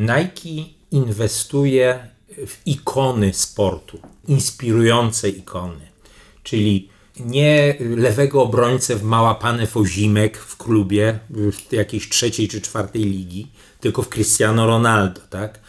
Nike 0.00 0.70
inwestuje 0.90 2.08
w 2.46 2.66
ikony 2.66 3.34
sportu, 3.34 3.98
inspirujące 4.28 5.28
ikony, 5.28 5.86
czyli 6.42 6.88
nie 7.20 7.74
lewego 7.80 8.42
obrońcę 8.42 8.96
w 8.96 9.02
małapane 9.02 9.66
Fozimek 9.66 10.38
w 10.38 10.56
klubie 10.56 11.18
w 11.30 11.72
jakiejś 11.72 12.08
trzeciej 12.08 12.48
czy 12.48 12.60
czwartej 12.60 13.02
ligi, 13.04 13.46
tylko 13.80 14.02
w 14.02 14.08
Cristiano 14.08 14.66
Ronaldo, 14.66 15.20
tak? 15.30 15.60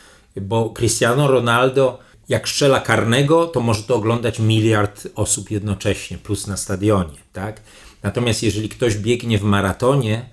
Bo 0.42 0.70
Cristiano 0.70 1.28
Ronaldo 1.28 2.00
jak 2.30 2.50
strzela 2.50 2.80
karnego, 2.80 3.48
to 3.48 3.60
może 3.60 3.84
to 3.84 3.96
oglądać 3.96 4.40
miliard 4.40 5.08
osób 5.16 5.52
jednocześnie, 5.52 6.18
plus 6.18 6.48
na 6.48 6.58
stadionie, 6.58 7.18
tak? 7.34 7.62
Natomiast 8.04 8.44
jeżeli 8.44 8.70
ktoś 8.70 8.98
biegnie 8.98 9.38
w 9.38 9.44
maratonie, 9.44 10.30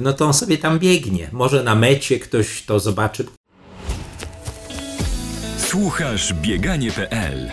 no 0.00 0.12
to 0.12 0.26
on 0.26 0.34
sobie 0.34 0.58
tam 0.58 0.78
biegnie. 0.78 1.28
Może 1.32 1.62
na 1.62 1.74
mecie 1.74 2.18
ktoś 2.18 2.62
to 2.62 2.80
zobaczy. 2.80 3.24
Słuchasz 5.58 6.34
bieganie.pl 6.34 7.50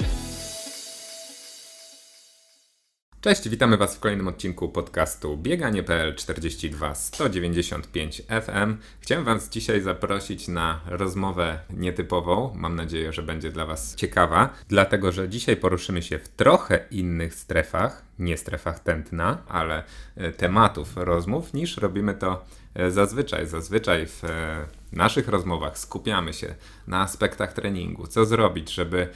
Cześć, 3.21 3.49
witamy 3.49 3.77
Was 3.77 3.95
w 3.95 3.99
kolejnym 3.99 4.27
odcinku 4.27 4.69
podcastu 4.69 5.37
Bieganie.pl 5.37 6.15
42 6.15 6.95
195 6.95 8.21
FM. 8.21 8.77
Chciałem 8.99 9.23
Was 9.23 9.49
dzisiaj 9.49 9.81
zaprosić 9.81 10.47
na 10.47 10.81
rozmowę 10.85 11.59
nietypową. 11.69 12.53
Mam 12.55 12.75
nadzieję, 12.75 13.13
że 13.13 13.23
będzie 13.23 13.51
dla 13.51 13.65
Was 13.65 13.95
ciekawa, 13.95 14.49
dlatego 14.67 15.11
że 15.11 15.29
dzisiaj 15.29 15.57
poruszymy 15.57 16.01
się 16.01 16.19
w 16.19 16.29
trochę 16.29 16.85
innych 16.91 17.35
strefach, 17.35 18.05
nie 18.19 18.37
strefach 18.37 18.79
tętna, 18.79 19.37
ale 19.47 19.83
e, 20.15 20.31
tematów 20.31 20.97
rozmów, 20.97 21.53
niż 21.53 21.77
robimy 21.77 22.13
to 22.13 22.45
e, 22.75 22.91
zazwyczaj. 22.91 23.47
Zazwyczaj 23.47 24.07
w 24.07 24.23
e, 24.23 24.65
naszych 24.91 25.27
rozmowach 25.27 25.77
skupiamy 25.77 26.33
się 26.33 26.55
na 26.87 27.01
aspektach 27.01 27.53
treningu. 27.53 28.07
Co 28.07 28.25
zrobić, 28.25 28.73
żeby 28.73 29.09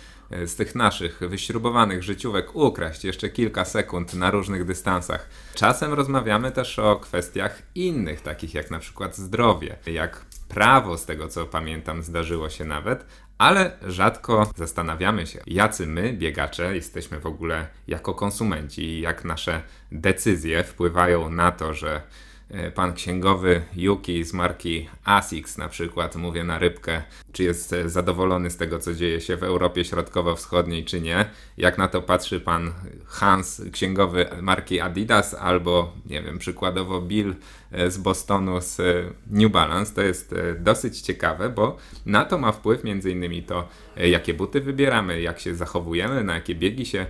z 0.45 0.55
tych 0.55 0.75
naszych 0.75 1.19
wyśrubowanych 1.19 2.03
życiówek 2.03 2.55
ukraść 2.55 3.05
jeszcze 3.05 3.29
kilka 3.29 3.65
sekund 3.65 4.13
na 4.13 4.31
różnych 4.31 4.65
dystansach. 4.65 5.29
Czasem 5.55 5.93
rozmawiamy 5.93 6.51
też 6.51 6.79
o 6.79 6.95
kwestiach 6.95 7.61
innych, 7.75 8.21
takich 8.21 8.53
jak 8.53 8.71
na 8.71 8.79
przykład 8.79 9.17
zdrowie, 9.17 9.75
jak 9.85 10.25
prawo, 10.49 10.97
z 10.97 11.05
tego 11.05 11.27
co 11.27 11.45
pamiętam, 11.45 12.03
zdarzyło 12.03 12.49
się 12.49 12.65
nawet, 12.65 13.05
ale 13.37 13.77
rzadko 13.87 14.51
zastanawiamy 14.55 15.27
się, 15.27 15.39
jacy 15.47 15.87
my, 15.87 16.13
biegacze, 16.13 16.75
jesteśmy 16.75 17.19
w 17.19 17.25
ogóle 17.25 17.67
jako 17.87 18.13
konsumenci, 18.13 19.01
jak 19.01 19.25
nasze 19.25 19.61
decyzje 19.91 20.63
wpływają 20.63 21.29
na 21.29 21.51
to, 21.51 21.73
że 21.73 21.95
E, 21.95 22.22
pan 22.75 22.93
księgowy 22.93 23.61
Yuki 23.75 24.23
z 24.23 24.33
marki 24.33 24.89
ASICS 25.03 25.57
na 25.57 25.69
przykład, 25.69 26.15
mówię 26.15 26.43
na 26.43 26.59
rybkę, 26.59 27.03
czy 27.31 27.43
jest 27.43 27.73
e, 27.73 27.89
zadowolony 27.89 28.49
z 28.49 28.57
tego, 28.57 28.79
co 28.79 28.93
dzieje 28.93 29.21
się 29.21 29.37
w 29.37 29.43
Europie 29.43 29.85
Środkowo-Wschodniej, 29.85 30.85
czy 30.85 31.01
nie. 31.01 31.25
Jak 31.57 31.77
na 31.77 31.87
to 31.87 32.01
patrzy 32.01 32.39
pan 32.39 32.73
Hans, 33.05 33.61
księgowy 33.71 34.25
marki 34.41 34.79
Adidas, 34.79 35.33
albo, 35.33 35.93
nie 36.05 36.21
wiem, 36.21 36.39
przykładowo 36.39 37.01
Bill 37.01 37.29
e, 37.29 37.35
z 37.87 37.97
Bostonu 37.97 38.61
z 38.61 38.81
New 39.31 39.51
Balance, 39.51 39.95
to 39.95 40.01
jest 40.01 40.35
dosyć 40.59 41.01
ciekawe, 41.01 41.49
bo 41.49 41.77
na 42.05 42.25
to 42.25 42.37
ma 42.37 42.51
wpływ 42.51 42.83
między 42.83 43.11
innymi 43.11 43.43
to, 43.43 43.67
jakie 43.97 44.33
buty 44.33 44.61
wybieramy, 44.61 45.21
jak 45.21 45.39
się 45.39 45.55
zachowujemy, 45.55 46.23
na 46.23 46.35
jakie 46.35 46.55
biegi 46.55 46.85
się 46.85 47.05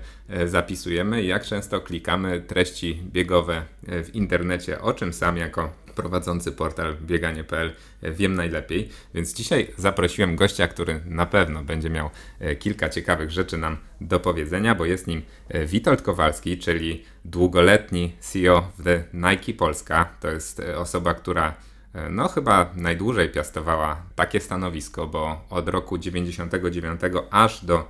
zapisujemy 0.45 1.23
jak 1.23 1.45
często 1.45 1.81
klikamy 1.81 2.41
treści 2.41 3.01
biegowe 3.05 3.63
w 3.83 4.09
internecie, 4.13 4.81
o 4.81 4.93
czym 4.93 5.13
sam 5.13 5.37
jako 5.37 5.82
prowadzący 5.95 6.51
portal 6.51 6.95
bieganie.pl 7.01 7.71
wiem 8.01 8.35
najlepiej. 8.35 8.89
Więc 9.13 9.33
dzisiaj 9.33 9.67
zaprosiłem 9.77 10.35
gościa, 10.35 10.67
który 10.67 11.01
na 11.05 11.25
pewno 11.25 11.63
będzie 11.63 11.89
miał 11.89 12.09
e, 12.39 12.55
kilka 12.55 12.89
ciekawych 12.89 13.31
rzeczy 13.31 13.57
nam 13.57 13.77
do 14.01 14.19
powiedzenia, 14.19 14.75
bo 14.75 14.85
jest 14.85 15.07
nim 15.07 15.21
e, 15.49 15.65
Witold 15.65 16.01
Kowalski, 16.01 16.57
czyli 16.57 17.03
długoletni 17.25 18.13
CEO 18.19 18.71
w 18.77 18.83
The 18.83 19.03
Nike 19.13 19.53
Polska. 19.53 20.09
To 20.19 20.31
jest 20.31 20.59
e, 20.59 20.77
osoba, 20.77 21.13
która 21.13 21.53
no 22.09 22.27
chyba 22.27 22.71
najdłużej 22.75 23.29
piastowała 23.29 24.01
takie 24.15 24.39
stanowisko, 24.39 25.07
bo 25.07 25.45
od 25.49 25.69
roku 25.69 25.97
99 25.97 27.01
aż 27.31 27.65
do 27.65 27.89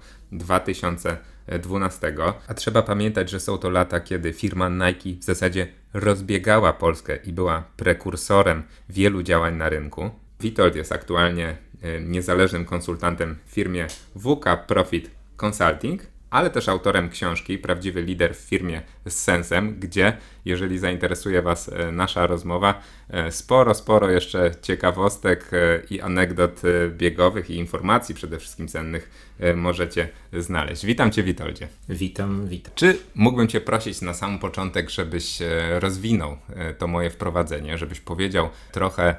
2012. 1.47 2.13
A 2.47 2.53
trzeba 2.53 2.81
pamiętać, 2.81 3.29
że 3.29 3.39
są 3.39 3.57
to 3.57 3.69
lata, 3.69 3.99
kiedy 3.99 4.33
firma 4.33 4.69
Nike 4.69 5.19
w 5.19 5.23
zasadzie 5.23 5.67
rozbiegała 5.93 6.73
Polskę 6.73 7.15
i 7.15 7.33
była 7.33 7.63
prekursorem 7.77 8.63
wielu 8.89 9.23
działań 9.23 9.55
na 9.55 9.69
rynku. 9.69 10.11
Witold 10.39 10.75
jest 10.75 10.91
aktualnie 10.91 11.57
e, 11.81 12.01
niezależnym 12.01 12.65
konsultantem 12.65 13.35
w 13.45 13.51
firmie 13.51 13.87
WK 14.15 14.65
Profit 14.67 15.11
Consulting, 15.37 16.12
ale 16.33 16.49
też 16.49 16.69
autorem 16.69 17.09
książki 17.09 17.57
Prawdziwy 17.57 18.01
lider 18.01 18.35
w 18.35 18.39
firmie 18.39 18.81
z 19.05 19.13
sensem, 19.13 19.79
gdzie, 19.79 20.17
jeżeli 20.45 20.79
zainteresuje 20.79 21.41
Was 21.41 21.69
e, 21.69 21.91
nasza 21.91 22.27
rozmowa, 22.27 22.81
e, 23.09 23.31
sporo, 23.31 23.73
sporo 23.73 24.09
jeszcze 24.09 24.51
ciekawostek 24.61 25.51
e, 25.53 25.81
i 25.89 26.01
anegdot 26.01 26.61
biegowych 26.89 27.49
i 27.49 27.55
informacji 27.55 28.15
przede 28.15 28.39
wszystkim 28.39 28.67
cennych 28.67 29.33
możecie 29.55 30.09
znaleźć. 30.33 30.85
Witam 30.85 31.11
Cię, 31.11 31.23
Witoldzie. 31.23 31.67
Witam, 31.89 32.47
witam. 32.47 32.73
Czy 32.75 32.97
mógłbym 33.15 33.47
Cię 33.47 33.61
prosić 33.61 34.01
na 34.01 34.13
sam 34.13 34.39
początek, 34.39 34.89
żebyś 34.89 35.39
rozwinął 35.79 36.37
to 36.77 36.87
moje 36.87 37.09
wprowadzenie, 37.09 37.77
żebyś 37.77 37.99
powiedział 37.99 38.49
trochę 38.71 39.15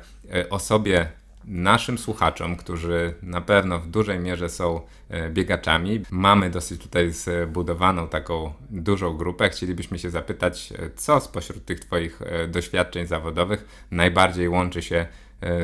o 0.50 0.58
sobie 0.58 1.08
naszym 1.47 1.99
słuchaczom, 1.99 2.56
którzy 2.56 3.15
na 3.22 3.41
pewno 3.41 3.78
w 3.81 3.87
dużej 3.87 4.19
mierze 4.19 4.49
są 4.49 4.81
e, 5.09 5.31
biegaczami. 5.31 6.03
Mamy 6.10 6.50
dosyć 6.50 6.82
tutaj 6.82 7.12
zbudowaną 7.12 8.09
taką 8.09 8.53
dużą 8.71 9.16
grupę. 9.16 9.50
Chcielibyśmy 9.50 9.99
się 9.99 10.10
zapytać, 10.10 10.72
e, 10.72 10.91
co 10.97 11.21
spośród 11.21 11.65
tych 11.65 11.81
Twoich 11.81 12.22
e, 12.22 12.49
doświadczeń 12.49 13.06
zawodowych 13.06 13.87
najbardziej 13.91 14.49
łączy 14.49 14.82
się 14.82 15.06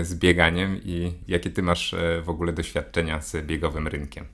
z 0.03 0.15
bieganiem 0.15 0.81
i 0.85 1.13
jakie 1.29 1.51
Ty 1.51 1.63
masz 1.63 1.95
w 2.23 2.31
ogóle 2.31 2.53
doświadczenia 2.53 3.23
z 3.23 3.47
biegowym 3.47 3.89
rynkiem? 3.89 4.25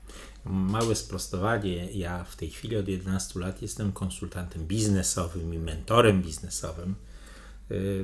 Małe 0.44 0.94
sprostowanie. 0.94 1.90
Ja 1.92 2.24
w 2.24 2.36
tej 2.36 2.50
chwili 2.50 2.76
od 2.76 2.88
11 2.88 3.40
lat 3.40 3.62
jestem 3.62 3.92
konsultantem 3.92 4.66
biznesowym 4.66 5.54
i 5.54 5.58
mentorem 5.58 6.22
biznesowym 6.22 6.94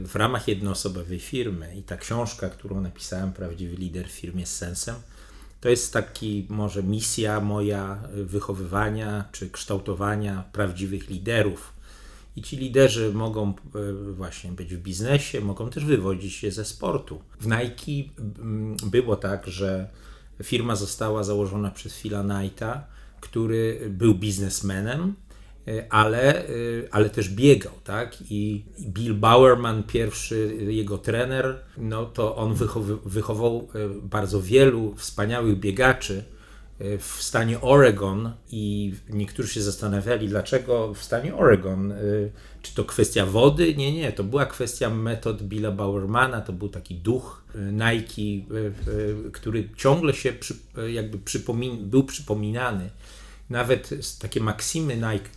w 0.04 0.10
ramach 0.14 0.48
jednoosobowej 0.48 1.18
firmy 1.18 1.76
i 1.76 1.82
ta 1.82 1.96
książka, 1.96 2.50
którą 2.50 2.80
napisałem, 2.80 3.32
Prawdziwy 3.32 3.76
lider 3.76 4.08
w 4.08 4.12
firmie 4.12 4.46
z 4.46 4.56
sensem, 4.56 4.94
to 5.60 5.68
jest 5.68 5.92
taki 5.92 6.46
może 6.48 6.82
misja 6.82 7.40
moja 7.40 8.02
wychowywania 8.12 9.24
czy 9.32 9.50
kształtowania 9.50 10.44
prawdziwych 10.52 11.10
liderów. 11.10 11.72
I 12.36 12.42
ci 12.42 12.56
liderzy 12.56 13.12
mogą 13.14 13.54
y, 14.10 14.12
właśnie 14.12 14.52
być 14.52 14.74
w 14.74 14.78
biznesie, 14.78 15.40
mogą 15.40 15.70
też 15.70 15.84
wywodzić 15.84 16.34
się 16.34 16.50
ze 16.50 16.64
sportu. 16.64 17.22
W 17.40 17.46
Nike 17.46 18.12
mm, 18.38 18.76
było 18.76 19.16
tak, 19.16 19.46
że 19.46 19.88
firma 20.42 20.76
została 20.76 21.24
założona 21.24 21.70
przez 21.70 21.96
Phila 21.96 22.22
Knighta, 22.22 22.86
który 23.20 23.80
był 23.90 24.14
biznesmenem, 24.14 25.14
ale, 25.90 26.38
e, 26.38 26.52
ale 26.90 27.10
też 27.10 27.28
biegał, 27.28 27.72
tak? 27.84 28.16
I 28.30 28.64
Bill 28.80 29.14
Bowerman, 29.14 29.82
pierwszy 29.82 30.56
jego 30.68 30.98
trener, 30.98 31.58
no 31.76 32.06
to 32.06 32.36
on 32.36 32.54
wychował 33.04 33.68
e, 33.74 33.88
bardzo 34.02 34.42
wielu 34.42 34.94
wspaniałych 34.96 35.58
biegaczy 35.58 36.24
w 36.98 37.22
stanie 37.22 37.60
Oregon 37.60 38.32
i 38.50 38.94
niektórzy 39.08 39.48
się 39.48 39.62
zastanawiali, 39.62 40.28
dlaczego 40.28 40.94
w 40.94 41.02
stanie 41.02 41.36
Oregon. 41.36 41.94
Czy 42.62 42.74
to 42.74 42.84
kwestia 42.84 43.26
wody? 43.26 43.74
Nie, 43.74 43.92
nie, 43.92 44.12
to 44.12 44.24
była 44.24 44.46
kwestia 44.46 44.90
metod 44.90 45.42
Billa 45.42 45.70
Bowermana, 45.70 46.40
to 46.40 46.52
był 46.52 46.68
taki 46.68 46.94
duch 46.94 47.44
Nike, 47.72 48.46
który 49.32 49.68
ciągle 49.76 50.15
się 50.15 50.32
przy, 50.32 50.54
jakby 50.92 51.18
przypomin, 51.18 51.91
był 51.91 52.04
przypominany 52.04 52.91
nawet 53.53 53.91
takie 54.19 54.41
maksimy 54.41 54.97
Nike, 54.97 55.28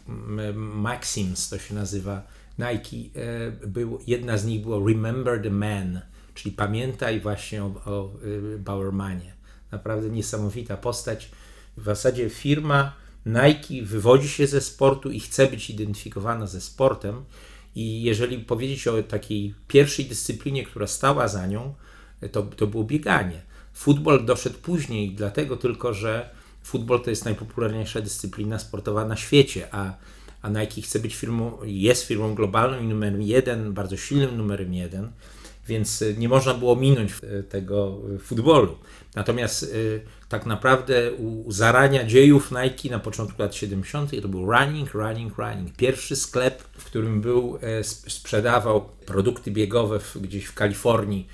Maxims 0.56 1.50
to 1.50 1.60
się 1.60 1.76
nazywa, 1.76 2.24
Nike, 2.60 3.20
e, 3.20 3.68
był, 3.68 4.00
jedna 4.08 4.38
z 4.38 4.46
nich 4.46 4.62
była 4.62 4.88
Remember 4.88 5.42
the 5.42 5.50
Man, 5.50 6.02
czyli 6.34 6.56
pamiętaj 6.56 7.20
właśnie 7.20 7.64
o, 7.64 7.68
o 7.86 8.12
e, 8.54 8.58
Bauermanie. 8.58 9.34
Naprawdę 9.72 10.10
niesamowita 10.10 10.78
postać. 10.78 11.32
W 11.78 11.84
zasadzie 11.86 12.30
firma 12.30 12.94
Nike 13.26 13.86
wywodzi 13.86 14.30
się 14.30 14.48
ze 14.48 14.62
sportu 14.62 15.12
i 15.12 15.20
chce 15.20 15.48
być 15.48 15.70
identyfikowana 15.70 16.48
ze 16.48 16.62
sportem. 16.62 17.26
I 17.76 18.04
jeżeli 18.04 18.40
powiedzieć 18.40 18.88
o 18.88 19.04
takiej 19.04 19.56
pierwszej 19.68 20.06
dyscyplinie, 20.06 20.64
która 20.64 20.88
stała 20.88 21.28
za 21.28 21.48
nią, 21.48 21.76
to, 22.32 22.44
to 22.44 22.68
było 22.68 22.84
bieganie. 22.84 23.42
Futbol 23.74 24.26
doszedł 24.26 24.60
później, 24.60 25.12
dlatego 25.16 25.58
tylko, 25.58 25.94
że 25.94 26.35
futbol 26.66 27.02
to 27.02 27.10
jest 27.10 27.26
najpopularniejsza 27.26 28.02
dyscyplina 28.02 28.60
sportowa 28.60 29.06
na 29.06 29.16
świecie, 29.16 29.68
a, 29.72 29.94
a 30.42 30.50
Nike 30.50 30.82
chce 30.82 31.00
być 31.00 31.16
firmą, 31.16 31.58
jest 31.64 32.04
firmą 32.04 32.36
globalną 32.36 32.80
i 32.80 32.88
numerem 32.88 33.22
jeden, 33.22 33.74
bardzo 33.74 33.98
silnym 33.98 34.38
numerem 34.38 34.74
jeden. 34.74 35.12
więc 35.68 36.04
nie 36.18 36.30
można 36.30 36.54
było 36.54 36.76
minąć 36.76 37.12
tego 37.50 38.02
futbolu. 38.20 38.78
Natomiast 39.16 39.76
tak 40.30 40.46
naprawdę 40.46 41.14
u 41.14 41.52
zarania 41.52 42.04
dziejów 42.04 42.52
Nike 42.52 42.90
na 42.90 43.00
początku 43.00 43.42
lat 43.42 43.56
70. 43.56 44.22
to 44.22 44.28
był 44.28 44.52
Running, 44.52 44.94
Running, 44.94 45.38
Running. 45.38 45.76
Pierwszy 45.78 46.16
sklep, 46.16 46.64
w 46.78 46.86
którym 46.86 47.22
był, 47.22 47.60
sprzedawał 47.82 48.90
produkty 49.06 49.52
biegowe 49.52 50.00
w, 50.00 50.18
gdzieś 50.18 50.46
w 50.46 50.54
Kalifornii. 50.54 51.28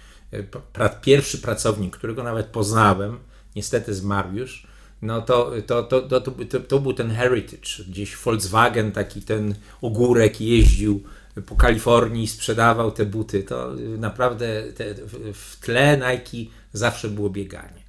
Pra, 0.74 0.90
pierwszy 0.90 1.38
pracownik, 1.38 1.98
którego 1.98 2.24
nawet 2.24 2.48
poznałem, 2.48 3.20
niestety 3.56 3.94
zmarł 3.94 4.34
już, 4.34 4.68
no 5.02 5.22
to, 5.22 5.52
to, 5.68 5.84
to, 5.84 6.02
to, 6.02 6.22
to, 6.22 6.60
to 6.60 6.80
był 6.80 6.94
ten 6.94 7.12
heritage. 7.12 7.84
Gdzieś 7.88 8.16
Volkswagen, 8.16 8.92
taki 8.92 9.22
ten 9.22 9.56
ogórek 9.82 10.42
jeździł 10.42 11.04
po 11.46 11.56
Kalifornii, 11.56 12.28
sprzedawał 12.28 12.92
te 12.92 13.06
buty. 13.06 13.44
To 13.44 13.72
naprawdę 13.98 14.64
te, 14.76 14.96
w 15.34 15.60
tle 15.60 15.98
Nike 15.98 16.52
zawsze 16.74 17.10
było 17.10 17.30
bieganie. 17.30 17.82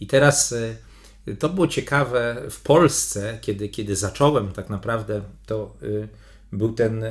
I 0.00 0.06
teraz 0.06 0.52
e, 0.52 1.36
to 1.38 1.48
było 1.48 1.68
ciekawe 1.68 2.42
w 2.50 2.60
Polsce, 2.60 3.38
kiedy, 3.40 3.68
kiedy 3.68 3.96
zacząłem 3.96 4.52
tak 4.52 4.70
naprawdę, 4.70 5.22
to 5.46 5.74
e, 5.82 6.08
był 6.52 6.72
ten 6.72 7.04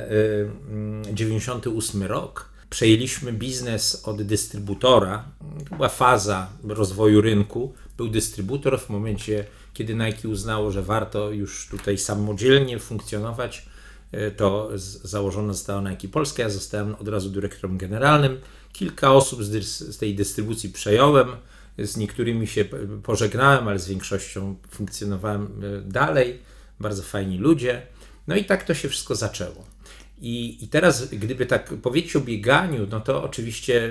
98 1.12 2.02
e, 2.02 2.08
rok. 2.08 2.48
Przejęliśmy 2.70 3.32
biznes 3.32 4.02
od 4.04 4.22
dystrybutora. 4.22 5.24
To 5.70 5.76
była 5.76 5.88
faza 5.88 6.46
rozwoju 6.64 7.20
rynku 7.20 7.74
był 7.98 8.08
dystrybutor 8.08 8.80
w 8.80 8.88
momencie, 8.88 9.44
kiedy 9.74 9.94
Nike 9.94 10.28
uznało, 10.28 10.70
że 10.70 10.82
warto 10.82 11.30
już 11.30 11.68
tutaj 11.70 11.98
samodzielnie 11.98 12.78
funkcjonować, 12.78 13.66
e, 14.12 14.30
to 14.30 14.70
założona 15.04 15.52
została 15.52 15.90
Nike 15.90 16.08
Polska. 16.08 16.42
Ja 16.42 16.50
zostałem 16.50 16.94
od 16.94 17.08
razu 17.08 17.30
dyrektorem 17.30 17.78
generalnym. 17.78 18.40
Kilka 18.72 19.12
osób 19.12 19.44
z, 19.44 19.64
z 19.94 19.98
tej 19.98 20.14
dystrybucji 20.14 20.70
przejąłem, 20.70 21.28
z 21.78 21.96
niektórymi 21.96 22.46
się 22.46 22.64
pożegnałem, 23.02 23.68
ale 23.68 23.78
z 23.78 23.88
większością 23.88 24.56
funkcjonowałem 24.70 25.42
e, 25.44 25.90
dalej. 25.90 26.38
Bardzo 26.80 27.02
fajni 27.02 27.38
ludzie. 27.38 27.82
No 28.26 28.36
i 28.36 28.44
tak 28.44 28.64
to 28.64 28.74
się 28.74 28.88
wszystko 28.88 29.14
zaczęło. 29.14 29.64
I, 30.20 30.64
I 30.64 30.68
teraz, 30.68 31.08
gdyby 31.08 31.46
tak 31.46 31.74
powiedzieć 31.74 32.16
o 32.16 32.20
bieganiu, 32.20 32.86
no 32.90 33.00
to 33.00 33.22
oczywiście 33.22 33.84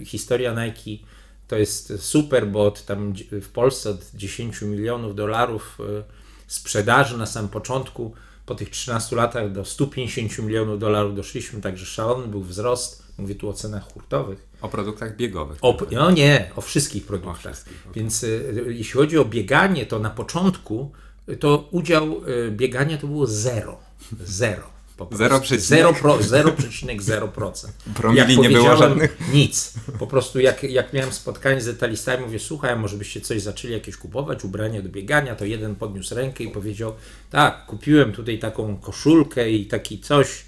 y, 0.00 0.04
historia 0.04 0.64
Nike 0.64 1.06
to 1.48 1.56
jest 1.56 1.92
super, 1.98 2.48
bo 2.48 2.66
od 2.66 2.84
tam 2.84 3.12
w 3.30 3.48
Polsce 3.48 3.90
od 3.90 4.10
10 4.14 4.62
milionów 4.62 5.14
dolarów 5.14 5.78
e, 5.80 6.04
sprzedaży 6.46 7.18
na 7.18 7.26
samym 7.26 7.50
początku, 7.50 8.14
po 8.46 8.54
tych 8.54 8.70
13 8.70 9.16
latach 9.16 9.52
do 9.52 9.64
150 9.64 10.38
milionów 10.38 10.78
dolarów 10.78 11.16
doszliśmy, 11.16 11.60
także 11.60 11.86
szalony 11.86 12.26
był 12.26 12.42
wzrost. 12.42 13.04
Mówię 13.18 13.34
tu 13.34 13.48
o 13.48 13.52
cenach 13.52 13.92
hurtowych. 13.92 14.46
O 14.62 14.68
produktach 14.68 15.16
biegowych. 15.16 15.58
O, 15.62 15.76
no 15.90 16.10
nie, 16.10 16.50
o 16.56 16.60
wszystkich 16.60 17.06
produktach. 17.06 17.36
O 17.36 17.38
wszystkich, 17.38 17.80
okay. 17.82 17.92
Więc 17.94 18.22
y, 18.22 18.64
jeśli 18.68 18.92
chodzi 18.92 19.18
o 19.18 19.24
bieganie, 19.24 19.86
to 19.86 19.98
na 19.98 20.10
początku 20.10 20.92
to 21.40 21.68
udział 21.70 22.28
y, 22.28 22.50
biegania 22.50 22.98
to 22.98 23.06
było 23.06 23.26
zero. 23.26 23.78
Zero. 24.24 24.73
0,0%. 24.98 27.68
Promili 27.94 28.38
nie 28.38 28.50
było 28.50 28.76
żadnych? 28.76 29.18
Nic. 29.32 29.74
Po 29.98 30.06
prostu 30.06 30.40
jak, 30.40 30.62
jak 30.62 30.92
miałem 30.92 31.12
spotkanie 31.12 31.60
z 31.60 31.66
detalistami, 31.66 32.24
mówię, 32.24 32.38
słuchaj, 32.38 32.76
może 32.76 32.96
byście 32.96 33.20
coś 33.20 33.42
zaczęli 33.42 33.72
jakieś 33.72 33.96
kupować, 33.96 34.44
ubrania 34.44 34.82
do 34.82 34.88
biegania, 34.88 35.34
to 35.34 35.44
jeden 35.44 35.74
podniósł 35.74 36.14
rękę 36.14 36.44
i 36.44 36.48
powiedział, 36.48 36.94
tak, 37.30 37.66
kupiłem 37.66 38.12
tutaj 38.12 38.38
taką 38.38 38.76
koszulkę 38.76 39.50
i 39.50 39.66
taki 39.66 40.00
coś, 40.00 40.44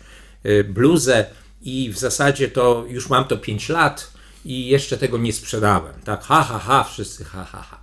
y, 0.46 0.64
bluzę 0.64 1.26
i 1.62 1.90
w 1.92 1.98
zasadzie 1.98 2.48
to 2.48 2.84
już 2.88 3.08
mam 3.08 3.24
to 3.24 3.36
5 3.36 3.68
lat 3.68 4.10
i 4.44 4.66
jeszcze 4.66 4.98
tego 4.98 5.18
nie 5.18 5.32
sprzedałem. 5.32 5.94
Tak, 6.04 6.22
ha, 6.22 6.42
ha, 6.42 6.58
ha, 6.58 6.84
wszyscy 6.84 7.24
ha, 7.24 7.44
ha, 7.44 7.66
ha. 7.70 7.78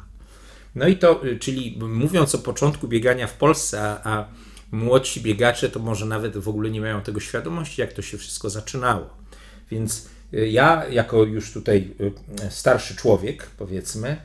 No 0.76 0.88
i 0.88 0.98
to, 0.98 1.26
y, 1.26 1.40
czyli 1.40 1.78
mówiąc 1.80 2.36
o 2.36 2.40
początku 2.40 2.88
biegania 2.88 3.28
w 3.28 3.34
Polsce, 3.34 3.82
a, 3.82 4.18
a 4.18 4.26
młodsi 4.74 5.22
biegacze 5.22 5.70
to 5.70 5.80
może 5.80 6.06
nawet 6.06 6.38
w 6.38 6.50
ogóle 6.50 6.70
nie 6.70 6.82
mają 6.82 7.02
tego 7.02 7.20
świadomości, 7.20 7.82
jak 7.82 7.94
to 7.94 8.02
się 8.02 8.18
wszystko 8.18 8.50
zaczynało. 8.50 9.10
Więc 9.72 10.08
y, 10.34 10.50
ja, 10.50 10.88
jako 10.90 11.24
już 11.24 11.52
tutaj 11.52 11.92
y, 12.02 12.52
starszy 12.52 12.96
człowiek, 12.96 13.50
powiedzmy, 13.58 14.18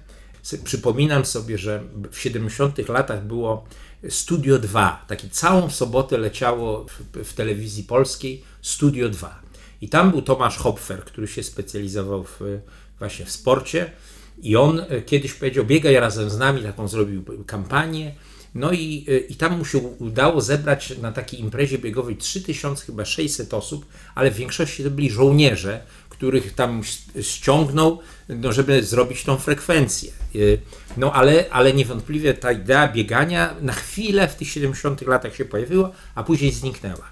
przypominam 0.64 1.24
sobie, 1.24 1.58
że 1.58 1.82
w 2.10 2.18
70 2.18 2.88
latach 2.88 3.24
było 3.24 3.64
Studio 4.08 4.58
2. 4.58 5.04
Taki 5.08 5.30
całą 5.30 5.70
sobotę 5.70 6.18
leciało 6.18 6.86
w, 6.88 7.24
w 7.24 7.32
telewizji 7.32 7.84
polskiej 7.84 8.44
Studio 8.62 9.08
2. 9.08 9.42
I 9.80 9.88
tam 9.88 10.10
był 10.10 10.22
Tomasz 10.22 10.56
Hopfer, 10.56 11.04
który 11.04 11.26
się 11.26 11.42
specjalizował 11.42 12.24
w, 12.24 12.40
właśnie 12.98 13.24
w 13.24 13.30
sporcie. 13.30 13.90
I 14.42 14.56
on 14.56 14.80
y, 14.80 15.02
kiedyś 15.06 15.34
powiedział: 15.34 15.64
Biegaj 15.64 15.94
razem 15.94 16.30
z 16.30 16.38
nami, 16.38 16.62
taką 16.62 16.88
zrobił 16.88 17.24
kampanię. 17.46 18.14
No 18.54 18.72
i, 18.72 19.04
y, 19.08 19.18
i 19.18 19.34
tam 19.34 19.58
mu 19.58 19.64
się 19.64 19.78
udało 19.78 20.40
zebrać 20.40 20.98
na 20.98 21.12
takiej 21.12 21.40
imprezie 21.40 21.78
biegowej 21.78 22.16
3600 22.16 22.86
chyba 22.86 23.04
600 23.04 23.54
osób, 23.54 23.86
ale 24.14 24.30
w 24.30 24.34
większości 24.34 24.84
to 24.84 24.90
byli 24.90 25.10
żołnierze, 25.10 25.80
których 26.08 26.54
tam 26.54 26.82
ściągnął, 27.20 27.98
no, 28.28 28.52
żeby 28.52 28.82
zrobić 28.82 29.24
tą 29.24 29.36
frekwencję. 29.36 30.12
Y, 30.34 30.60
no 30.96 31.12
ale, 31.12 31.44
ale 31.50 31.72
niewątpliwie 31.72 32.34
ta 32.34 32.52
idea 32.52 32.88
biegania 32.88 33.54
na 33.60 33.72
chwilę 33.72 34.28
w 34.28 34.34
tych 34.34 34.48
70 34.48 35.02
latach 35.02 35.36
się 35.36 35.44
pojawiła, 35.44 35.92
a 36.14 36.24
później 36.24 36.52
zniknęła. 36.52 37.04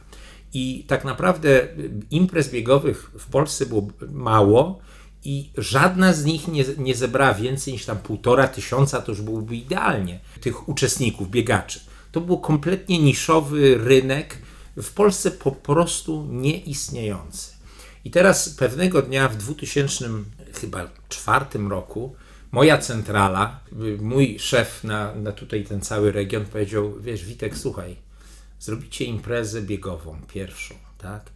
I 0.54 0.84
tak 0.88 1.04
naprawdę 1.04 1.62
y, 1.62 1.90
imprez 2.10 2.50
biegowych 2.50 3.10
w 3.18 3.26
Polsce 3.26 3.66
było 3.66 3.88
mało, 4.12 4.80
i 5.26 5.50
żadna 5.58 6.12
z 6.12 6.25
nich 6.25 6.49
nie, 6.49 6.64
nie 6.78 6.94
zebrała 6.94 7.34
więcej 7.34 7.73
niż 7.73 7.84
tam 7.84 7.99
półtora 7.99 8.49
tysiąca, 8.49 9.02
to 9.02 9.12
już 9.12 9.23
byłoby 9.23 9.56
idealnie, 9.56 10.20
tych 10.40 10.69
uczestników, 10.69 11.31
biegaczy. 11.31 11.81
To 12.12 12.20
był 12.20 12.38
kompletnie 12.38 12.99
niszowy 12.99 13.78
rynek, 13.78 14.38
w 14.76 14.93
Polsce 14.93 15.31
po 15.31 15.52
prostu 15.52 16.26
nieistniejący. 16.31 17.50
I 18.05 18.11
teraz 18.11 18.49
pewnego 18.49 19.02
dnia 19.02 19.28
w 19.28 19.37
2004 19.37 21.44
roku 21.69 22.17
moja 22.52 22.78
centrala, 22.78 23.61
mój 24.00 24.38
szef 24.38 24.84
na, 24.84 25.14
na 25.14 25.32
tutaj 25.32 25.64
ten 25.64 25.81
cały 25.81 26.12
region 26.12 26.44
powiedział, 26.44 27.00
wiesz 27.00 27.25
Witek, 27.25 27.58
słuchaj, 27.58 27.96
zrobicie 28.61 29.05
imprezę 29.05 29.62
biegową 29.62 30.17
pierwszą, 30.28 30.75
tak? 30.99 31.31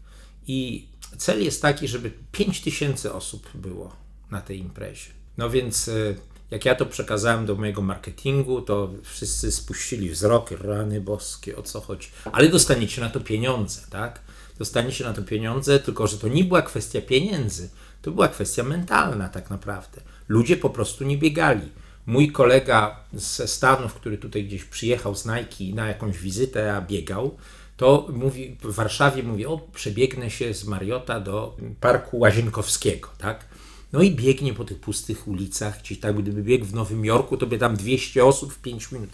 I 0.46 0.89
cel 1.18 1.44
jest 1.44 1.62
taki, 1.62 1.88
żeby 1.88 2.12
5000 2.32 3.12
osób 3.12 3.48
było 3.54 3.96
na 4.30 4.40
tej 4.40 4.58
imprezie. 4.58 5.10
No 5.38 5.50
więc 5.50 5.88
e, 5.88 6.14
jak 6.50 6.64
ja 6.64 6.74
to 6.74 6.86
przekazałem 6.86 7.46
do 7.46 7.54
mojego 7.54 7.82
marketingu, 7.82 8.62
to 8.62 8.90
wszyscy 9.02 9.52
spuścili 9.52 10.10
wzrok, 10.10 10.50
rany 10.50 11.00
boskie, 11.00 11.56
o 11.56 11.62
co 11.62 11.80
chodzi. 11.80 12.08
Ale 12.32 12.48
dostaniecie 12.48 13.00
na 13.00 13.10
to 13.10 13.20
pieniądze, 13.20 13.80
tak? 13.90 14.20
Dostaniecie 14.58 15.04
na 15.04 15.12
to 15.12 15.22
pieniądze, 15.22 15.78
tylko 15.78 16.06
że 16.06 16.18
to 16.18 16.28
nie 16.28 16.44
była 16.44 16.62
kwestia 16.62 17.00
pieniędzy, 17.00 17.70
to 18.02 18.10
była 18.10 18.28
kwestia 18.28 18.62
mentalna 18.62 19.28
tak 19.28 19.50
naprawdę. 19.50 20.00
Ludzie 20.28 20.56
po 20.56 20.70
prostu 20.70 21.04
nie 21.04 21.18
biegali. 21.18 21.68
Mój 22.06 22.32
kolega 22.32 23.04
ze 23.12 23.48
Stanów, 23.48 23.94
który 23.94 24.18
tutaj 24.18 24.44
gdzieś 24.44 24.64
przyjechał 24.64 25.14
z 25.14 25.26
Nike 25.26 25.74
na 25.74 25.88
jakąś 25.88 26.18
wizytę, 26.18 26.74
a 26.76 26.80
biegał, 26.80 27.36
to 27.80 28.08
mówi, 28.12 28.56
w 28.62 28.74
Warszawie 28.74 29.22
mówi, 29.22 29.46
o 29.46 29.58
przebiegnę 29.74 30.30
się 30.30 30.54
z 30.54 30.64
Mariota 30.64 31.20
do 31.20 31.56
Parku 31.80 32.18
Łazienkowskiego, 32.18 33.08
tak? 33.18 33.46
No 33.92 34.02
i 34.02 34.10
biegnie 34.10 34.54
po 34.54 34.64
tych 34.64 34.80
pustych 34.80 35.28
ulicach, 35.28 35.80
gdzieś 35.80 36.00
tak 36.00 36.22
gdyby 36.22 36.42
biegł 36.42 36.64
w 36.64 36.74
Nowym 36.74 37.04
Jorku, 37.04 37.36
to 37.36 37.46
by 37.46 37.58
tam 37.58 37.76
200 37.76 38.24
osób 38.24 38.52
w 38.52 38.58
5 38.58 38.92
minut 38.92 39.10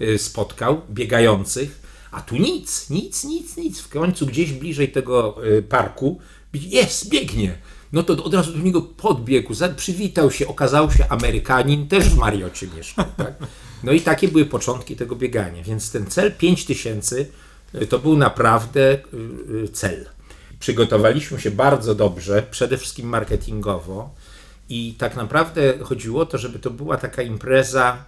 y, 0.00 0.18
spotkał, 0.18 0.82
biegających, 0.90 1.82
a 2.10 2.20
tu 2.20 2.36
nic, 2.36 2.90
nic, 2.90 3.24
nic, 3.24 3.56
nic. 3.56 3.80
W 3.80 3.88
końcu 3.88 4.26
gdzieś 4.26 4.52
bliżej 4.52 4.92
tego 4.92 5.46
y, 5.46 5.62
parku 5.62 6.20
jest, 6.54 7.08
biegnie. 7.08 7.58
No 7.92 8.02
to 8.02 8.24
od 8.24 8.34
razu 8.34 8.52
do 8.52 8.58
niego 8.58 8.82
podbiegł, 8.82 9.54
przywitał 9.76 10.30
się, 10.30 10.46
okazał 10.46 10.90
się 10.90 11.08
Amerykanin, 11.08 11.88
też 11.88 12.04
w 12.08 12.16
Mariocie 12.16 12.68
mieszkał. 12.76 13.06
Tak? 13.16 13.34
No 13.84 13.92
i 13.92 14.00
takie 14.00 14.28
były 14.28 14.46
początki 14.46 14.96
tego 14.96 15.16
biegania, 15.16 15.62
więc 15.62 15.90
ten 15.90 16.06
cel 16.06 16.32
5000 16.32 17.26
to 17.88 17.98
był 17.98 18.16
naprawdę 18.16 18.94
y, 18.94 18.98
y, 19.64 19.68
cel. 19.68 20.08
Przygotowaliśmy 20.60 21.40
się 21.40 21.50
bardzo 21.50 21.94
dobrze, 21.94 22.46
przede 22.50 22.78
wszystkim 22.78 23.08
marketingowo 23.08 24.14
i 24.68 24.94
tak 24.98 25.16
naprawdę 25.16 25.78
chodziło 25.82 26.22
o 26.22 26.26
to, 26.26 26.38
żeby 26.38 26.58
to 26.58 26.70
była 26.70 26.96
taka 26.96 27.22
impreza, 27.22 28.04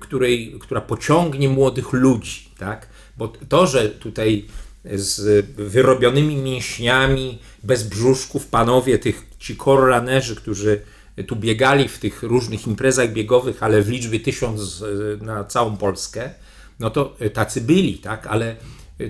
której, 0.00 0.58
która 0.60 0.80
pociągnie 0.80 1.48
młodych 1.48 1.92
ludzi, 1.92 2.48
tak? 2.58 2.88
Bo 3.16 3.28
to, 3.28 3.66
że 3.66 3.88
tutaj 3.88 4.44
z 4.84 5.46
wyrobionymi 5.56 6.36
mięśniami, 6.36 7.38
bez 7.62 7.82
brzuszków, 7.82 8.46
panowie, 8.46 8.98
tych 8.98 9.22
ci 9.38 9.56
koronerzy, 9.56 10.36
którzy 10.36 10.80
tu 11.26 11.36
biegali 11.36 11.88
w 11.88 11.98
tych 11.98 12.22
różnych 12.22 12.66
imprezach 12.66 13.12
biegowych, 13.12 13.62
ale 13.62 13.82
w 13.82 13.88
liczbie 13.88 14.20
tysiąc 14.20 14.84
na 15.20 15.44
całą 15.44 15.76
Polskę, 15.76 16.30
no 16.80 16.90
to 16.90 17.16
tacy 17.32 17.60
byli, 17.60 17.98
tak? 17.98 18.26
Ale 18.26 18.56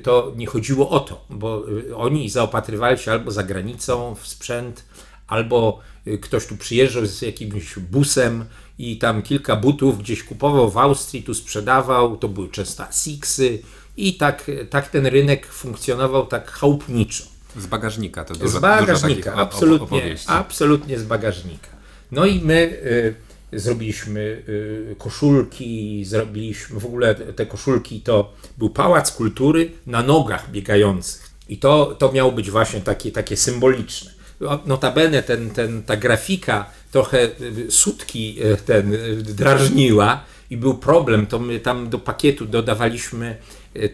to 0.03 0.33
nie 0.37 0.47
chodziło 0.47 0.91
o 0.91 1.01
to, 1.01 1.25
bo 1.31 1.69
y, 1.69 1.97
oni 1.97 2.31
zaopatrywali 2.31 2.99
się 2.99 3.13
albo 3.13 3.31
za 3.31 3.43
granicą 3.43 4.15
w 4.15 4.27
sprzęt, 4.27 4.85
albo 5.27 5.81
y, 6.07 6.19
ktoś 6.19 6.47
tu 6.47 6.57
przyjeżdżał 6.57 7.07
z 7.07 7.23
jakimś 7.23 7.79
busem 7.79 8.45
i 8.79 8.99
tam 8.99 9.23
kilka 9.23 9.57
butów 9.57 9.99
gdzieś 9.99 10.23
kupował 10.23 10.71
w 10.71 10.79
Austrii, 10.79 11.23
tu 11.23 11.35
sprzedawał, 11.35 12.17
to 12.17 12.29
były 12.29 12.49
często 12.49 12.85
Sixy 12.93 13.59
i 13.97 14.15
tak, 14.15 14.51
tak 14.71 14.89
ten 14.89 15.07
rynek 15.07 15.47
funkcjonował 15.47 16.27
tak 16.27 16.51
chałupniczo. 16.51 17.25
Z 17.57 17.67
bagażnika 17.67 18.25
to 18.25 18.35
dużo 18.35 18.59
Z 18.59 18.61
bagażnika, 18.61 19.31
dużo 19.31 19.43
absolutnie, 19.43 20.17
absolutnie 20.27 20.99
z 20.99 21.05
bagażnika. 21.05 21.69
No 22.13 22.27
i 22.27 22.41
my 22.41 22.55
y, 22.55 23.15
zrobiliśmy 23.57 24.21
y, 24.21 24.97
koszulki, 24.99 26.05
zrobiliśmy 26.05 26.81
w 26.81 26.87
ogóle 26.87 27.15
te 27.15 27.47
koszulki 27.47 28.01
to 28.01 28.33
był 28.59 28.71
pałac 28.71 29.13
kultury 29.13 29.71
na 29.87 30.03
nogach 30.03 30.51
biegających. 30.51 31.31
I 31.49 31.59
to, 31.59 31.97
to 31.99 32.13
miało 32.13 32.33
być 32.33 32.51
właśnie 32.51 32.81
takie, 32.81 33.13
takie 33.13 33.37
symboliczne. 33.37 34.11
O, 34.41 34.59
Notabene 34.67 35.23
ten, 35.23 35.51
ten, 35.51 35.83
ta 35.83 35.97
grafika 35.97 36.71
trochę 36.93 37.29
y, 37.41 37.71
sutki 37.71 38.37
y, 38.45 38.57
ten 38.57 38.97
drażniła 39.19 40.25
i 40.51 40.57
był 40.57 40.75
problem, 40.75 41.27
to 41.27 41.39
my 41.39 41.61
tam 41.61 41.89
do 41.89 41.99
pakietu 41.99 42.47
dodawaliśmy 42.47 43.37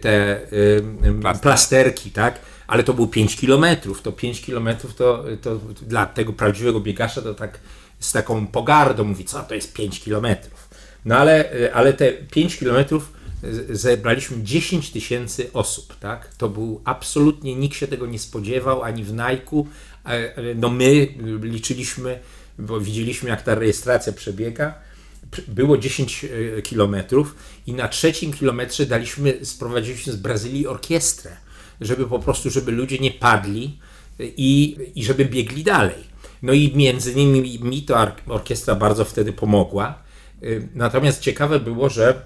te 0.01 0.41
Plaster. 1.21 1.43
plasterki, 1.43 2.11
tak? 2.11 2.41
Ale 2.67 2.83
to 2.83 2.95
był 2.95 3.09
5 3.09 3.37
kilometrów. 3.37 4.03
To 4.03 4.13
5 4.13 4.43
kilometrów 4.43 4.95
to, 4.95 5.25
to 5.43 5.61
dla 5.83 6.07
tego 6.07 6.33
prawdziwego 6.33 6.81
biegacza 6.81 7.23
to 7.23 7.35
tak 7.35 7.59
z 8.01 8.13
taką 8.13 8.47
pogardą 8.47 9.05
mówi, 9.05 9.25
co 9.25 9.43
to 9.43 9.55
jest 9.55 9.73
5 9.73 10.01
kilometrów. 10.01 10.69
No 11.05 11.17
ale, 11.17 11.55
y, 11.55 11.75
ale 11.75 11.93
te 11.93 12.13
5 12.13 12.57
kilometrów 12.57 13.13
y, 13.45 13.77
zebraliśmy 13.77 14.43
10 14.43 14.91
tysięcy 14.91 15.51
osób, 15.53 15.97
tak? 15.99 16.35
To 16.35 16.49
był 16.49 16.81
absolutnie, 16.85 17.57
nikt 17.57 17.77
się 17.77 17.87
tego 17.87 18.07
nie 18.07 18.19
spodziewał, 18.19 18.83
ani 18.83 19.05
w 19.05 19.13
Nike'u. 19.13 19.65
E, 20.07 20.37
e, 20.37 20.55
No 20.55 20.69
my 20.69 21.09
liczyliśmy, 21.43 22.21
bo 22.59 22.81
widzieliśmy 22.81 23.31
jak 23.31 23.43
ta 23.43 23.55
rejestracja 23.55 24.13
przebiega, 24.13 24.75
było 25.49 25.79
10 25.79 26.25
e, 26.25 26.63
kilometrów 26.63 27.35
i 27.67 27.73
na 27.73 27.89
trzecim 27.89 28.33
kilometrze 28.33 28.87
daliśmy, 28.87 29.45
sprowadziliśmy 29.45 30.13
z 30.13 30.17
Brazylii 30.17 30.67
orkiestrę, 30.67 31.37
żeby 31.81 32.07
po 32.07 32.19
prostu, 32.19 32.51
żeby 32.51 32.73
ludzie 32.73 32.99
nie 32.99 33.11
padli 33.11 33.79
e, 34.21 34.25
i, 34.25 34.77
i 34.95 35.05
żeby 35.05 35.25
biegli 35.25 35.65
dalej. 35.65 36.10
No 36.43 36.53
i 36.53 36.73
między 36.77 37.13
innymi 37.13 37.59
mi 37.63 37.83
to 37.83 38.07
orkiestra 38.27 38.75
bardzo 38.75 39.05
wtedy 39.05 39.33
pomogła. 39.33 40.03
Y, 40.43 40.69
Natomiast 40.75 41.21
ciekawe 41.21 41.61
było, 41.61 41.89
że 41.89 42.23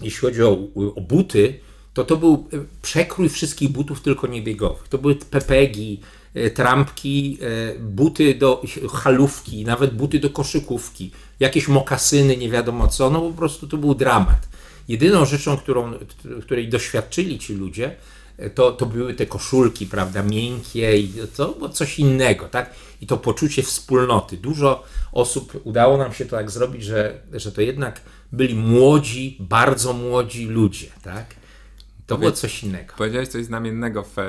jeśli 0.00 0.20
chodzi 0.20 0.42
o, 0.42 0.58
o 0.94 1.00
buty, 1.00 1.60
to 1.94 2.04
to 2.04 2.16
był 2.16 2.48
y, 2.54 2.64
przekrój 2.82 3.28
wszystkich 3.28 3.68
butów, 3.68 4.00
tylko 4.00 4.26
niebiegowych. 4.26 4.88
To 4.88 4.98
były 4.98 5.14
pepegi, 5.14 6.00
y, 6.36 6.50
trampki, 6.50 7.38
buty 7.80 8.34
do 8.34 8.62
halówki, 8.92 9.64
nawet 9.64 9.94
buty 9.94 10.18
do 10.18 10.30
koszykówki, 10.30 11.10
jakieś 11.40 11.68
mokasyny, 11.68 12.36
nie 12.36 12.50
wiadomo 12.50 12.88
co. 12.88 13.10
No 13.10 13.20
po 13.20 13.32
prostu 13.32 13.66
to 13.66 13.76
był 13.76 13.94
dramat. 13.94 14.48
Jedyną 14.88 15.24
rzeczą, 15.24 15.56
którą, 15.56 15.92
której 16.42 16.68
doświadczyli 16.68 17.38
ci 17.38 17.54
ludzie, 17.54 17.96
to, 18.54 18.72
to 18.72 18.86
były 18.86 19.14
te 19.14 19.26
koszulki, 19.26 19.86
prawda, 19.86 20.22
miękkie 20.22 20.98
i 20.98 21.12
to 21.36 21.48
było 21.48 21.68
coś 21.68 21.98
innego, 21.98 22.48
tak? 22.48 22.74
I 23.04 23.06
to 23.06 23.16
poczucie 23.16 23.62
wspólnoty. 23.62 24.36
Dużo 24.36 24.84
osób, 25.12 25.60
udało 25.64 25.96
nam 25.96 26.12
się 26.12 26.24
to 26.24 26.36
tak 26.36 26.50
zrobić, 26.50 26.84
że, 26.84 27.20
że 27.32 27.52
to 27.52 27.60
jednak 27.60 28.00
byli 28.32 28.54
młodzi, 28.54 29.36
bardzo 29.40 29.92
młodzi 29.92 30.46
ludzie, 30.46 30.86
tak? 31.02 31.34
To 32.06 32.18
było 32.18 32.32
coś 32.32 32.64
innego. 32.64 32.94
Powiedziałeś 32.96 33.28
coś 33.28 33.44
znamiennego 33.44 34.02
w 34.02 34.18
e, 34.18 34.22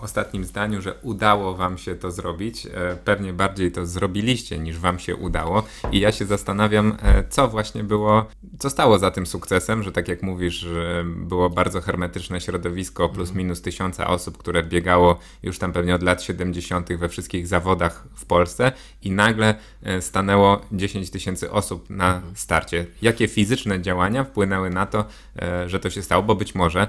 ostatnim 0.00 0.44
zdaniu, 0.44 0.82
że 0.82 0.94
udało 1.02 1.54
wam 1.54 1.78
się 1.78 1.94
to 1.94 2.10
zrobić. 2.10 2.66
E, 2.66 2.96
pewnie 3.04 3.32
bardziej 3.32 3.72
to 3.72 3.86
zrobiliście 3.86 4.58
niż 4.58 4.78
wam 4.78 4.98
się 4.98 5.16
udało. 5.16 5.62
I 5.92 6.00
ja 6.00 6.12
się 6.12 6.24
zastanawiam, 6.24 6.96
e, 7.02 7.24
co 7.28 7.48
właśnie 7.48 7.84
było, 7.84 8.26
co 8.58 8.70
stało 8.70 8.98
za 8.98 9.10
tym 9.10 9.26
sukcesem, 9.26 9.82
że 9.82 9.92
tak 9.92 10.08
jak 10.08 10.22
mówisz, 10.22 10.54
że 10.54 11.04
było 11.06 11.50
bardzo 11.50 11.80
hermetyczne 11.80 12.40
środowisko, 12.40 13.08
plus 13.08 13.34
minus 13.34 13.62
tysiąca 13.62 14.06
osób, 14.06 14.38
które 14.38 14.62
biegało 14.62 15.18
już 15.42 15.58
tam 15.58 15.72
pewnie 15.72 15.94
od 15.94 16.02
lat 16.02 16.22
70. 16.22 16.96
we 16.96 17.08
wszystkich 17.08 17.46
zawodach 17.46 18.04
w 18.14 18.24
Polsce 18.24 18.72
i 19.02 19.10
nagle 19.10 19.54
e, 19.82 20.02
stanęło 20.02 20.60
10 20.72 21.10
tysięcy 21.10 21.50
osób 21.50 21.90
na 21.90 22.22
starcie. 22.34 22.86
Jakie 23.02 23.28
fizyczne 23.28 23.80
działania 23.80 24.24
wpłynęły 24.24 24.70
na 24.70 24.86
to, 24.86 25.04
e, 25.42 25.68
że 25.68 25.80
to 25.80 25.90
się 25.90 26.02
stało, 26.02 26.22
bo 26.22 26.34
być 26.34 26.54
może 26.54 26.88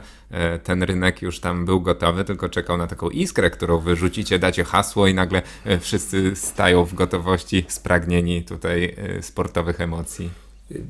ten 0.64 0.84
rynek 0.84 1.22
już 1.22 1.40
tam 1.40 1.66
był 1.66 1.82
gotowy, 1.82 2.26
tylko 2.26 2.50
czekał 2.50 2.78
na 2.78 2.88
taką 2.88 3.10
iskrę, 3.10 3.50
którą 3.50 3.80
wyrzucicie, 3.80 4.40
dacie 4.40 4.64
hasło 4.64 5.08
i 5.08 5.14
nagle 5.14 5.42
e, 5.66 5.80
wszyscy 5.80 6.36
stają 6.36 6.86
w 6.86 6.94
gotowości, 6.94 7.66
spragnieni 7.68 8.44
tutaj 8.44 8.96
e, 8.98 9.24
sportowych 9.24 9.82
emocji. 9.82 10.30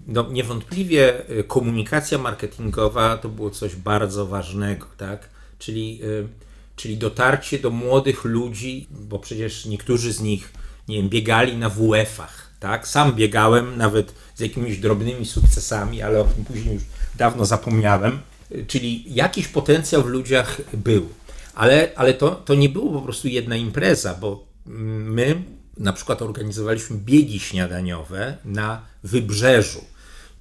No, 0.07 0.29
niewątpliwie 0.31 1.13
komunikacja 1.47 2.17
marketingowa 2.17 3.17
to 3.17 3.29
było 3.29 3.49
coś 3.49 3.75
bardzo 3.75 4.25
ważnego, 4.25 4.87
tak? 4.97 5.29
Czyli, 5.59 6.01
czyli 6.75 6.97
dotarcie 6.97 7.59
do 7.59 7.69
młodych 7.69 8.23
ludzi, 8.23 8.87
bo 8.91 9.19
przecież 9.19 9.65
niektórzy 9.65 10.13
z 10.13 10.21
nich, 10.21 10.53
nie 10.87 10.97
wiem, 10.97 11.09
biegali 11.09 11.57
na 11.57 11.69
WF-ach, 11.69 12.49
tak? 12.59 12.87
Sam 12.87 13.13
biegałem 13.13 13.77
nawet 13.77 14.13
z 14.35 14.39
jakimiś 14.39 14.77
drobnymi 14.77 15.25
sukcesami, 15.25 16.01
ale 16.01 16.21
o 16.21 16.23
tym 16.23 16.45
później 16.45 16.73
już 16.73 16.83
dawno 17.15 17.45
zapomniałem. 17.45 18.19
Czyli 18.67 19.03
jakiś 19.15 19.48
potencjał 19.48 20.03
w 20.03 20.07
ludziach 20.07 20.62
był. 20.74 21.10
Ale, 21.55 21.91
ale 21.95 22.13
to, 22.13 22.31
to 22.31 22.55
nie 22.55 22.69
było 22.69 22.93
po 22.93 23.01
prostu 23.01 23.27
jedna 23.27 23.55
impreza, 23.55 24.13
bo 24.13 24.48
my 24.65 25.43
na 25.77 25.93
przykład 25.93 26.22
organizowaliśmy 26.22 26.98
biegi 26.98 27.39
śniadaniowe 27.39 28.38
na 28.45 28.81
wybrzeżu. 29.03 29.86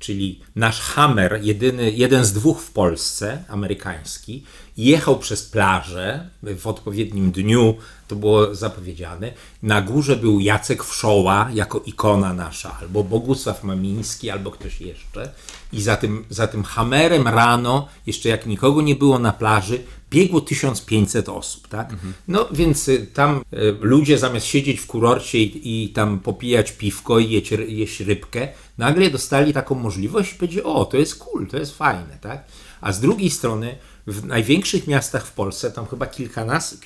Czyli 0.02 0.40
nasz 0.56 0.80
Hammer, 0.80 1.38
jedyny, 1.42 1.90
jeden 1.90 2.25
z 2.25 2.32
dwóch 2.32 2.61
w 2.61 2.71
Polsce, 2.71 3.44
amerykański, 3.49 4.44
jechał 4.76 5.18
przez 5.18 5.42
plażę 5.42 6.28
w 6.42 6.66
odpowiednim 6.66 7.32
dniu, 7.32 7.75
to 8.09 8.16
było 8.16 8.54
zapowiedziane. 8.54 9.32
Na 9.62 9.82
górze 9.82 10.16
był 10.16 10.40
Jacek 10.40 10.85
Wszoła 10.85 11.49
jako 11.54 11.82
ikona 11.87 12.35
nasza, 12.35 12.76
albo 12.80 13.04
Bogusław 13.04 13.64
Mamiński, 13.64 14.30
albo 14.30 14.50
ktoś 14.50 14.80
jeszcze. 14.80 15.32
I 15.73 15.82
za 15.82 15.97
tym, 15.97 16.25
za 16.30 16.47
tym 16.47 16.64
Hammerem 16.64 17.28
rano, 17.28 17.88
jeszcze 18.06 18.28
jak 18.28 18.47
nikogo 18.47 18.82
nie 18.82 18.94
było 18.94 19.18
na 19.18 19.32
plaży, 19.32 19.78
biegło 20.12 20.40
1500 20.40 21.28
osób, 21.28 21.69
tak? 21.69 21.92
No 22.28 22.49
więc 22.52 22.88
y, 22.88 23.07
tam 23.14 23.40
y, 23.52 23.76
ludzie 23.81 24.19
zamiast 24.19 24.47
siedzieć 24.47 24.81
w 24.81 24.87
kurorcie 24.87 25.38
i, 25.38 25.85
i 25.85 25.88
tam 25.88 26.21
popijać 26.21 26.73
piwko 26.73 27.19
i 27.19 27.31
jeść, 27.31 27.50
jeść 27.69 28.00
rybkę, 28.00 28.49
nagle 28.78 29.11
dostali 29.11 29.52
taką 29.52 29.75
możliwość 29.75 30.33
i 30.33 30.35
powiedzieli, 30.35 30.62
o, 30.62 30.85
to 30.85 30.97
jest 30.97 31.19
cool, 31.19 31.47
to 31.47 31.57
jest 31.57 31.76
fajne, 31.76 32.19
tak? 32.21 32.45
A 32.81 32.92
z 32.92 33.00
drugiej 33.00 33.31
strony 33.31 33.76
w 34.07 34.25
największych 34.25 34.87
miastach 34.87 35.26
w 35.26 35.33
Polsce, 35.33 35.71
tam 35.71 35.87
chyba 35.87 36.07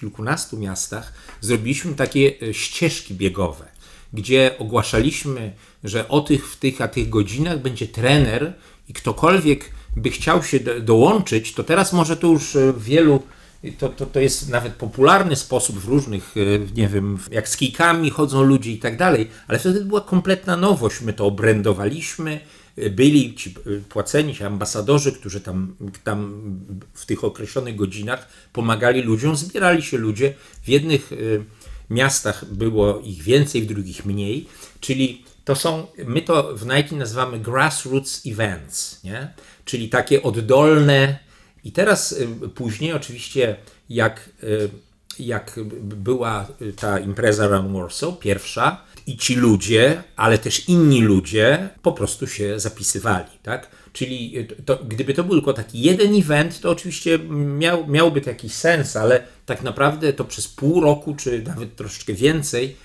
kilkunastu 0.00 0.58
miastach, 0.58 1.12
zrobiliśmy 1.40 1.94
takie 1.94 2.42
y, 2.42 2.54
ścieżki 2.54 3.14
biegowe, 3.14 3.64
gdzie 4.12 4.54
ogłaszaliśmy, 4.58 5.52
że 5.84 6.08
o 6.08 6.20
tych, 6.20 6.48
w 6.52 6.56
tych, 6.56 6.80
a 6.80 6.88
tych 6.88 7.08
godzinach 7.08 7.62
będzie 7.62 7.88
trener 7.88 8.52
i 8.88 8.92
ktokolwiek 8.92 9.70
by 9.96 10.10
chciał 10.10 10.42
się 10.42 10.60
do, 10.60 10.80
dołączyć, 10.80 11.52
to 11.52 11.64
teraz 11.64 11.92
może 11.92 12.16
to 12.16 12.26
już 12.26 12.56
e, 12.56 12.74
wielu, 12.78 13.22
to, 13.78 13.88
to, 13.88 14.06
to 14.06 14.20
jest 14.20 14.48
nawet 14.48 14.72
popularny 14.72 15.36
sposób 15.36 15.78
w 15.78 15.88
różnych, 15.88 16.34
e, 16.36 16.40
nie 16.74 16.88
wiem, 16.88 17.18
jak 17.30 17.48
z 17.48 17.56
kijkami 17.56 18.10
chodzą 18.10 18.42
ludzie 18.42 18.72
i 18.72 18.78
tak 18.78 18.96
dalej, 18.96 19.28
ale 19.48 19.58
wtedy 19.58 19.84
była 19.84 20.00
kompletna 20.00 20.56
nowość. 20.56 21.00
My 21.00 21.12
to 21.12 21.26
obrędowaliśmy, 21.26 22.40
e, 22.76 22.90
byli 22.90 23.34
ci 23.34 23.54
płaceni 23.88 24.34
ci 24.34 24.44
ambasadorzy, 24.44 25.12
którzy 25.12 25.40
tam, 25.40 25.76
tam 26.04 26.40
w 26.92 27.06
tych 27.06 27.24
określonych 27.24 27.76
godzinach 27.76 28.28
pomagali 28.52 29.02
ludziom, 29.02 29.36
zbierali 29.36 29.82
się 29.82 29.98
ludzie. 29.98 30.34
W 30.62 30.68
jednych 30.68 31.10
miastach 31.90 32.44
było 32.44 33.00
ich 33.00 33.22
więcej, 33.22 33.62
w 33.62 33.66
drugich 33.66 34.06
mniej, 34.06 34.46
czyli 34.80 35.24
to 35.46 35.54
są, 35.54 35.86
my 36.06 36.22
to 36.22 36.56
w 36.56 36.66
Nike 36.66 36.96
nazywamy 36.96 37.38
grassroots 37.38 38.26
events, 38.26 39.04
nie? 39.04 39.32
czyli 39.64 39.88
takie 39.88 40.22
oddolne. 40.22 41.18
I 41.64 41.72
teraz 41.72 42.12
y, 42.12 42.28
później, 42.54 42.92
oczywiście, 42.92 43.56
jak, 43.88 44.30
y, 44.42 44.70
jak 45.18 45.60
była 45.82 46.48
ta 46.76 46.98
impreza 46.98 47.46
Run 47.46 47.72
Warsaw, 47.72 48.18
pierwsza, 48.18 48.84
i 49.06 49.16
ci 49.16 49.34
ludzie, 49.34 50.02
ale 50.16 50.38
też 50.38 50.68
inni 50.68 51.00
ludzie 51.00 51.68
po 51.82 51.92
prostu 51.92 52.26
się 52.26 52.60
zapisywali, 52.60 53.30
tak? 53.42 53.70
Czyli 53.92 54.38
y, 54.38 54.62
to, 54.64 54.76
gdyby 54.76 55.14
to 55.14 55.24
był 55.24 55.34
tylko 55.34 55.52
taki 55.52 55.80
jeden 55.80 56.14
event, 56.14 56.60
to 56.60 56.70
oczywiście 56.70 57.18
miał, 57.58 57.86
miałby 57.86 58.20
to 58.20 58.30
jakiś 58.30 58.52
sens, 58.52 58.96
ale 58.96 59.22
tak 59.46 59.62
naprawdę 59.62 60.12
to 60.12 60.24
przez 60.24 60.48
pół 60.48 60.80
roku, 60.80 61.14
czy 61.14 61.42
nawet 61.42 61.76
troszeczkę 61.76 62.12
więcej, 62.12 62.76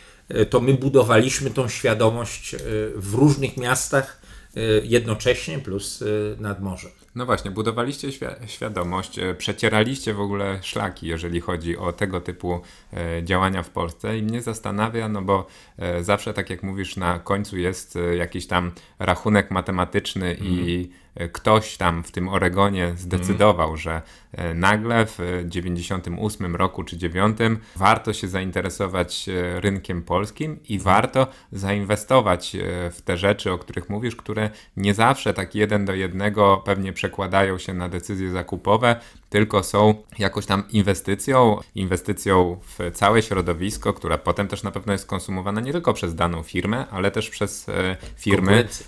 to 0.50 0.60
my 0.60 0.74
budowaliśmy 0.74 1.50
tą 1.50 1.68
świadomość 1.70 2.54
y, 2.54 2.58
w 2.96 3.14
różnych 3.14 3.58
miastach 3.58 4.22
y, 4.58 4.82
jednocześnie 4.86 5.60
plus 5.60 6.04
nad 6.40 6.62
morzem. 6.62 6.92
No 7.16 7.26
właśnie, 7.26 7.52
budowaliście 7.52 8.08
świ- 8.08 8.48
świadomość, 8.48 9.20
e, 9.20 9.36
przecieraliście 9.36 10.14
w 10.14 10.20
ogóle 10.22 10.60
szlaki, 10.62 11.08
jeżeli 11.08 11.42
chodzi 11.42 11.78
o 11.78 11.94
tego 11.94 12.22
typu 12.22 12.62
e, 12.94 13.24
działania 13.24 13.64
w 13.64 13.70
Polsce 13.70 14.18
i 14.18 14.24
mnie 14.24 14.42
zastanawia, 14.42 15.10
no 15.10 15.22
bo 15.22 15.48
e, 15.78 16.04
zawsze 16.04 16.34
tak 16.34 16.50
jak 16.50 16.64
mówisz, 16.64 16.96
na 16.98 17.20
końcu 17.20 17.58
jest 17.58 17.96
e, 17.96 18.16
jakiś 18.16 18.48
tam 18.48 18.72
rachunek 19.00 19.52
matematyczny 19.52 20.38
i 20.42 20.90
e, 20.90 21.11
ktoś 21.32 21.78
tam 21.78 22.04
w 22.04 22.12
tym 22.12 22.30
Oregonie 22.30 22.94
zdecydował, 22.98 23.78
że 23.78 24.02
e, 24.32 24.54
nagle 24.54 25.06
w 25.06 25.20
98 25.46 26.56
roku 26.56 26.84
czy 26.84 26.98
9 26.98 27.38
warto 27.76 28.14
się 28.14 28.28
zainteresować 28.28 29.30
e, 29.30 29.60
rynkiem 29.60 30.04
polskim 30.04 30.60
i 30.70 30.80
warto 30.80 31.28
zainwestować 31.52 32.56
e, 32.56 32.60
w 32.92 33.02
te 33.02 33.18
rzeczy, 33.18 33.52
o 33.52 33.58
których 33.58 33.90
mówisz, 33.90 34.16
które 34.16 34.50
nie 34.78 34.94
zawsze 34.94 35.34
tak 35.34 35.56
jeden 35.56 35.86
do 35.86 35.94
jednego 35.94 36.62
pewnie 36.66 36.94
przekładają 36.94 37.58
się 37.58 37.74
na 37.74 37.90
decyzje 37.90 38.32
zakupowe, 38.32 38.96
tylko 39.32 39.64
są 39.64 39.96
jakoś 40.20 40.46
tam 40.46 40.64
inwestycją, 40.70 41.60
inwestycją 41.76 42.58
w 42.78 42.92
całe 42.94 43.22
środowisko, 43.22 43.94
która 43.94 44.18
potem 44.18 44.48
też 44.48 44.64
na 44.64 44.72
pewno 44.72 44.94
jest 44.94 45.06
konsumowana 45.06 45.62
nie 45.62 45.72
tylko 45.72 45.94
przez 45.94 46.16
daną 46.16 46.44
firmę, 46.44 46.86
ale 46.88 47.12
też 47.12 47.30
przez 47.30 47.70
e, 47.70 47.98
firmy 48.18 48.38
Konkurencję. 48.48 48.86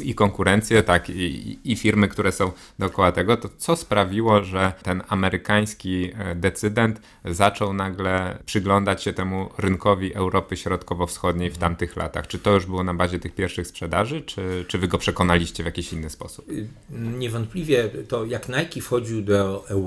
e, 0.00 0.04
i 0.04 0.14
konkurencję, 0.14 0.82
tak, 0.82 1.10
i, 1.10 1.12
i- 1.22 1.72
i 1.72 1.76
firmy, 1.76 2.08
które 2.08 2.32
są 2.32 2.52
dookoła 2.78 3.12
tego, 3.12 3.36
to 3.36 3.48
co 3.58 3.76
sprawiło, 3.76 4.42
że 4.44 4.72
ten 4.82 5.02
amerykański 5.08 6.10
e, 6.18 6.34
decydent 6.34 7.00
zaczął 7.24 7.72
nagle 7.72 8.38
przyglądać 8.46 9.02
się 9.02 9.12
temu 9.12 9.48
rynkowi 9.58 10.14
Europy 10.14 10.56
Środkowo-Wschodniej 10.56 11.50
w 11.50 11.58
tamtych 11.58 11.96
latach? 11.96 12.26
Czy 12.26 12.38
to 12.38 12.54
już 12.54 12.66
było 12.66 12.84
na 12.84 12.94
bazie 12.94 13.18
tych 13.18 13.34
pierwszych 13.34 13.66
sprzedaży, 13.66 14.22
czy, 14.22 14.64
czy 14.68 14.78
wy 14.78 14.88
go 14.88 14.98
przekonaliście 14.98 15.62
w 15.62 15.66
jakiś 15.66 15.92
inny 15.92 16.10
sposób? 16.10 16.46
Niewątpliwie 16.90 17.88
to 18.08 18.24
jak 18.24 18.48
Nike 18.48 18.80
wchodził 18.80 19.22
do 19.22 19.68
Europy, 19.68 19.85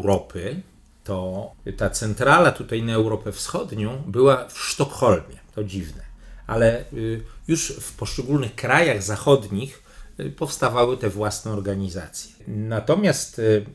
to 1.04 1.52
ta 1.78 1.90
centrala 1.90 2.52
tutaj 2.52 2.84
na 2.84 2.94
Europę 2.94 3.32
Wschodnią 3.32 4.04
była 4.08 4.48
w 4.48 4.60
Sztokholmie. 4.60 5.40
To 5.56 5.64
dziwne. 5.64 6.02
Ale 6.48 6.84
y, 6.94 7.22
już 7.48 7.72
w 7.72 7.94
poszczególnych 7.94 8.56
krajach 8.56 9.04
zachodnich 9.04 9.84
y, 10.20 10.32
powstawały 10.32 10.98
te 10.98 11.10
własne 11.10 11.52
organizacje. 11.52 12.32
Natomiast 12.48 13.40
y, 13.40 13.66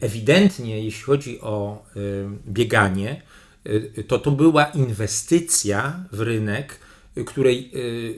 ewidentnie, 0.00 0.84
jeśli 0.84 1.02
chodzi 1.02 1.40
o 1.40 1.84
bieganie, 2.48 3.22
to 4.08 4.18
to 4.18 4.30
była 4.30 4.64
inwestycja 4.64 6.04
w 6.12 6.20
rynek, 6.20 6.78
której 7.26 7.72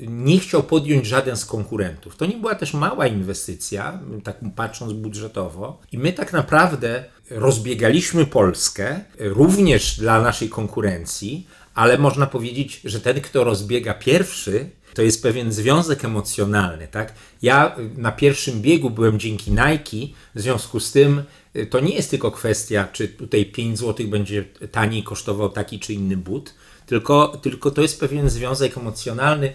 nie 0.09 0.39
chciał 0.39 0.63
podjąć 0.63 1.07
żaden 1.07 1.37
z 1.37 1.45
konkurentów. 1.45 2.17
To 2.17 2.27
nie 2.27 2.37
była 2.37 2.55
też 2.55 2.75
mała 2.75 3.07
inwestycja, 3.07 4.01
tak 4.25 4.37
patrząc 4.57 4.93
budżetowo. 4.93 5.81
I 5.93 5.99
my 5.99 6.13
tak 6.13 6.33
naprawdę 6.33 7.05
rozbiegaliśmy 7.35 8.27
Polskę 8.27 9.01
również 9.19 9.99
dla 9.99 10.23
naszej 10.23 10.49
konkurencji, 10.49 11.47
ale 11.75 11.99
można 11.99 12.27
powiedzieć, 12.27 12.81
że 12.85 13.01
ten, 13.01 13.21
kto 13.21 13.45
rozbiega 13.45 13.95
pierwszy, 13.95 14.71
to 14.95 15.03
jest 15.03 15.23
pewien 15.23 15.53
związek 15.53 16.05
emocjonalny, 16.05 16.89
tak? 16.89 17.15
Ja 17.43 17.77
na 17.97 18.13
pierwszym 18.13 18.63
biegu 18.63 18.91
byłem 18.91 19.19
dzięki 19.19 19.51
Nike, 19.51 20.15
w 20.35 20.41
związku 20.41 20.81
z 20.81 20.93
tym 20.93 21.23
y, 21.57 21.67
to 21.67 21.81
nie 21.81 21.95
jest 21.95 22.11
tylko 22.11 22.31
kwestia, 22.31 22.89
czy 22.93 23.09
tutaj 23.09 23.47
5 23.47 23.79
zł 23.79 24.07
będzie 24.09 24.45
taniej 24.73 25.03
kosztował 25.03 25.49
taki 25.49 25.81
czy 25.81 25.95
inny 25.95 26.17
but, 26.17 26.55
tylko, 26.87 27.39
tylko 27.43 27.71
to 27.71 27.83
jest 27.83 28.01
pewien 28.01 28.31
związek 28.31 28.79
emocjonalny 28.79 29.53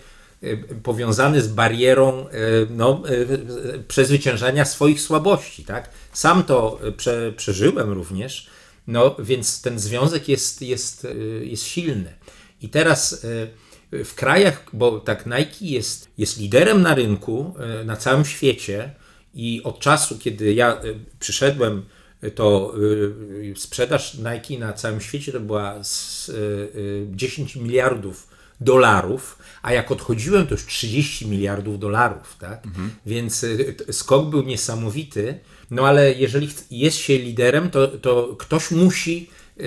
powiązany 0.83 1.41
z 1.41 1.47
barierą 1.47 2.27
y, 2.27 2.67
no, 2.69 3.03
y, 3.09 3.13
y, 3.75 3.83
przezwyciężania 3.87 4.65
swoich 4.65 5.01
słabości, 5.01 5.63
tak? 5.63 5.89
Sam 6.13 6.43
to 6.43 6.79
y, 6.87 6.91
prze, 6.91 7.33
przeżyłem 7.37 7.93
również, 7.93 8.47
no 8.87 9.15
więc 9.19 9.61
ten 9.61 9.79
związek 9.79 10.29
jest, 10.29 10.61
jest, 10.61 11.05
y, 11.05 11.45
jest 11.45 11.63
silny. 11.63 12.13
I 12.61 12.69
teraz 12.69 13.23
y, 13.23 14.05
w 14.05 14.15
krajach, 14.15 14.65
bo 14.73 14.99
tak 14.99 15.25
Nike 15.25 15.65
jest, 15.65 16.09
jest 16.17 16.39
liderem 16.39 16.81
na 16.81 16.95
rynku, 16.95 17.55
y, 17.81 17.85
na 17.85 17.97
całym 17.97 18.25
świecie 18.25 18.93
i 19.33 19.61
od 19.63 19.79
czasu, 19.79 20.19
kiedy 20.19 20.53
ja 20.53 20.83
y, 20.83 20.99
przyszedłem, 21.19 21.85
y, 22.23 22.31
to 22.31 22.73
y, 22.77 23.53
sprzedaż 23.57 24.17
Nike 24.17 24.59
na 24.59 24.73
całym 24.73 25.01
świecie 25.01 25.31
to 25.31 25.39
była 25.39 25.83
z, 25.83 26.29
y, 26.29 26.33
y, 26.33 27.07
10 27.11 27.55
miliardów 27.55 28.26
dolarów, 28.61 29.37
a 29.61 29.73
jak 29.73 29.91
odchodziłem, 29.91 30.47
to 30.47 30.53
już 30.53 30.65
30 30.65 31.27
miliardów 31.27 31.79
dolarów, 31.79 32.35
tak? 32.39 32.63
Więc 33.05 33.43
y, 33.43 33.75
skok 33.91 34.29
był 34.29 34.43
niesamowity, 34.43 35.39
no 35.71 35.87
ale 35.87 36.13
jeżeli 36.13 36.49
jest 36.71 36.97
się 36.97 37.17
liderem, 37.17 37.69
to, 37.69 37.87
to 37.87 38.35
ktoś 38.39 38.71
musi 38.71 39.29
y, 39.59 39.63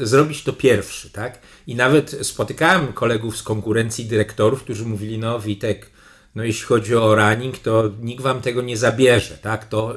y, 0.00 0.06
zrobić 0.06 0.42
to 0.42 0.52
pierwszy, 0.52 1.10
tak? 1.10 1.38
I 1.66 1.74
nawet 1.74 2.16
spotykałem 2.22 2.92
kolegów 2.92 3.36
z 3.36 3.42
konkurencji 3.42 4.04
dyrektorów, 4.04 4.62
którzy 4.62 4.84
mówili, 4.84 5.18
no 5.18 5.40
Witek, 5.40 5.90
no 6.34 6.44
jeśli 6.44 6.66
chodzi 6.66 6.96
o 6.96 7.14
running, 7.14 7.58
to 7.58 7.90
nikt 8.00 8.22
wam 8.22 8.40
tego 8.40 8.62
nie 8.62 8.76
zabierze, 8.76 9.38
tak? 9.38 9.68
To 9.68 9.94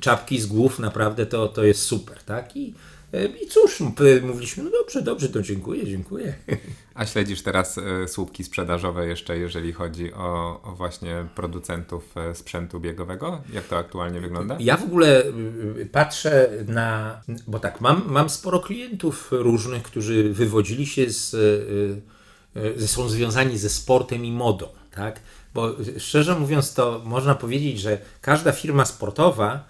czapki 0.00 0.40
z 0.40 0.46
głów 0.46 0.78
naprawdę 0.78 1.26
to, 1.26 1.48
to 1.48 1.64
jest 1.64 1.82
super, 1.82 2.22
tak? 2.22 2.56
I, 2.56 2.74
i 3.42 3.46
cóż, 3.46 3.80
m- 3.80 3.92
mówiliśmy, 4.26 4.62
no 4.64 4.70
dobrze, 4.70 5.02
dobrze, 5.02 5.28
to 5.28 5.42
dziękuję, 5.42 5.86
dziękuję. 5.86 6.34
A 6.94 7.06
śledzisz 7.06 7.42
teraz 7.42 7.78
e, 7.78 8.08
słupki 8.08 8.44
sprzedażowe 8.44 9.06
jeszcze, 9.06 9.38
jeżeli 9.38 9.72
chodzi 9.72 10.12
o, 10.12 10.60
o 10.62 10.72
właśnie 10.72 11.26
producentów 11.34 12.16
e, 12.16 12.34
sprzętu 12.34 12.80
biegowego? 12.80 13.42
Jak 13.52 13.64
to 13.64 13.78
aktualnie 13.78 14.20
wygląda? 14.20 14.56
Ja 14.60 14.76
w 14.76 14.82
ogóle 14.84 15.24
y, 15.24 15.32
y, 15.80 15.86
patrzę 15.92 16.50
na, 16.66 17.20
bo 17.46 17.58
tak, 17.58 17.80
mam, 17.80 18.02
mam 18.08 18.30
sporo 18.30 18.60
klientów 18.60 19.28
różnych, 19.30 19.82
którzy 19.82 20.32
wywodzili 20.32 20.86
się 20.86 21.10
z, 21.10 21.34
y, 21.34 21.38
y, 22.56 22.82
y, 22.82 22.88
są 22.88 23.08
związani 23.08 23.58
ze 23.58 23.68
sportem 23.68 24.24
i 24.24 24.32
modą, 24.32 24.68
tak? 24.90 25.20
Bo 25.54 25.80
y, 25.80 26.00
szczerze 26.00 26.38
mówiąc, 26.38 26.74
to 26.74 27.02
można 27.04 27.34
powiedzieć, 27.34 27.80
że 27.80 27.98
każda 28.20 28.52
firma 28.52 28.84
sportowa 28.84 29.64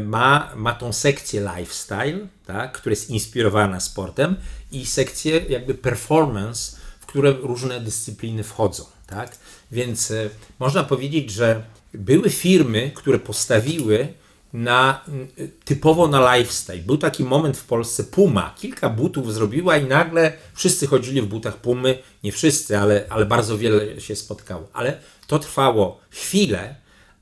ma, 0.00 0.52
ma 0.56 0.72
tą 0.72 0.92
sekcję 0.92 1.48
lifestyle, 1.56 2.26
tak? 2.46 2.72
która 2.72 2.90
jest 2.90 3.10
inspirowana 3.10 3.80
sportem 3.80 4.36
i 4.72 4.86
sekcję 4.86 5.40
jakby 5.48 5.74
performance, 5.74 6.76
w 7.00 7.06
które 7.06 7.32
różne 7.32 7.80
dyscypliny 7.80 8.42
wchodzą, 8.42 8.84
tak? 9.06 9.38
Więc 9.72 10.10
y, 10.10 10.30
można 10.58 10.84
powiedzieć, 10.84 11.30
że 11.30 11.64
były 11.94 12.30
firmy, 12.30 12.90
które 12.94 13.18
postawiły 13.18 14.08
na 14.52 15.04
y, 15.38 15.50
typowo 15.64 16.08
na 16.08 16.36
lifestyle. 16.36 16.78
Był 16.78 16.98
taki 16.98 17.24
moment 17.24 17.56
w 17.56 17.64
Polsce 17.64 18.04
Puma, 18.04 18.54
kilka 18.58 18.88
butów 18.88 19.34
zrobiła 19.34 19.76
i 19.76 19.84
nagle 19.84 20.32
wszyscy 20.54 20.86
chodzili 20.86 21.22
w 21.22 21.26
butach 21.26 21.56
Pumy, 21.56 21.98
nie 22.22 22.32
wszyscy, 22.32 22.78
ale, 22.78 23.04
ale 23.08 23.26
bardzo 23.26 23.58
wiele 23.58 24.00
się 24.00 24.16
spotkało. 24.16 24.68
Ale 24.72 24.98
to 25.26 25.38
trwało 25.38 26.00
chwilę, 26.10 26.74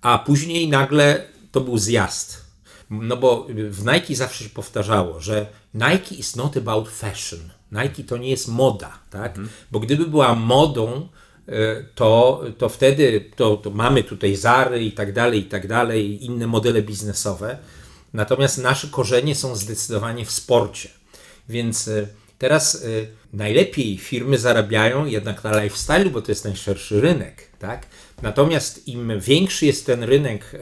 a 0.03 0.18
później 0.18 0.68
nagle 0.68 1.32
to 1.53 1.61
był 1.61 1.79
zjazd. 1.79 2.45
No 2.91 3.17
bo 3.17 3.47
w 3.71 3.85
Nike 3.87 4.15
zawsze 4.15 4.45
się 4.45 4.51
powtarzało, 4.51 5.21
że 5.21 5.47
Nike 5.75 6.15
is 6.15 6.37
not 6.37 6.57
about 6.57 6.88
fashion. 6.88 7.41
Nike 7.73 8.05
to 8.05 8.17
nie 8.17 8.31
jest 8.31 8.49
moda, 8.49 8.99
tak? 9.11 9.38
Bo 9.71 9.81
gdyby 9.81 10.07
była 10.07 10.35
modą, 10.35 11.09
e, 11.49 11.85
to, 11.95 12.43
to 12.59 12.69
wtedy 12.69 13.31
to, 13.37 13.57
to 13.57 13.71
mamy 13.71 14.05
tutaj 14.05 14.37
Zary 14.37 14.85
i 14.85 14.93
tak 14.93 15.12
dalej, 15.12 15.41
i 15.41 15.45
tak 15.45 15.67
dalej, 15.67 16.25
inne 16.25 16.47
modele 16.47 16.83
biznesowe. 16.83 17.59
Natomiast 18.12 18.59
nasze 18.59 18.88
korzenie 18.88 19.35
są 19.35 19.57
zdecydowanie 19.57 20.25
w 20.25 20.31
sporcie. 20.31 20.88
Więc 21.49 21.88
e, 21.88 22.07
teraz 22.38 22.85
najlepiej 23.33 23.99
firmy 23.99 24.38
zarabiają 24.38 25.07
jednak 25.07 25.45
na 25.45 25.62
lifestyle, 25.62 26.11
bo 26.11 26.23
to 26.23 26.33
jest 26.33 26.45
najszerszy 26.45 27.01
rynek, 27.01 27.49
tak? 27.59 27.87
Natomiast 28.23 28.88
im 28.88 29.21
większy 29.21 29.67
jest 29.67 29.87
ten 29.87 30.03
rynek 30.03 30.53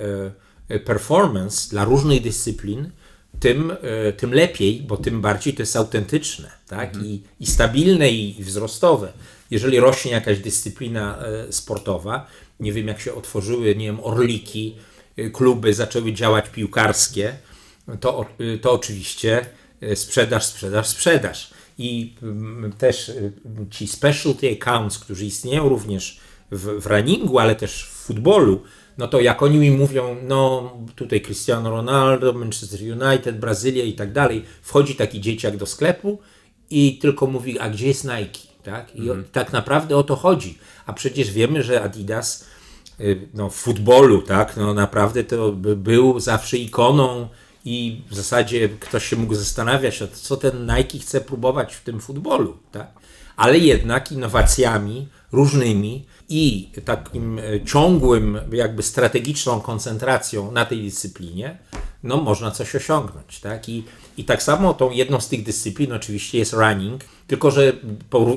performance 0.78 1.70
dla 1.70 1.84
różnych 1.84 2.22
dyscyplin, 2.22 2.90
tym, 3.40 3.70
e, 3.70 4.12
tym 4.12 4.34
lepiej, 4.34 4.80
bo 4.80 4.96
tym 4.96 5.20
bardziej 5.20 5.54
to 5.54 5.62
jest 5.62 5.76
autentyczne, 5.76 6.50
tak? 6.68 6.96
I, 6.96 7.22
I 7.40 7.46
stabilne, 7.46 8.10
i, 8.10 8.44
wzrostowe. 8.44 9.12
Jeżeli 9.50 9.80
rośnie 9.80 10.12
jakaś 10.12 10.38
dyscyplina 10.38 11.18
e, 11.18 11.52
sportowa, 11.52 12.26
nie 12.60 12.72
wiem 12.72 12.88
jak 12.88 13.00
się 13.00 13.14
otworzyły, 13.14 13.76
nie 13.76 13.86
wiem, 13.86 14.00
orliki, 14.02 14.76
e, 15.16 15.30
kluby 15.30 15.74
zaczęły 15.74 16.12
działać 16.12 16.50
piłkarskie, 16.50 17.32
to, 18.00 18.26
to 18.60 18.72
oczywiście 18.72 19.46
sprzedaż, 19.94 20.46
sprzedaż, 20.46 20.88
sprzedaż. 20.88 21.50
I 21.78 22.14
mm, 22.22 22.72
też 22.72 23.12
ci 23.70 23.86
specialty 23.86 24.56
accounts, 24.60 24.98
którzy 24.98 25.26
istnieją 25.26 25.68
również 25.68 26.20
w, 26.50 26.82
w 26.82 26.86
runningu, 26.86 27.38
ale 27.38 27.56
też 27.56 27.84
w 27.84 27.88
futbolu, 27.88 28.62
no 29.00 29.08
to 29.08 29.20
jak 29.20 29.42
oni 29.42 29.58
mi 29.58 29.70
mówią, 29.70 30.16
no 30.22 30.72
tutaj 30.96 31.20
Cristiano 31.20 31.70
Ronaldo, 31.70 32.32
Manchester 32.32 32.80
United, 32.80 33.38
Brazylia 33.38 33.84
i 33.84 33.92
tak 33.92 34.12
dalej, 34.12 34.44
wchodzi 34.62 34.94
taki 34.94 35.20
dzieciak 35.20 35.56
do 35.56 35.66
sklepu 35.66 36.18
i 36.70 36.98
tylko 36.98 37.26
mówi, 37.26 37.58
a 37.58 37.70
gdzie 37.70 37.86
jest 37.86 38.04
Nike? 38.04 38.40
Tak? 38.62 38.96
I 38.96 39.10
o, 39.10 39.16
tak 39.32 39.52
naprawdę 39.52 39.96
o 39.96 40.02
to 40.02 40.16
chodzi. 40.16 40.58
A 40.86 40.92
przecież 40.92 41.32
wiemy, 41.32 41.62
że 41.62 41.82
Adidas 41.82 42.44
no, 43.34 43.50
w 43.50 43.54
futbolu, 43.54 44.22
tak, 44.22 44.56
no 44.56 44.74
naprawdę 44.74 45.24
to 45.24 45.52
był 45.76 46.20
zawsze 46.20 46.56
ikoną 46.56 47.28
i 47.64 48.00
w 48.10 48.14
zasadzie 48.14 48.68
ktoś 48.68 49.08
się 49.08 49.16
mógł 49.16 49.34
zastanawiać, 49.34 50.02
co 50.12 50.36
ten 50.36 50.66
Nike 50.76 50.98
chce 50.98 51.20
próbować 51.20 51.74
w 51.74 51.84
tym 51.84 52.00
futbolu, 52.00 52.56
tak? 52.72 52.92
Ale 53.36 53.58
jednak 53.58 54.12
innowacjami 54.12 55.08
różnymi 55.32 56.04
i 56.30 56.70
takim 56.84 57.38
e, 57.38 57.42
ciągłym, 57.64 58.38
jakby 58.52 58.82
strategiczną 58.82 59.60
koncentracją 59.60 60.52
na 60.52 60.64
tej 60.64 60.82
dyscyplinie, 60.82 61.58
no 62.02 62.16
można 62.16 62.50
coś 62.50 62.74
osiągnąć, 62.74 63.40
tak? 63.40 63.68
I, 63.68 63.84
i 64.16 64.24
tak 64.24 64.42
samo 64.42 64.74
tą 64.74 64.90
jedną 64.90 65.20
z 65.20 65.28
tych 65.28 65.42
dyscyplin 65.42 65.92
oczywiście 65.92 66.38
jest 66.38 66.52
running, 66.52 67.04
tylko 67.26 67.50
że 67.50 67.72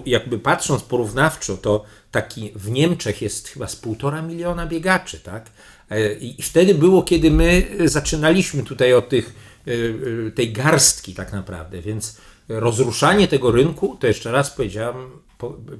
jakby 0.06 0.39
patrząc 0.39 0.84
porównawczo, 0.84 1.58
to 1.58 1.84
taki 2.12 2.51
w 2.56 2.71
Niemczech 2.71 3.21
jest 3.21 3.47
chyba 3.47 3.67
z 3.67 3.75
półtora 3.75 4.21
miliona 4.21 4.67
biegaczy, 4.67 5.19
tak? 5.19 5.49
E, 5.89 6.13
I 6.13 6.41
wtedy 6.41 6.75
było, 6.75 7.03
kiedy 7.03 7.32
my 7.32 7.67
zaczynaliśmy 7.86 8.63
tutaj 8.63 8.93
od 8.93 9.10
tych, 9.10 9.34
e, 9.67 9.71
e, 10.27 10.32
tej 10.32 10.53
garstki 10.53 11.13
tak 11.13 11.32
naprawdę, 11.32 11.82
więc 11.82 12.17
rozruszanie 12.49 13.27
tego 13.27 13.51
rynku, 13.51 13.97
to 13.99 14.08
jeszcze 14.08 14.32
raz 14.32 14.51
powiedziałem, 14.51 14.95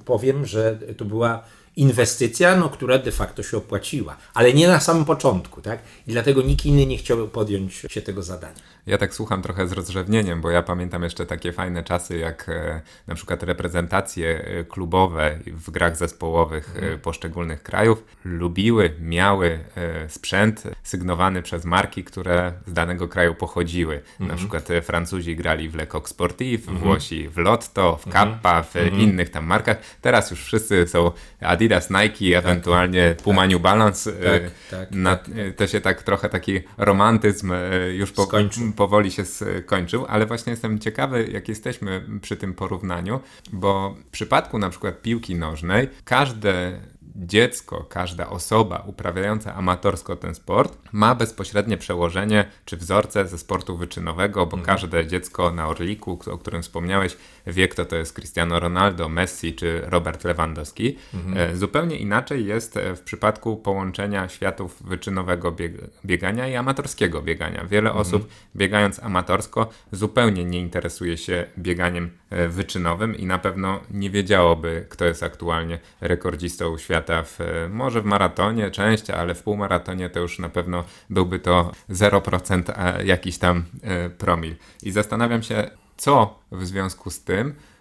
powiem, 0.06 0.46
że 0.46 0.80
to 0.98 1.06
była 1.06 1.44
inwestycja, 1.76 2.56
no, 2.56 2.70
która 2.70 3.00
de 3.00 3.12
facto 3.12 3.44
się 3.44 3.58
opłaciła, 3.58 4.18
ale 4.34 4.54
nie 4.54 4.68
na 4.68 4.80
samym 4.80 5.06
początku, 5.06 5.62
tak? 5.62 5.80
I 6.08 6.12
dlatego 6.12 6.42
nikt 6.42 6.66
inny 6.66 6.86
nie 6.86 6.98
chciał 6.98 7.28
podjąć 7.28 7.74
się 7.74 8.02
tego 8.02 8.24
zadania. 8.24 8.56
Ja 8.86 8.98
tak 8.98 9.14
słucham 9.14 9.42
trochę 9.42 9.68
z 9.68 9.72
rozrzewnieniem, 9.72 10.42
bo 10.42 10.52
ja 10.52 10.64
pamiętam 10.64 11.04
jeszcze 11.04 11.26
takie 11.26 11.52
fajne 11.52 11.84
czasy, 11.84 12.18
jak 12.18 12.50
e, 12.50 12.82
na 13.08 13.16
przykład 13.16 13.44
reprezentacje 13.44 14.46
e, 14.46 14.64
klubowe 14.64 15.40
w 15.48 15.72
grach 15.72 15.98
zespołowych 15.98 16.70
e, 16.76 16.80
mhm. 16.80 17.00
poszczególnych 17.00 17.64
krajów 17.64 18.04
lubiły, 18.26 18.94
miały 19.00 19.60
sprzęt 20.08 20.64
sygnowany 20.84 21.42
przez 21.42 21.66
marki, 21.66 22.04
które 22.04 22.54
z 22.68 22.74
danego 22.74 23.08
kraju 23.08 23.36
pochodziły. 23.36 23.96
Mhm. 23.96 24.30
Na 24.30 24.36
przykład 24.36 24.68
Francuzi 24.82 25.36
grali 25.36 25.70
w 25.70 25.76
Le 25.76 25.88
Coq 25.88 26.10
Sportif, 26.10 26.68
mhm. 26.68 26.78
Włosi 26.78 27.30
w 27.30 27.38
Lotto, 27.38 27.98
w 27.98 28.08
mhm. 28.08 28.30
Kappa, 28.30 28.64
w 28.64 28.76
mhm. 28.76 29.02
innych 29.02 29.30
tam 29.30 29.46
markach. 29.46 29.78
Teraz 30.02 30.32
już 30.32 30.44
wszyscy 30.44 30.88
są 30.88 31.12
Adidas, 31.42 31.90
Nike, 31.90 32.36
tak. 32.36 32.46
ewentualnie 32.46 33.16
Puma 33.24 33.42
tak. 33.42 33.52
New 33.52 33.62
Balance. 33.62 34.12
Tak, 34.12 34.42
tak, 34.72 34.92
na, 34.92 35.16
tak. 35.16 35.34
To 35.58 35.68
się 35.68 35.82
tak 35.82 36.04
trochę 36.04 36.30
taki 36.30 36.62
romantyzm 36.78 37.54
już 37.92 38.12
po, 38.12 38.28
powoli 38.76 39.12
się 39.12 39.24
skończył, 39.26 40.06
ale 40.08 40.26
właśnie 40.26 40.52
jestem 40.52 40.80
ciekawy, 40.80 41.30
jak 41.32 41.48
jesteśmy 41.48 42.06
przy 42.22 42.38
tym 42.38 42.54
porównaniu, 42.54 43.20
bo 43.54 43.96
w 44.08 44.10
przypadku 44.10 44.60
na 44.60 44.70
przykład 44.70 45.02
piłki 45.02 45.36
nożnej, 45.36 45.90
każde 46.04 46.80
dziecko, 47.16 47.86
każda 47.90 48.30
osoba 48.30 48.84
uprawiająca 48.88 49.56
amatorsko 49.56 50.16
ten 50.16 50.36
sport 50.36 50.78
ma 50.92 51.16
bezpośrednie 51.16 51.78
przełożenie 51.78 52.46
czy 52.66 52.78
wzorce 52.78 53.28
ze 53.28 53.38
sportu 53.38 53.78
wyczynowego, 53.78 54.46
bo 54.46 54.58
mhm. 54.58 54.66
każde 54.66 55.08
dziecko 55.08 55.52
na 55.52 55.68
Orliku, 55.68 56.20
o 56.32 56.38
którym 56.38 56.62
wspomniałeś, 56.62 57.18
wie 57.48 57.68
kto 57.68 57.86
to 57.86 57.96
jest 57.96 58.16
Cristiano 58.16 58.60
Ronaldo, 58.60 59.10
Messi 59.10 59.54
czy 59.54 59.82
Robert 59.84 60.24
Lewandowski. 60.24 60.98
Mhm. 61.14 61.38
E, 61.38 61.58
zupełnie 61.58 61.98
inaczej 61.98 62.46
jest 62.46 62.80
w 62.96 63.00
przypadku 63.00 63.58
połączenia 63.58 64.30
światów 64.30 64.84
wyczynowego 64.84 65.56
biegania 66.06 66.48
i 66.48 66.56
amatorskiego 66.56 67.22
biegania. 67.22 67.66
Wiele 67.66 67.90
mhm. 67.90 68.02
osób 68.02 68.28
biegając 68.56 69.00
amatorsko 69.00 69.70
zupełnie 69.92 70.46
nie 70.46 70.60
interesuje 70.60 71.18
się 71.18 71.46
bieganiem 71.58 72.06
e, 72.06 72.10
wyczynowym 72.50 73.16
i 73.16 73.26
na 73.26 73.40
pewno 73.40 73.80
nie 73.92 74.10
wiedziałoby, 74.10 74.86
kto 74.90 75.06
jest 75.06 75.24
aktualnie 75.24 75.80
rekordzistą 76.02 76.78
świata 76.78 77.24
w, 77.24 77.42
e, 77.42 77.70
może 77.70 78.02
w 78.02 78.06
maratonie 78.06 78.72
część, 78.72 79.10
ale 79.10 79.36
w 79.36 79.44
półmaratonie 79.44 80.10
to 80.10 80.20
już 80.20 80.40
na 80.40 80.50
pewno 80.50 80.84
byłby 81.10 81.40
to 81.40 81.72
0% 81.90 82.74
jakiś 83.06 83.38
tam 83.38 83.64
promil. 84.18 84.56
I 84.84 84.92
zastanawiam 84.92 85.44
się, 85.44 85.70
co 85.98 86.40
w 86.52 86.66
związku 86.66 87.10
z 87.10 87.24
tym 87.24 87.50
e, 87.50 87.73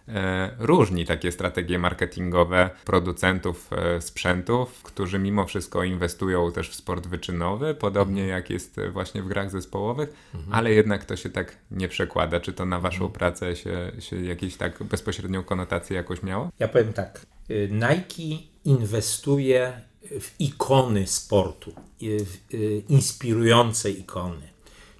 różni 0.58 1.06
takie 1.06 1.32
strategie 1.32 1.78
marketingowe 1.78 2.70
producentów 2.84 3.70
e, 3.72 4.00
sprzętów, 4.00 4.82
którzy 4.82 5.18
mimo 5.18 5.46
wszystko 5.46 5.84
inwestują 5.84 6.52
też 6.52 6.70
w 6.70 6.74
sport 6.74 7.06
wyczynowy, 7.06 7.74
podobnie 7.74 8.26
jak 8.26 8.50
jest 8.50 8.80
właśnie 8.92 9.22
w 9.22 9.28
grach 9.28 9.50
zespołowych, 9.50 10.14
mhm. 10.34 10.54
ale 10.54 10.72
jednak 10.72 11.04
to 11.04 11.16
się 11.16 11.30
tak 11.30 11.56
nie 11.70 11.88
przekłada. 11.88 12.40
Czy 12.40 12.52
to 12.52 12.66
na 12.66 12.80
waszą 12.80 13.04
mhm. 13.04 13.12
pracę 13.12 13.56
się, 13.56 13.92
się 13.98 14.24
jakieś 14.24 14.56
tak 14.56 14.82
bezpośrednią 14.82 15.42
konotację 15.42 15.96
jakoś 15.96 16.22
miało? 16.22 16.50
Ja 16.58 16.68
powiem 16.68 16.92
tak. 16.92 17.26
Y, 17.50 17.68
Nike 17.72 18.44
inwestuje 18.64 19.72
w 20.20 20.40
ikony 20.40 21.06
sportu, 21.06 21.72
w 22.00 22.54
y, 22.54 22.82
inspirujące 22.88 23.90
ikony, 23.90 24.48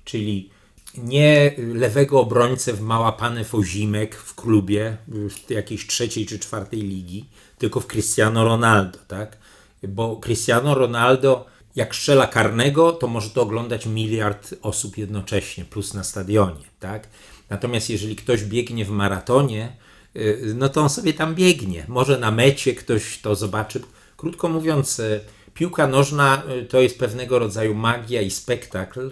czyli 0.04 0.50
nie 0.98 1.54
lewego 1.58 2.20
obrońcę 2.20 2.72
w 2.72 2.80
małapane 2.80 3.44
Fozimek 3.44 4.14
w 4.16 4.34
klubie 4.34 4.96
w 5.08 5.50
jakiejś 5.50 5.86
trzeciej 5.86 6.26
czy 6.26 6.38
czwartej 6.38 6.80
ligi, 6.80 7.28
tylko 7.58 7.80
w 7.80 7.86
Cristiano 7.86 8.44
Ronaldo, 8.44 8.98
tak? 9.08 9.36
Bo 9.82 10.16
Cristiano 10.16 10.74
Ronaldo 10.74 11.46
jak 11.76 11.94
strzela 11.94 12.26
karnego, 12.26 12.92
to 12.92 13.06
może 13.06 13.30
to 13.30 13.42
oglądać 13.42 13.86
miliard 13.86 14.54
osób 14.62 14.98
jednocześnie, 14.98 15.64
plus 15.64 15.94
na 15.94 16.04
stadionie, 16.04 16.64
tak? 16.80 17.08
Natomiast 17.50 17.90
jeżeli 17.90 18.16
ktoś 18.16 18.44
biegnie 18.44 18.84
w 18.84 18.90
maratonie, 18.90 19.76
y, 20.16 20.54
no 20.56 20.68
to 20.68 20.80
on 20.80 20.88
sobie 20.88 21.14
tam 21.14 21.34
biegnie. 21.34 21.84
Może 21.88 22.18
na 22.18 22.30
mecie 22.30 22.74
ktoś 22.74 23.18
to 23.18 23.34
zobaczy. 23.34 23.82
Krótko 24.16 24.48
mówiąc, 24.48 24.98
y, 24.98 25.20
piłka 25.54 25.86
nożna 25.86 26.42
y, 26.62 26.66
to 26.66 26.80
jest 26.80 26.98
pewnego 26.98 27.38
rodzaju 27.38 27.74
magia 27.74 28.20
i 28.22 28.30
spektakl, 28.30 29.10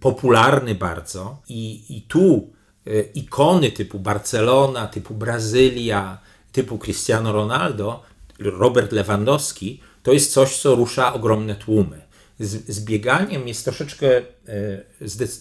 popularny 0.00 0.74
bardzo 0.74 1.42
i, 1.48 1.84
i 1.88 2.02
tu 2.02 2.50
y, 2.86 3.10
ikony 3.14 3.72
typu 3.72 3.98
Barcelona, 3.98 4.86
typu 4.86 5.14
Brazylia, 5.14 6.18
typu 6.52 6.78
Cristiano 6.78 7.32
Ronaldo, 7.32 8.02
Robert 8.38 8.92
Lewandowski, 8.92 9.80
to 10.02 10.12
jest 10.12 10.32
coś, 10.32 10.56
co 10.60 10.74
rusza 10.74 11.14
ogromne 11.14 11.54
tłumy. 11.54 12.00
Z, 12.40 12.68
z 12.74 12.84
bieganiem 12.84 13.48
jest 13.48 13.64
troszeczkę, 13.64 14.18
y, 14.18 14.24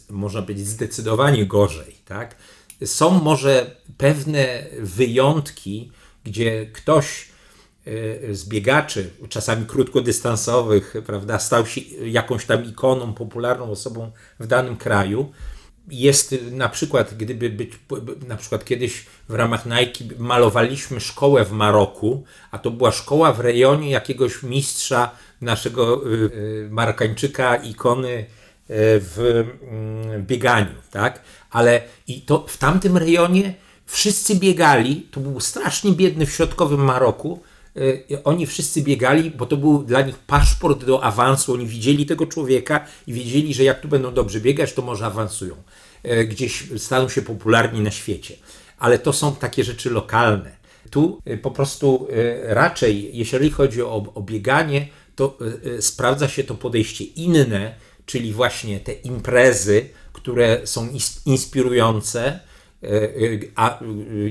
można 0.10 0.42
powiedzieć, 0.42 0.68
zdecydowanie 0.68 1.46
gorzej. 1.46 1.96
Tak? 2.06 2.36
Są 2.86 3.24
może 3.24 3.76
pewne 3.98 4.66
wyjątki, 4.80 5.92
gdzie 6.24 6.66
ktoś 6.66 7.28
Y, 7.88 8.36
z 8.36 8.46
biegaczy, 8.46 9.10
czasami 9.30 9.66
krótkodystansowych, 9.66 10.94
prawda, 11.06 11.40
stał 11.40 11.66
się 11.66 11.82
jakąś 12.06 12.46
tam 12.46 12.66
ikoną, 12.66 13.14
popularną 13.14 13.72
osobą 13.72 14.12
w 14.40 14.48
danym 14.48 14.78
kraju. 14.78 15.32
Jest 15.88 16.36
na 16.52 16.70
przykład, 16.70 17.14
gdyby 17.18 17.50
być, 17.50 17.72
na 18.28 18.38
przykład 18.38 18.66
kiedyś 18.66 19.06
w 19.30 19.34
ramach 19.34 19.66
Nike 19.66 20.16
malowaliśmy 20.20 21.00
szkołę 21.00 21.46
w 21.46 21.52
Maroku, 21.52 22.24
a 22.52 22.60
to 22.60 22.72
była 22.72 22.92
szkoła 22.92 23.34
w 23.34 23.40
rejonie 23.40 23.90
jakiegoś 23.90 24.44
mistrza 24.44 25.12
naszego 25.42 26.08
y, 26.08 26.16
y, 26.16 26.68
Marokańczyka, 26.72 27.56
ikony 27.56 28.26
w 28.70 29.46
mm, 29.62 30.26
bieganiu, 30.26 30.76
tak? 30.92 31.22
Ale 31.52 31.82
i 32.08 32.22
to 32.22 32.46
w 32.48 32.58
tamtym 32.58 32.98
rejonie 32.98 33.54
wszyscy 33.86 34.36
biegali, 34.36 35.08
to 35.12 35.20
był 35.20 35.40
strasznie 35.40 35.92
biedny 35.92 36.26
w 36.26 36.32
środkowym 36.32 36.84
Maroku, 36.84 37.40
oni 38.24 38.48
wszyscy 38.48 38.82
biegali, 38.82 39.32
bo 39.32 39.46
to 39.46 39.58
był 39.58 39.84
dla 39.84 40.02
nich 40.02 40.18
paszport 40.18 40.86
do 40.86 41.04
awansu. 41.04 41.54
Oni 41.54 41.68
widzieli 41.68 42.06
tego 42.06 42.26
człowieka 42.26 42.86
i 43.08 43.14
wiedzieli, 43.14 43.54
że 43.54 43.64
jak 43.64 43.82
tu 43.82 43.88
będą 43.88 44.14
dobrze 44.14 44.42
biegać, 44.42 44.74
to 44.74 44.82
może 44.82 45.06
awansują. 45.06 45.56
Y, 46.06 46.26
gdzieś 46.26 46.64
staną 46.78 47.10
się 47.10 47.22
popularni 47.22 47.82
na 47.82 47.92
świecie. 47.92 48.36
Ale 48.78 49.00
to 49.00 49.14
są 49.14 49.36
takie 49.36 49.64
rzeczy 49.64 49.90
lokalne. 49.90 50.58
Tu 50.90 51.22
y, 51.28 51.38
po 51.38 51.52
prostu 51.52 52.08
raczej, 52.44 53.18
jeżeli 53.18 53.50
chodzi 53.50 53.82
o, 53.82 54.12
o 54.16 54.22
bieganie, 54.22 54.88
to 55.16 55.38
sprawdza 55.80 56.28
się 56.28 56.44
to 56.44 56.56
podejście 56.56 57.04
inne, 57.04 57.76
czyli 58.06 58.34
właśnie 58.34 58.80
te 58.80 58.94
imprezy, 58.94 59.90
które 60.14 60.68
są 60.68 60.90
inspirujące, 61.26 62.40
a 63.56 63.80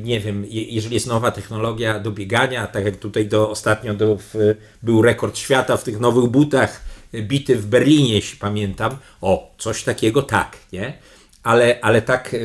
nie 0.02 0.20
wiem, 0.20 0.44
jeżeli 0.48 0.94
jest 0.94 1.06
nowa 1.06 1.30
technologia 1.30 2.00
do 2.00 2.10
biegania, 2.10 2.66
tak 2.66 2.84
jak 2.84 2.96
tutaj 2.96 3.26
do, 3.26 3.50
ostatnio 3.50 3.94
do, 3.94 4.16
w, 4.16 4.34
był 4.82 5.02
rekord 5.02 5.38
świata 5.38 5.76
w 5.76 5.84
tych 5.84 6.00
nowych 6.00 6.30
butach 6.30 6.84
e, 7.14 7.22
bity 7.22 7.56
w 7.56 7.66
Berlinie, 7.66 8.14
jeśli 8.14 8.38
pamiętam, 8.38 8.96
o, 9.20 9.54
coś 9.58 9.82
takiego 9.82 10.22
tak, 10.22 10.56
nie? 10.72 10.98
Ale, 11.42 11.78
ale 11.82 12.02
tak 12.02 12.36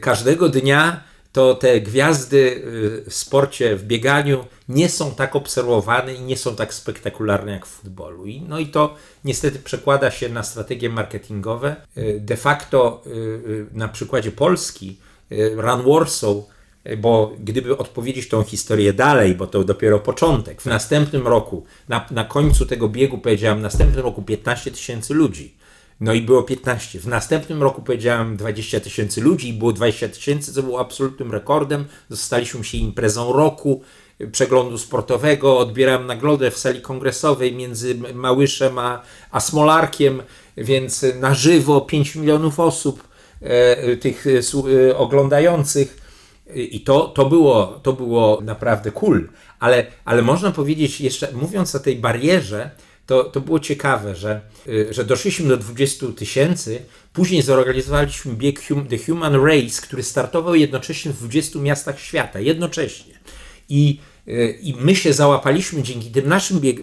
każdego 0.00 0.48
dnia 0.48 1.07
to 1.32 1.54
te 1.54 1.80
gwiazdy 1.80 2.62
w 3.06 3.14
sporcie, 3.14 3.76
w 3.76 3.84
bieganiu 3.84 4.44
nie 4.68 4.88
są 4.88 5.14
tak 5.14 5.36
obserwowane 5.36 6.14
i 6.14 6.20
nie 6.20 6.36
są 6.36 6.56
tak 6.56 6.74
spektakularne 6.74 7.52
jak 7.52 7.66
w 7.66 7.68
futbolu. 7.68 8.26
I, 8.26 8.40
no 8.40 8.58
i 8.58 8.66
to 8.66 8.94
niestety 9.24 9.58
przekłada 9.58 10.10
się 10.10 10.28
na 10.28 10.42
strategie 10.42 10.90
marketingowe. 10.90 11.76
De 12.18 12.36
facto 12.36 13.02
na 13.72 13.88
przykładzie 13.88 14.32
Polski 14.32 14.96
Run 15.56 15.82
Warsaw 15.86 16.36
bo 16.98 17.32
gdyby 17.40 17.76
odpowiedzieć 17.76 18.28
tą 18.28 18.42
historię 18.42 18.92
dalej, 18.92 19.34
bo 19.34 19.46
to 19.46 19.64
dopiero 19.64 19.98
początek, 19.98 20.62
w 20.62 20.66
następnym 20.66 21.26
roku, 21.26 21.64
na, 21.88 22.06
na 22.10 22.24
końcu 22.24 22.66
tego 22.66 22.88
biegu 22.88 23.18
powiedziałem, 23.18 23.58
w 23.58 23.62
następnym 23.62 24.04
roku 24.04 24.22
15 24.22 24.70
tysięcy 24.70 25.14
ludzi. 25.14 25.54
No 26.00 26.14
i 26.14 26.22
było 26.22 26.42
15. 26.42 27.00
W 27.00 27.06
następnym 27.06 27.62
roku 27.62 27.82
powiedziałem 27.82 28.36
20 28.36 28.80
tysięcy 28.80 29.20
ludzi 29.20 29.48
i 29.48 29.52
było 29.52 29.72
20 29.72 30.08
tysięcy, 30.08 30.52
co 30.52 30.62
było 30.62 30.80
absolutnym 30.80 31.32
rekordem. 31.32 31.84
Zostaliśmy 32.08 32.64
się 32.64 32.78
imprezą 32.78 33.32
roku 33.32 33.82
przeglądu 34.32 34.78
sportowego, 34.78 35.58
odbierałem 35.58 36.06
nagrodę 36.06 36.50
w 36.50 36.58
sali 36.58 36.80
kongresowej 36.80 37.54
między 37.54 37.94
Małyszem 38.14 38.78
a, 38.78 39.02
a 39.30 39.40
Smolarkiem, 39.40 40.22
więc 40.56 41.06
na 41.20 41.34
żywo 41.34 41.80
5 41.80 42.14
milionów 42.14 42.60
osób 42.60 43.08
e, 43.40 43.96
tych 43.96 44.26
e, 44.26 44.96
oglądających 44.96 46.08
i 46.54 46.80
to, 46.80 47.00
to, 47.08 47.24
było, 47.26 47.80
to 47.82 47.92
było 47.92 48.40
naprawdę 48.42 48.90
cool, 48.90 49.28
ale, 49.60 49.86
ale 50.04 50.22
można 50.22 50.50
powiedzieć 50.50 51.00
jeszcze, 51.00 51.32
mówiąc 51.32 51.74
o 51.74 51.80
tej 51.80 51.96
barierze, 51.96 52.70
to, 53.08 53.24
to 53.24 53.40
było 53.40 53.60
ciekawe, 53.60 54.16
że, 54.16 54.40
że 54.90 55.04
doszliśmy 55.04 55.48
do 55.48 55.56
20 55.56 56.06
tysięcy, 56.16 56.82
później 57.12 57.42
zorganizowaliśmy 57.42 58.32
bieg 58.34 58.60
The 58.90 58.98
Human 58.98 59.44
Race, 59.44 59.82
który 59.82 60.02
startował 60.02 60.54
jednocześnie 60.54 61.12
w 61.12 61.18
20 61.18 61.58
miastach 61.58 62.00
świata, 62.00 62.40
jednocześnie. 62.40 63.18
I, 63.68 64.00
i 64.60 64.74
my 64.80 64.96
się 64.96 65.12
załapaliśmy 65.12 65.82
dzięki 65.82 66.10
tym 66.10 66.28
naszym 66.28 66.60
bieg, 66.60 66.76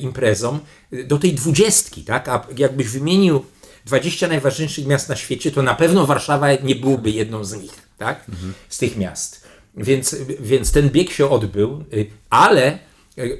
imprezom 0.00 0.60
do 1.04 1.18
tej 1.18 1.32
dwudziestki, 1.32 2.04
tak? 2.04 2.28
A 2.28 2.46
jakbyś 2.58 2.88
wymienił 2.88 3.44
20 3.86 4.28
najważniejszych 4.28 4.86
miast 4.86 5.08
na 5.08 5.16
świecie, 5.16 5.50
to 5.50 5.62
na 5.62 5.74
pewno 5.74 6.06
Warszawa 6.06 6.54
nie 6.54 6.74
byłoby 6.74 7.10
jedną 7.10 7.44
z 7.44 7.54
nich, 7.62 7.72
tak? 7.98 8.24
Mhm. 8.28 8.54
Z 8.68 8.78
tych 8.78 8.96
miast. 8.96 9.46
Więc, 9.76 10.16
więc 10.40 10.72
ten 10.72 10.90
bieg 10.90 11.10
się 11.10 11.30
odbył, 11.30 11.84
y, 11.92 12.06
ale 12.30 12.74
y, 12.74 12.78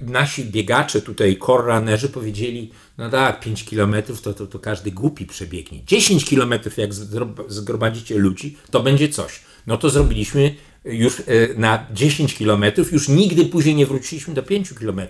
nasi 0.03 0.45
biegacze 0.45 1.03
tutaj, 1.03 1.37
korranerzy 1.37 2.09
powiedzieli, 2.09 2.71
no 2.99 3.11
tak, 3.11 3.41
5 3.41 3.65
kilometrów 3.65 4.23
to, 4.23 4.35
to, 4.35 4.47
to 4.47 4.59
każdy 4.59 4.91
głupi 4.91 5.27
przebiegnie. 5.27 5.85
10 5.87 6.25
kilometrów, 6.25 6.79
jak 6.79 6.95
zgromadzicie 7.49 8.19
ludzi, 8.19 8.57
to 8.71 8.83
będzie 8.83 9.09
coś. 9.09 9.41
No 9.67 9.77
to 9.77 9.91
zrobiliśmy 9.91 10.55
już 10.85 11.21
e, 11.21 11.23
na 11.57 11.87
10 11.93 12.35
km, 12.35 12.65
już 12.93 13.09
nigdy 13.09 13.45
później 13.45 13.75
nie 13.75 13.87
wróciliśmy 13.87 14.35
do 14.35 14.43
5 14.43 14.73
km. 14.73 15.01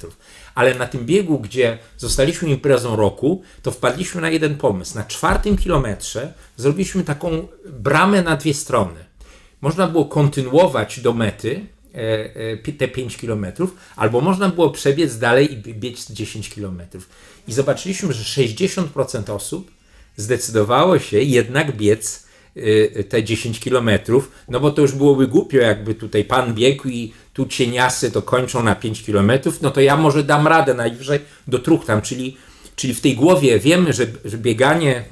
Ale 0.54 0.74
na 0.74 0.86
tym 0.86 1.06
biegu, 1.06 1.38
gdzie 1.38 1.78
zostaliśmy 1.96 2.48
imprezą 2.48 2.96
roku, 2.96 3.42
to 3.62 3.70
wpadliśmy 3.70 4.20
na 4.20 4.30
jeden 4.30 4.56
pomysł. 4.56 4.94
Na 4.94 5.04
czwartym 5.04 5.56
kilometrze 5.56 6.32
zrobiliśmy 6.56 7.04
taką 7.04 7.48
bramę 7.66 8.22
na 8.22 8.36
dwie 8.36 8.54
strony. 8.54 9.04
Można 9.60 9.86
było 9.86 10.04
kontynuować 10.04 11.00
do 11.00 11.12
mety 11.12 11.66
te 12.78 12.88
5 12.88 13.16
km, 13.16 13.46
albo 13.96 14.20
można 14.20 14.48
było 14.48 14.70
przebiec 14.70 15.18
dalej 15.18 15.52
i 15.52 15.56
biec 15.56 16.10
10 16.10 16.54
km. 16.54 16.82
I 17.48 17.52
zobaczyliśmy, 17.52 18.12
że 18.12 18.42
60% 18.42 19.32
osób 19.32 19.70
zdecydowało 20.16 20.98
się 20.98 21.20
jednak 21.20 21.76
biec 21.76 22.26
Y, 22.56 23.04
te 23.08 23.24
10 23.24 23.60
kilometrów, 23.60 24.30
no 24.48 24.60
bo 24.60 24.70
to 24.70 24.82
już 24.82 24.92
byłoby 24.92 25.26
głupio, 25.26 25.58
jakby 25.58 25.94
tutaj 25.94 26.24
pan 26.24 26.54
biegł 26.54 26.88
i 26.88 27.12
tu 27.32 27.46
cieniasy 27.46 28.10
to 28.10 28.22
kończą 28.22 28.62
na 28.62 28.74
5 28.74 29.02
kilometrów, 29.02 29.62
no 29.62 29.70
to 29.70 29.80
ja 29.80 29.96
może 29.96 30.24
dam 30.24 30.46
radę 30.46 30.74
najwyżej 30.74 31.18
do 31.48 31.58
tam, 31.58 32.02
czyli, 32.02 32.36
czyli 32.76 32.94
w 32.94 33.00
tej 33.00 33.14
głowie 33.14 33.58
wiemy, 33.58 33.92
że, 33.92 34.06
że 34.24 34.38
bieganie, 34.38 35.04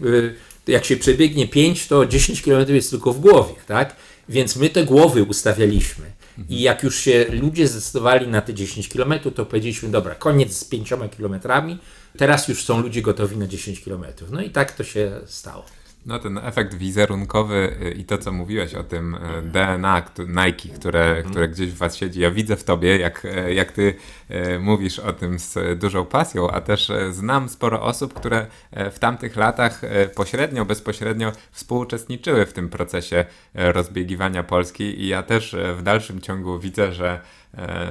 jak 0.67 0.85
się 0.85 0.97
przebiegnie 0.97 1.49
5, 1.49 1.87
to 1.87 2.07
10 2.07 2.43
kilometrów 2.43 2.75
jest 2.75 2.91
tylko 2.91 3.13
w 3.13 3.21
głowie, 3.21 3.55
tak? 3.67 3.97
Więc 4.29 4.57
my 4.57 4.71
te 4.71 4.85
głowy 4.85 5.23
ustawialiśmy. 5.23 6.05
I 6.49 6.63
jak 6.63 6.83
już 6.83 6.97
się 6.97 7.27
ludzie 7.31 7.69
zdecydowali 7.69 8.29
na 8.29 8.41
te 8.41 8.55
10 8.55 8.89
km, 8.89 9.15
to 9.35 9.47
powiedzieliśmy, 9.47 9.89
dobra, 9.89 10.15
koniec 10.15 10.57
z 10.57 10.65
5 10.65 10.93
kilometrami, 11.17 11.79
teraz 12.19 12.49
już 12.49 12.65
są 12.65 12.81
ludzie 12.81 13.03
gotowi 13.03 13.37
na 13.37 13.47
10 13.47 13.81
km. 13.81 14.05
No 14.31 14.43
i 14.43 14.51
tak 14.51 14.73
to 14.73 14.85
się 14.85 15.21
stało. 15.27 15.65
No 16.07 16.19
ten 16.19 16.39
efekt 16.39 16.75
wizerunkowy 16.75 17.77
y, 17.83 17.91
i 17.91 18.05
to, 18.05 18.19
co 18.19 18.33
mówiłeś 18.33 18.75
o 18.75 18.85
tym 18.85 19.15
y, 19.15 19.19
DNA 19.43 20.03
Nike, 20.19 20.69
które, 20.75 21.07
mhm. 21.07 21.31
które 21.31 21.49
gdzieś 21.49 21.71
w 21.71 21.77
was 21.77 21.97
siedzi, 21.97 22.21
ja 22.21 22.31
widzę 22.31 22.57
w 22.57 22.65
tobie, 22.65 22.99
jak, 22.99 23.25
e, 23.25 23.55
jak 23.55 23.73
ty 23.73 23.95
e, 24.29 24.59
mówisz 24.59 24.99
o 24.99 25.13
tym 25.13 25.39
z 25.39 25.79
dużą 25.79 26.05
pasją, 26.05 26.51
a 26.51 26.61
też 26.61 26.91
e, 26.91 27.13
znam 27.13 27.49
sporo 27.49 27.83
osób, 27.83 28.15
które 28.15 28.47
w 28.93 28.99
tamtych 28.99 29.37
latach 29.37 29.81
pośrednio, 30.15 30.65
bezpośrednio 30.65 31.33
współuczestniczyły 31.53 32.47
w 32.47 32.53
tym 32.53 32.69
procesie 32.69 33.25
rozbiegiwania 33.55 34.43
Polski 34.43 35.03
i 35.03 35.09
ja 35.09 35.23
też 35.23 35.57
w 35.77 35.83
dalszym 35.83 36.21
ciągu 36.21 36.59
widzę, 36.59 36.93
że 36.93 37.21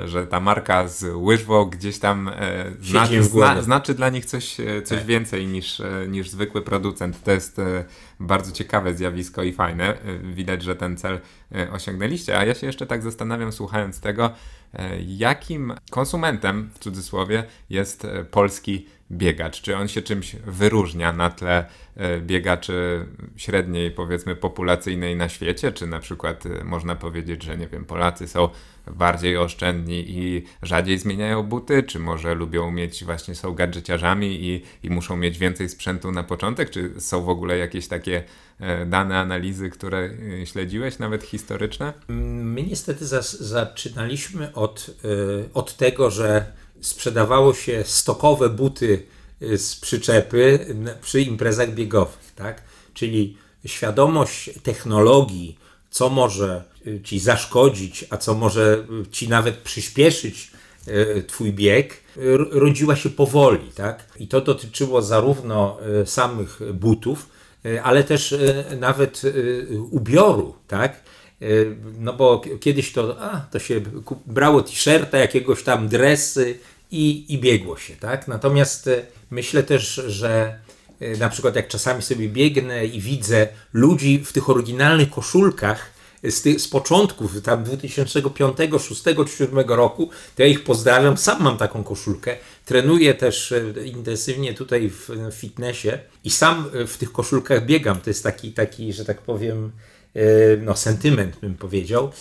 że 0.05 0.27
ta 0.27 0.39
marka 0.39 0.87
z 0.87 1.03
łyżwą 1.15 1.65
gdzieś 1.65 1.99
tam 1.99 2.27
e, 2.27 2.65
zna, 2.81 3.05
zna, 3.21 3.61
znaczy 3.61 3.93
dla 3.93 4.09
nich 4.09 4.25
coś, 4.25 4.59
e, 4.59 4.81
coś 4.81 4.97
tak. 4.97 5.07
więcej 5.07 5.47
niż, 5.47 5.81
niż 6.07 6.29
zwykły 6.29 6.61
producent. 6.61 7.23
To 7.23 7.31
jest 7.31 7.61
bardzo 8.19 8.51
ciekawe 8.51 8.93
zjawisko 8.93 9.43
i 9.43 9.53
fajne. 9.53 9.97
Widać, 10.23 10.63
że 10.63 10.75
ten 10.75 10.97
cel 10.97 11.19
osiągnęliście. 11.71 12.37
A 12.37 12.45
ja 12.45 12.53
się 12.53 12.67
jeszcze 12.67 12.87
tak 12.87 13.01
zastanawiam, 13.01 13.51
słuchając 13.51 13.99
tego, 13.99 14.31
jakim 15.07 15.73
konsumentem 15.91 16.69
w 16.73 16.79
cudzysłowie 16.79 17.43
jest 17.69 18.07
polski 18.31 18.87
biegacz? 19.11 19.61
Czy 19.61 19.77
on 19.77 19.87
się 19.87 20.01
czymś 20.01 20.35
wyróżnia 20.35 21.13
na 21.13 21.29
tle 21.29 21.65
biegaczy 22.21 23.05
średniej, 23.37 23.91
powiedzmy, 23.91 24.35
populacyjnej 24.35 25.15
na 25.15 25.29
świecie? 25.29 25.71
Czy 25.71 25.87
na 25.87 25.99
przykład 25.99 26.43
można 26.63 26.95
powiedzieć, 26.95 27.43
że 27.43 27.57
nie 27.57 27.67
wiem, 27.67 27.85
Polacy 27.85 28.27
są 28.27 28.49
bardziej 28.91 29.37
oszczędni 29.37 30.05
i 30.07 30.43
rzadziej 30.61 30.97
zmieniają 30.97 31.43
buty, 31.43 31.83
czy 31.83 31.99
może 31.99 32.35
lubią 32.35 32.71
mieć, 32.71 33.03
właśnie 33.03 33.35
są 33.35 33.53
gadżeciarzami 33.53 34.45
i, 34.45 34.61
i 34.83 34.89
muszą 34.89 35.17
mieć 35.17 35.37
więcej 35.37 35.69
sprzętu 35.69 36.11
na 36.11 36.23
początek, 36.23 36.69
czy 36.69 36.93
są 36.99 37.23
w 37.23 37.29
ogóle 37.29 37.57
jakieś 37.57 37.87
takie 37.87 38.23
e, 38.59 38.85
dane, 38.85 39.19
analizy, 39.19 39.69
które 39.69 40.09
e, 40.41 40.45
śledziłeś, 40.45 40.99
nawet 40.99 41.23
historyczne? 41.23 41.93
My 42.07 42.63
niestety 42.63 43.05
zaczynaliśmy 43.39 44.53
od, 44.53 44.89
e, 44.89 45.53
od 45.53 45.77
tego, 45.77 46.11
że 46.11 46.45
sprzedawało 46.81 47.53
się 47.53 47.83
stokowe 47.85 48.49
buty 48.49 49.05
z 49.57 49.75
przyczepy 49.75 50.65
przy 51.01 51.21
imprezach 51.21 51.73
biegowych, 51.73 52.31
tak? 52.35 52.61
Czyli 52.93 53.37
świadomość 53.65 54.49
technologii, 54.63 55.57
co 55.93 56.09
może 56.09 56.63
y, 56.87 57.01
ci 57.03 57.19
zaszkodzić, 57.19 58.05
a 58.09 58.17
co 58.17 58.33
może 58.33 58.85
y, 59.07 59.11
ci 59.11 59.29
nawet 59.29 59.57
przyspieszyć 59.57 60.51
y, 60.87 61.23
twój 61.27 61.53
bieg, 61.53 62.03
rodziła 62.51 62.95
się 62.95 63.09
powoli, 63.09 63.71
tak? 63.75 64.05
I 64.19 64.27
to 64.27 64.41
dotyczyło 64.41 65.01
zarówno 65.01 65.77
samych 66.05 66.59
butów, 66.73 67.29
ale 67.83 68.03
też 68.03 68.35
nawet 68.79 69.21
ubioru, 69.91 70.55
tak? 70.67 71.01
No 71.99 72.13
bo 72.13 72.41
kiedyś 72.59 72.91
to, 72.91 73.15
a, 73.19 73.39
to 73.39 73.59
się 73.59 73.81
brało 74.25 74.61
t-shirta, 74.61 75.17
jakiegoś 75.17 75.63
tam 75.63 75.87
dresy 75.87 76.59
i, 76.91 77.33
i 77.33 77.37
biegło 77.39 77.77
się, 77.77 77.95
tak? 77.95 78.27
Natomiast 78.27 78.89
myślę 79.31 79.63
też, 79.63 80.01
że 80.07 80.59
na 81.19 81.29
przykład 81.29 81.55
jak 81.55 81.67
czasami 81.67 82.01
sobie 82.01 82.29
biegnę 82.29 82.85
i 82.85 83.01
widzę 83.01 83.47
ludzi 83.73 84.23
w 84.25 84.33
tych 84.33 84.49
oryginalnych 84.49 85.09
koszulkach 85.09 85.93
z, 86.23 86.41
tych, 86.41 86.61
z 86.61 86.67
początków, 86.67 87.41
tam 87.41 87.63
2005, 87.63 88.55
2006, 88.55 89.01
2007 89.01 89.69
roku, 89.69 90.09
to 90.35 90.43
ja 90.43 90.49
ich 90.49 90.63
pozdrawiam, 90.63 91.17
sam 91.17 91.43
mam 91.43 91.57
taką 91.57 91.83
koszulkę, 91.83 92.35
trenuję 92.65 93.13
też 93.13 93.51
e, 93.51 93.85
intensywnie 93.85 94.53
tutaj 94.53 94.89
w 94.89 95.09
fitnessie 95.31 95.89
i 96.23 96.29
sam 96.29 96.69
e, 96.73 96.87
w 96.87 96.97
tych 96.97 97.11
koszulkach 97.11 97.65
biegam, 97.65 98.01
to 98.01 98.09
jest 98.09 98.23
taki, 98.23 98.51
taki 98.51 98.93
że 98.93 99.05
tak 99.05 99.21
powiem, 99.21 99.71
e, 100.15 100.21
no, 100.57 100.75
sentyment 100.75 101.39
bym 101.39 101.55
powiedział. 101.55 102.11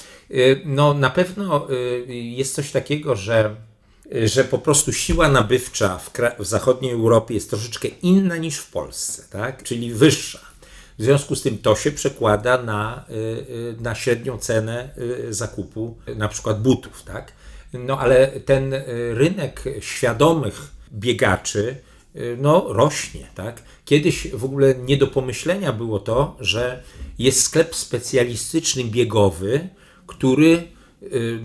No 0.64 0.94
na 0.94 1.10
pewno 1.10 1.68
jest 2.08 2.54
coś 2.54 2.70
takiego, 2.70 3.16
że 3.16 3.56
że 4.24 4.44
po 4.44 4.58
prostu 4.58 4.92
siła 4.92 5.28
nabywcza 5.28 5.98
w, 5.98 6.10
w, 6.38 6.46
zachodniej 6.46 6.92
Europie 6.92 7.34
jest 7.34 7.50
troszeczkę 7.50 7.88
inna 7.88 8.36
niż 8.36 8.56
w 8.56 8.70
Polsce, 8.70 9.22
tak? 9.30 9.62
czyli 9.62 9.94
wyższa. 9.94 10.40
W 10.98 11.02
związku 11.02 11.36
z 11.36 11.42
tym 11.42 11.58
to 11.58 11.76
się 11.76 11.92
przekłada 11.92 12.62
na, 12.62 13.04
y, 13.10 13.14
y, 13.14 13.76
na 13.80 13.94
średnią 13.94 14.38
cenę 14.38 14.90
y, 14.98 15.34
zakupu 15.34 15.96
na 16.16 16.28
przykład 16.28 16.62
butów. 16.62 17.02
Tak? 17.02 17.32
No 17.72 17.98
ale 17.98 18.26
ten 18.26 18.74
rynek 19.12 19.64
świadomych 19.80 20.70
biegaczy 20.92 21.76
no, 22.38 22.66
rośnie. 22.68 23.26
Tak? 23.34 23.62
Kiedyś 23.84 24.28
w 24.28 24.44
ogóle 24.44 24.74
nie 24.74 24.96
do 24.96 25.06
pomyślenia 25.06 25.72
było 25.72 25.98
to, 25.98 26.36
że 26.40 26.82
jest 27.18 27.42
sklep 27.42 27.74
specjalistyczny 27.74 28.84
biegowy, 28.84 29.68
który 30.06 30.68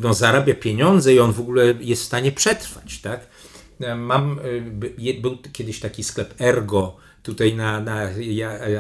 no, 0.02 0.14
zarabia 0.14 0.54
pieniądze 0.54 1.14
i 1.14 1.20
on 1.20 1.34
w 1.34 1.40
ogóle 1.40 1.74
jest 1.80 2.02
w 2.02 2.06
stanie 2.06 2.32
przetrwać. 2.32 3.00
Tak? 3.02 3.28
E, 3.80 3.96
mam, 3.96 4.40
e, 4.98 5.14
był 5.14 5.38
kiedyś 5.54 5.80
taki 5.80 6.04
sklep 6.04 6.42
Ergo 6.42 6.98
tutaj 7.24 7.56
na, 7.56 7.82
na 7.82 8.10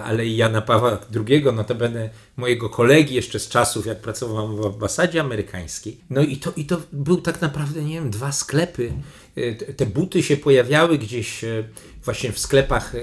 Alei 0.03 0.35
Jana 0.35 0.61
Pawła 0.61 0.97
II, 1.29 1.43
notabene 1.53 2.09
mojego 2.37 2.69
kolegi 2.69 3.15
jeszcze 3.15 3.39
z 3.39 3.49
czasów, 3.49 3.85
jak 3.85 4.01
pracowałem 4.01 4.55
w 4.55 4.65
ambasadzie 4.65 5.21
amerykańskiej. 5.21 5.97
No 6.09 6.21
i 6.21 6.37
to, 6.37 6.53
i 6.55 6.65
to 6.65 6.81
był 6.91 7.21
tak 7.21 7.41
naprawdę, 7.41 7.83
nie 7.83 7.93
wiem, 7.93 8.09
dwa 8.09 8.31
sklepy. 8.31 8.91
E, 9.35 9.55
te 9.55 9.85
buty 9.85 10.23
się 10.23 10.37
pojawiały 10.37 10.97
gdzieś 10.97 11.45
właśnie 12.03 12.31
w 12.31 12.39
sklepach 12.39 12.93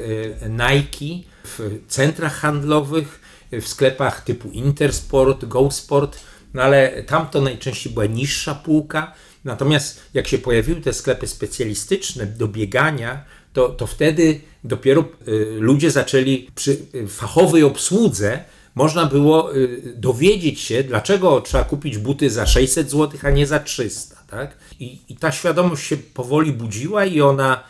Nike, 0.50 1.28
w 1.44 1.80
centrach 1.88 2.34
handlowych, 2.34 3.20
w 3.52 3.68
sklepach 3.68 4.24
typu 4.24 4.50
Intersport, 4.50 5.44
GoSport, 5.44 6.18
no 6.54 6.62
ale 6.62 7.02
tam 7.02 7.26
to 7.28 7.40
najczęściej 7.40 7.92
była 7.92 8.06
niższa 8.06 8.54
półka, 8.54 9.14
Natomiast 9.44 10.00
jak 10.14 10.28
się 10.28 10.38
pojawiły 10.38 10.80
te 10.80 10.92
sklepy 10.92 11.26
specjalistyczne 11.26 12.26
do 12.26 12.48
biegania, 12.48 13.24
to, 13.52 13.68
to 13.68 13.86
wtedy 13.86 14.40
dopiero 14.64 15.04
y, 15.28 15.56
ludzie 15.60 15.90
zaczęli 15.90 16.50
przy 16.54 16.78
y, 16.94 17.08
fachowej 17.08 17.62
obsłudze 17.62 18.44
można 18.74 19.06
było 19.06 19.56
y, 19.56 19.94
dowiedzieć 19.96 20.60
się, 20.60 20.84
dlaczego 20.84 21.40
trzeba 21.40 21.64
kupić 21.64 21.98
buty 21.98 22.30
za 22.30 22.46
600 22.46 22.90
zł, 22.90 23.20
a 23.22 23.30
nie 23.30 23.46
za 23.46 23.60
300. 23.60 24.16
Tak? 24.30 24.56
I, 24.80 24.98
I 25.08 25.16
ta 25.16 25.32
świadomość 25.32 25.86
się 25.86 25.96
powoli 25.96 26.52
budziła 26.52 27.04
i 27.04 27.20
ona 27.20 27.64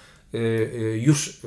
już 0.95 1.41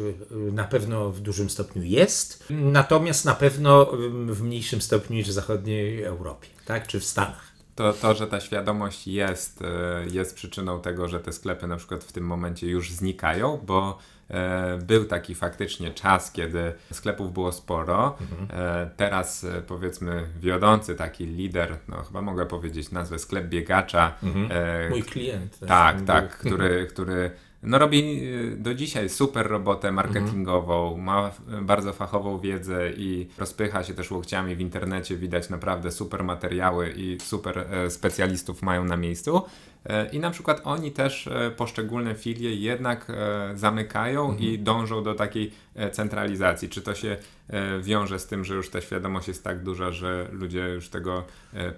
na 0.51 0.63
pewno 0.63 1.11
w 1.11 1.19
dużym 1.19 1.49
stopniu 1.49 1.83
jest, 1.83 2.43
natomiast 2.49 3.25
na 3.25 3.35
pewno 3.35 3.91
w 4.27 4.41
mniejszym 4.41 4.81
stopniu 4.81 5.15
niż 5.15 5.27
w 5.27 5.31
zachodniej 5.31 6.03
Europie, 6.03 6.47
tak? 6.65 6.87
czy 6.87 6.99
w 6.99 7.05
Stanach 7.05 7.47
to, 7.77 7.93
to, 7.93 8.15
że 8.15 8.27
ta 8.27 8.39
świadomość 8.39 9.07
jest, 9.07 9.61
e, 9.61 10.05
jest 10.11 10.35
przyczyną 10.35 10.81
tego, 10.81 11.07
że 11.07 11.19
te 11.19 11.33
sklepy 11.33 11.67
na 11.67 11.77
przykład 11.77 12.03
w 12.03 12.11
tym 12.11 12.23
momencie 12.23 12.67
już 12.67 12.91
znikają, 12.91 13.61
bo 13.65 13.97
e, 14.29 14.77
był 14.77 15.05
taki 15.05 15.35
faktycznie 15.35 15.91
czas, 15.91 16.31
kiedy 16.31 16.73
sklepów 16.91 17.33
było 17.33 17.51
sporo. 17.51 18.17
Mhm. 18.21 18.47
E, 18.61 18.89
teraz 18.97 19.45
powiedzmy 19.67 20.27
wiodący 20.39 20.95
taki 20.95 21.25
lider, 21.25 21.77
no 21.87 22.03
chyba 22.03 22.21
mogę 22.21 22.45
powiedzieć 22.45 22.91
nazwę 22.91 23.19
sklep 23.19 23.45
biegacza. 23.47 24.13
Mhm. 24.23 24.49
Mój 24.89 25.03
klient. 25.03 25.59
Tak, 25.67 26.01
tak, 26.05 26.37
który, 26.37 26.87
który 26.89 27.31
no 27.63 27.77
robi 27.77 28.23
y, 28.23 28.57
do 28.57 28.73
dzisiaj 28.73 29.09
super 29.09 29.47
robotę 29.47 29.91
marketingową, 29.91 30.87
mhm. 30.87 31.05
ma 31.05 31.31
bardzo 31.61 31.93
fachową 31.93 32.39
wiedzę 32.39 32.91
i 32.91 33.27
rozpycha 33.37 33.83
się 33.83 33.93
też 33.93 34.11
łokciami 34.11 34.55
w 34.55 34.59
internecie, 34.59 35.17
widać 35.17 35.49
naprawdę 35.49 35.91
super 35.91 36.23
materiały 36.23 36.93
i 36.97 37.17
super 37.21 37.59
e, 37.59 37.89
specjalistów 37.89 38.61
mają 38.61 38.83
na 38.83 38.97
miejscu. 38.97 39.41
E, 39.85 40.09
I 40.09 40.19
na 40.19 40.31
przykład 40.31 40.61
oni 40.63 40.91
też 40.91 41.27
e, 41.27 41.51
poszczególne 41.51 42.15
filie 42.15 42.55
jednak 42.55 43.11
zamykają 43.55 44.29
mhm. 44.29 44.39
i 44.49 44.59
dążą 44.59 45.03
do 45.03 45.13
takiej 45.13 45.51
centralizacji. 45.91 46.69
Czy 46.69 46.81
to 46.81 46.95
się 46.95 47.17
wiąże 47.81 48.19
z 48.19 48.27
tym, 48.27 48.45
że 48.45 48.55
już 48.55 48.69
ta 48.69 48.81
świadomość 48.81 49.27
jest 49.27 49.43
tak 49.43 49.63
duża, 49.63 49.91
że 49.91 50.27
ludzie 50.31 50.59
już 50.59 50.89
tego 50.89 51.23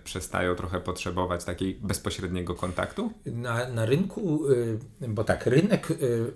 przestają 0.03 0.55
trochę 0.55 0.79
potrzebować 0.79 1.43
takiej 1.43 1.79
bezpośredniego 1.81 2.55
kontaktu? 2.55 3.13
Na, 3.25 3.69
na 3.69 3.85
rynku, 3.85 4.43
bo 5.07 5.23
tak, 5.23 5.45
rynek 5.45 5.87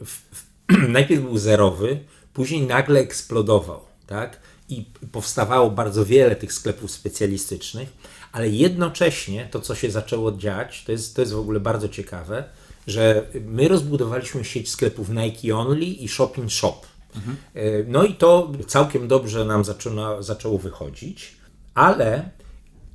w, 0.01 0.21
w, 0.35 0.45
najpierw 0.89 1.21
był 1.21 1.37
zerowy, 1.37 1.99
później 2.33 2.61
nagle 2.61 2.99
eksplodował, 2.99 3.79
tak? 4.07 4.39
I 4.69 4.85
powstawało 5.11 5.69
bardzo 5.69 6.05
wiele 6.05 6.35
tych 6.35 6.53
sklepów 6.53 6.91
specjalistycznych 6.91 7.89
ale 8.33 8.49
jednocześnie 8.49 9.47
to, 9.51 9.59
co 9.59 9.75
się 9.75 9.91
zaczęło 9.91 10.31
dziać, 10.31 10.83
to 10.85 10.91
jest, 10.91 11.15
to 11.15 11.21
jest 11.21 11.33
w 11.33 11.39
ogóle 11.39 11.59
bardzo 11.59 11.89
ciekawe, 11.89 12.43
że 12.87 13.27
my 13.45 13.67
rozbudowaliśmy 13.67 14.45
sieć 14.45 14.69
sklepów 14.69 15.09
Nike 15.09 15.55
Only 15.55 15.85
i 15.85 16.07
Shopping 16.07 16.51
Shop. 16.51 16.81
Mhm. 17.15 17.37
No 17.87 18.03
i 18.03 18.15
to 18.15 18.51
całkiem 18.67 19.07
dobrze 19.07 19.45
nam 19.45 19.65
zaczyna, 19.65 20.21
zaczęło 20.21 20.57
wychodzić, 20.57 21.35
ale 21.73 22.29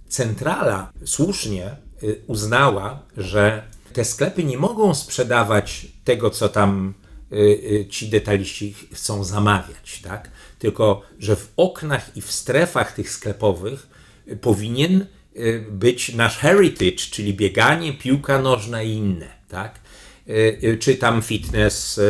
centrala 0.08 0.92
słusznie 1.04 1.66
e, 1.66 1.76
uznała, 2.26 3.02
że 3.16 3.62
te 3.92 4.04
sklepy 4.04 4.44
nie 4.44 4.58
mogą 4.58 4.94
sprzedawać 4.94 5.86
tego, 6.04 6.30
co 6.30 6.48
tam 6.48 6.94
e, 7.32 7.86
ci 7.86 8.08
detaliści 8.08 8.74
chcą 8.94 9.24
zamawiać, 9.24 10.00
tak? 10.04 10.30
Tylko, 10.58 11.02
że 11.18 11.36
w 11.36 11.52
oknach 11.56 12.16
i 12.16 12.20
w 12.20 12.32
strefach 12.32 12.92
tych 12.92 13.10
sklepowych 13.10 13.88
powinien 14.40 15.00
Y, 15.00 15.17
być 15.70 16.14
nasz 16.14 16.38
heritage, 16.38 17.10
czyli 17.10 17.34
bieganie, 17.34 17.92
piłka 17.92 18.42
nożna 18.42 18.82
i 18.82 18.92
inne, 18.92 19.28
tak? 19.48 19.80
Y, 20.28 20.58
y, 20.64 20.78
czy 20.78 20.94
tam 20.94 21.22
fitness 21.22 22.00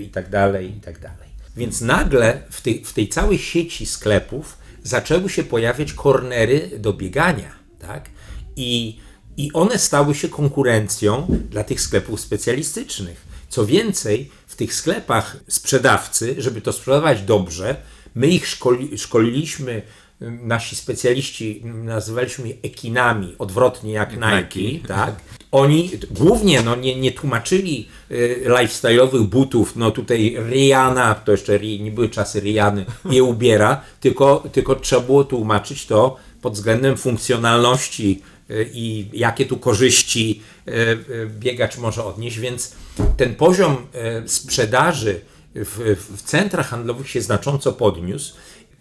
i 0.00 0.08
tak 0.08 0.30
dalej, 0.30 0.76
i 0.76 0.80
tak 0.80 0.98
dalej. 0.98 1.28
Więc 1.56 1.80
nagle 1.80 2.42
w 2.50 2.60
tej, 2.60 2.84
w 2.84 2.92
tej 2.92 3.08
całej 3.08 3.38
sieci 3.38 3.86
sklepów 3.86 4.58
zaczęły 4.82 5.30
się 5.30 5.42
pojawiać 5.42 5.92
kornery 5.92 6.70
do 6.78 6.92
biegania, 6.92 7.52
tak? 7.78 8.08
I, 8.56 8.98
I 9.36 9.52
one 9.52 9.78
stały 9.78 10.14
się 10.14 10.28
konkurencją 10.28 11.26
dla 11.50 11.64
tych 11.64 11.80
sklepów 11.80 12.20
specjalistycznych. 12.20 13.24
Co 13.48 13.66
więcej, 13.66 14.30
w 14.46 14.56
tych 14.56 14.74
sklepach 14.74 15.36
sprzedawcy, 15.48 16.34
żeby 16.38 16.60
to 16.60 16.72
sprzedawać 16.72 17.22
dobrze, 17.22 17.76
my 18.14 18.26
ich 18.26 18.46
szkoli, 18.46 18.98
szkoliliśmy 18.98 19.82
nasi 20.30 20.76
specjaliści 20.76 21.62
nazywaliśmy 21.64 22.48
je 22.48 22.54
ekinami, 22.62 23.34
odwrotnie 23.38 23.92
jak 23.92 24.12
Nike, 24.12 24.60
Nike. 24.60 24.88
tak? 24.88 25.14
Oni 25.52 25.90
głównie 26.10 26.62
no, 26.62 26.76
nie, 26.76 27.00
nie 27.00 27.12
tłumaczyli 27.12 27.88
y, 28.10 28.44
lifestyle'owych 28.46 29.22
butów, 29.22 29.76
no 29.76 29.90
tutaj 29.90 30.36
Rihanna, 30.50 31.14
to 31.14 31.32
jeszcze 31.32 31.60
nie 31.60 31.90
były 31.90 32.08
czasy 32.08 32.40
Rihanny, 32.40 32.86
je 33.10 33.24
ubiera, 33.24 33.80
tylko, 34.00 34.44
tylko 34.52 34.76
trzeba 34.76 35.02
było 35.02 35.24
tłumaczyć 35.24 35.86
to 35.86 36.16
pod 36.42 36.54
względem 36.54 36.96
funkcjonalności 36.96 38.22
y, 38.50 38.70
i 38.72 39.08
jakie 39.12 39.46
tu 39.46 39.56
korzyści 39.56 40.42
y, 40.68 40.72
y 40.72 41.30
biegacz 41.38 41.78
może 41.78 42.04
odnieść, 42.04 42.38
więc 42.38 42.74
ten 43.16 43.34
poziom 43.34 43.76
y, 44.24 44.28
sprzedaży 44.28 45.20
w, 45.54 45.96
w 46.16 46.22
centrach 46.22 46.68
handlowych 46.68 47.10
się 47.10 47.20
znacząco 47.20 47.72
podniósł 47.72 48.34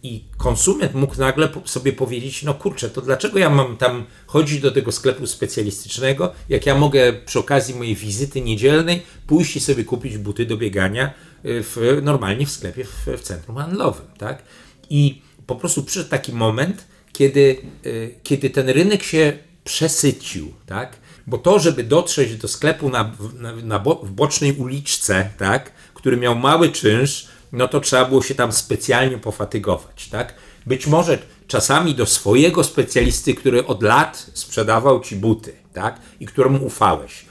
i 0.04 0.24
konsument 0.38 0.94
mógł 0.94 1.20
nagle 1.20 1.50
sobie 1.66 1.94
powiedzieć, 1.94 2.44
no 2.44 2.54
kurczę, 2.54 2.90
to 2.90 3.02
dlaczego 3.02 3.40
ja 3.40 3.50
mam 3.50 3.78
tam 3.78 4.06
chodzić 4.26 4.60
do 4.60 4.72
tego 4.72 4.92
sklepu 4.92 5.28
specjalistycznego, 5.28 6.34
jak 6.50 6.66
ja 6.66 6.76
mogę 6.76 7.14
przy 7.14 7.40
okazji 7.40 7.76
mojej 7.76 7.96
wizyty 7.96 8.42
niedzielnej 8.42 9.02
pójść 9.28 9.56
i 9.56 9.60
sobie 9.60 9.84
kupić 9.84 10.18
buty 10.18 10.46
do 10.46 10.58
biegania 10.58 11.14
y, 11.46 11.64
w, 11.64 12.00
normalnie 12.02 12.46
w 12.46 12.52
sklepie 12.52 12.84
w, 12.84 13.08
w 13.18 13.22
centrum 13.22 13.58
handlowym, 13.58 14.06
tak? 14.18 14.44
I 14.90 15.22
po 15.48 15.56
prostu 15.56 15.84
przyszedł 15.84 16.10
taki 16.10 16.34
moment, 16.34 16.88
kiedy, 17.14 17.58
y, 17.86 18.16
kiedy 18.24 18.50
ten 18.50 18.70
rynek 18.70 19.04
się 19.04 19.38
przesycił, 19.64 20.54
tak? 20.66 20.98
Bo 21.28 21.38
to, 21.38 21.60
żeby 21.60 21.84
dotrzeć 21.84 22.36
do 22.36 22.48
sklepu 22.48 22.90
na, 22.90 23.12
na, 23.40 23.56
na 23.56 23.80
bo, 23.80 23.96
w 23.96 24.12
bocznej 24.12 24.54
uliczce, 24.58 25.30
tak? 25.38 25.72
który 25.94 26.18
miał 26.18 26.36
mały 26.36 26.70
czynsz, 26.70 27.28
no 27.54 27.68
to 27.68 27.80
trzeba 27.80 28.06
było 28.06 28.22
się 28.22 28.36
tam 28.36 28.52
specjalnie 28.52 29.18
pofatygować, 29.18 30.10
tak? 30.10 30.34
Być 30.66 30.88
może 30.88 31.18
czasami 31.48 31.96
do 31.96 32.06
swojego 32.06 32.64
specjalisty, 32.64 33.34
który 33.34 33.66
od 33.66 33.84
lat 33.84 34.26
sprzedawał 34.34 35.02
ci 35.02 35.16
buty, 35.16 35.54
tak? 35.74 36.00
I 36.20 36.26
któremu 36.26 36.66
ufałeś. 36.66 37.26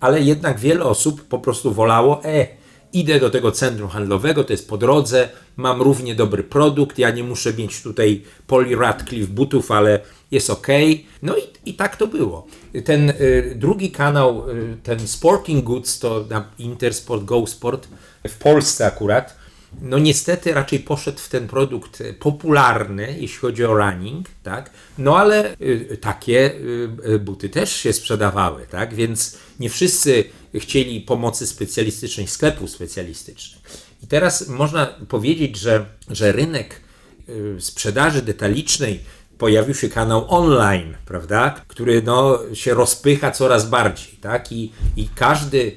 Ale 0.00 0.20
jednak 0.22 0.58
wiele 0.58 0.84
osób 0.84 1.22
po 1.22 1.38
prostu 1.38 1.72
wolało, 1.72 2.24
e, 2.24 2.46
idę 2.92 3.20
do 3.20 3.30
tego 3.30 3.52
centrum 3.52 3.88
handlowego, 3.88 4.44
to 4.44 4.52
jest 4.52 4.68
po 4.68 4.78
drodze, 4.78 5.28
mam 5.56 5.82
równie 5.82 6.14
dobry 6.14 6.42
produkt, 6.42 6.98
ja 6.98 7.10
nie 7.10 7.24
muszę 7.24 7.54
mieć 7.54 7.82
tutaj 7.82 8.22
Polly 8.46 8.76
Radcliffe 8.76 9.32
butów, 9.32 9.70
ale 9.70 10.00
jest 10.30 10.50
ok. 10.50 10.66
No 11.22 11.36
i, 11.36 11.70
i 11.70 11.74
tak 11.74 11.96
to 11.96 12.06
było. 12.06 12.46
Ten 12.84 13.10
y, 13.10 13.54
drugi 13.56 13.90
kanał, 13.90 14.50
y, 14.50 14.76
ten 14.82 15.08
Sporting 15.08 15.64
Goods, 15.64 15.98
to 15.98 16.24
na 16.30 16.44
Intersport, 16.58 17.24
Go 17.24 17.46
Sport, 17.46 17.88
w 18.28 18.38
Polsce 18.38 18.86
akurat, 18.86 19.35
no 19.80 19.98
niestety 19.98 20.54
raczej 20.54 20.78
poszedł 20.78 21.18
w 21.18 21.28
ten 21.28 21.48
produkt 21.48 22.02
popularny, 22.20 23.16
jeśli 23.20 23.38
chodzi 23.38 23.64
o 23.64 23.74
running, 23.74 24.28
tak? 24.42 24.70
No 24.98 25.18
ale 25.18 25.56
y, 25.60 25.98
takie 26.00 26.52
y, 27.06 27.18
buty 27.18 27.48
też 27.48 27.76
się 27.76 27.92
sprzedawały, 27.92 28.66
tak? 28.70 28.94
Więc 28.94 29.38
nie 29.60 29.70
wszyscy 29.70 30.24
chcieli 30.54 31.00
pomocy 31.00 31.46
specjalistycznej, 31.46 32.26
sklepów 32.26 32.70
specjalistycznych. 32.70 33.62
I 34.02 34.06
teraz 34.06 34.48
można 34.48 34.86
powiedzieć, 34.86 35.56
że, 35.56 35.86
że 36.10 36.32
rynek 36.32 36.80
y, 37.28 37.56
sprzedaży 37.60 38.22
detalicznej 38.22 39.00
pojawił 39.38 39.74
się 39.74 39.88
kanał 39.88 40.26
online, 40.28 40.96
prawda? 41.06 41.60
Który 41.68 42.02
no, 42.02 42.38
się 42.54 42.74
rozpycha 42.74 43.30
coraz 43.30 43.68
bardziej, 43.68 44.18
tak? 44.20 44.52
I, 44.52 44.72
i 44.96 45.08
każdy, 45.14 45.76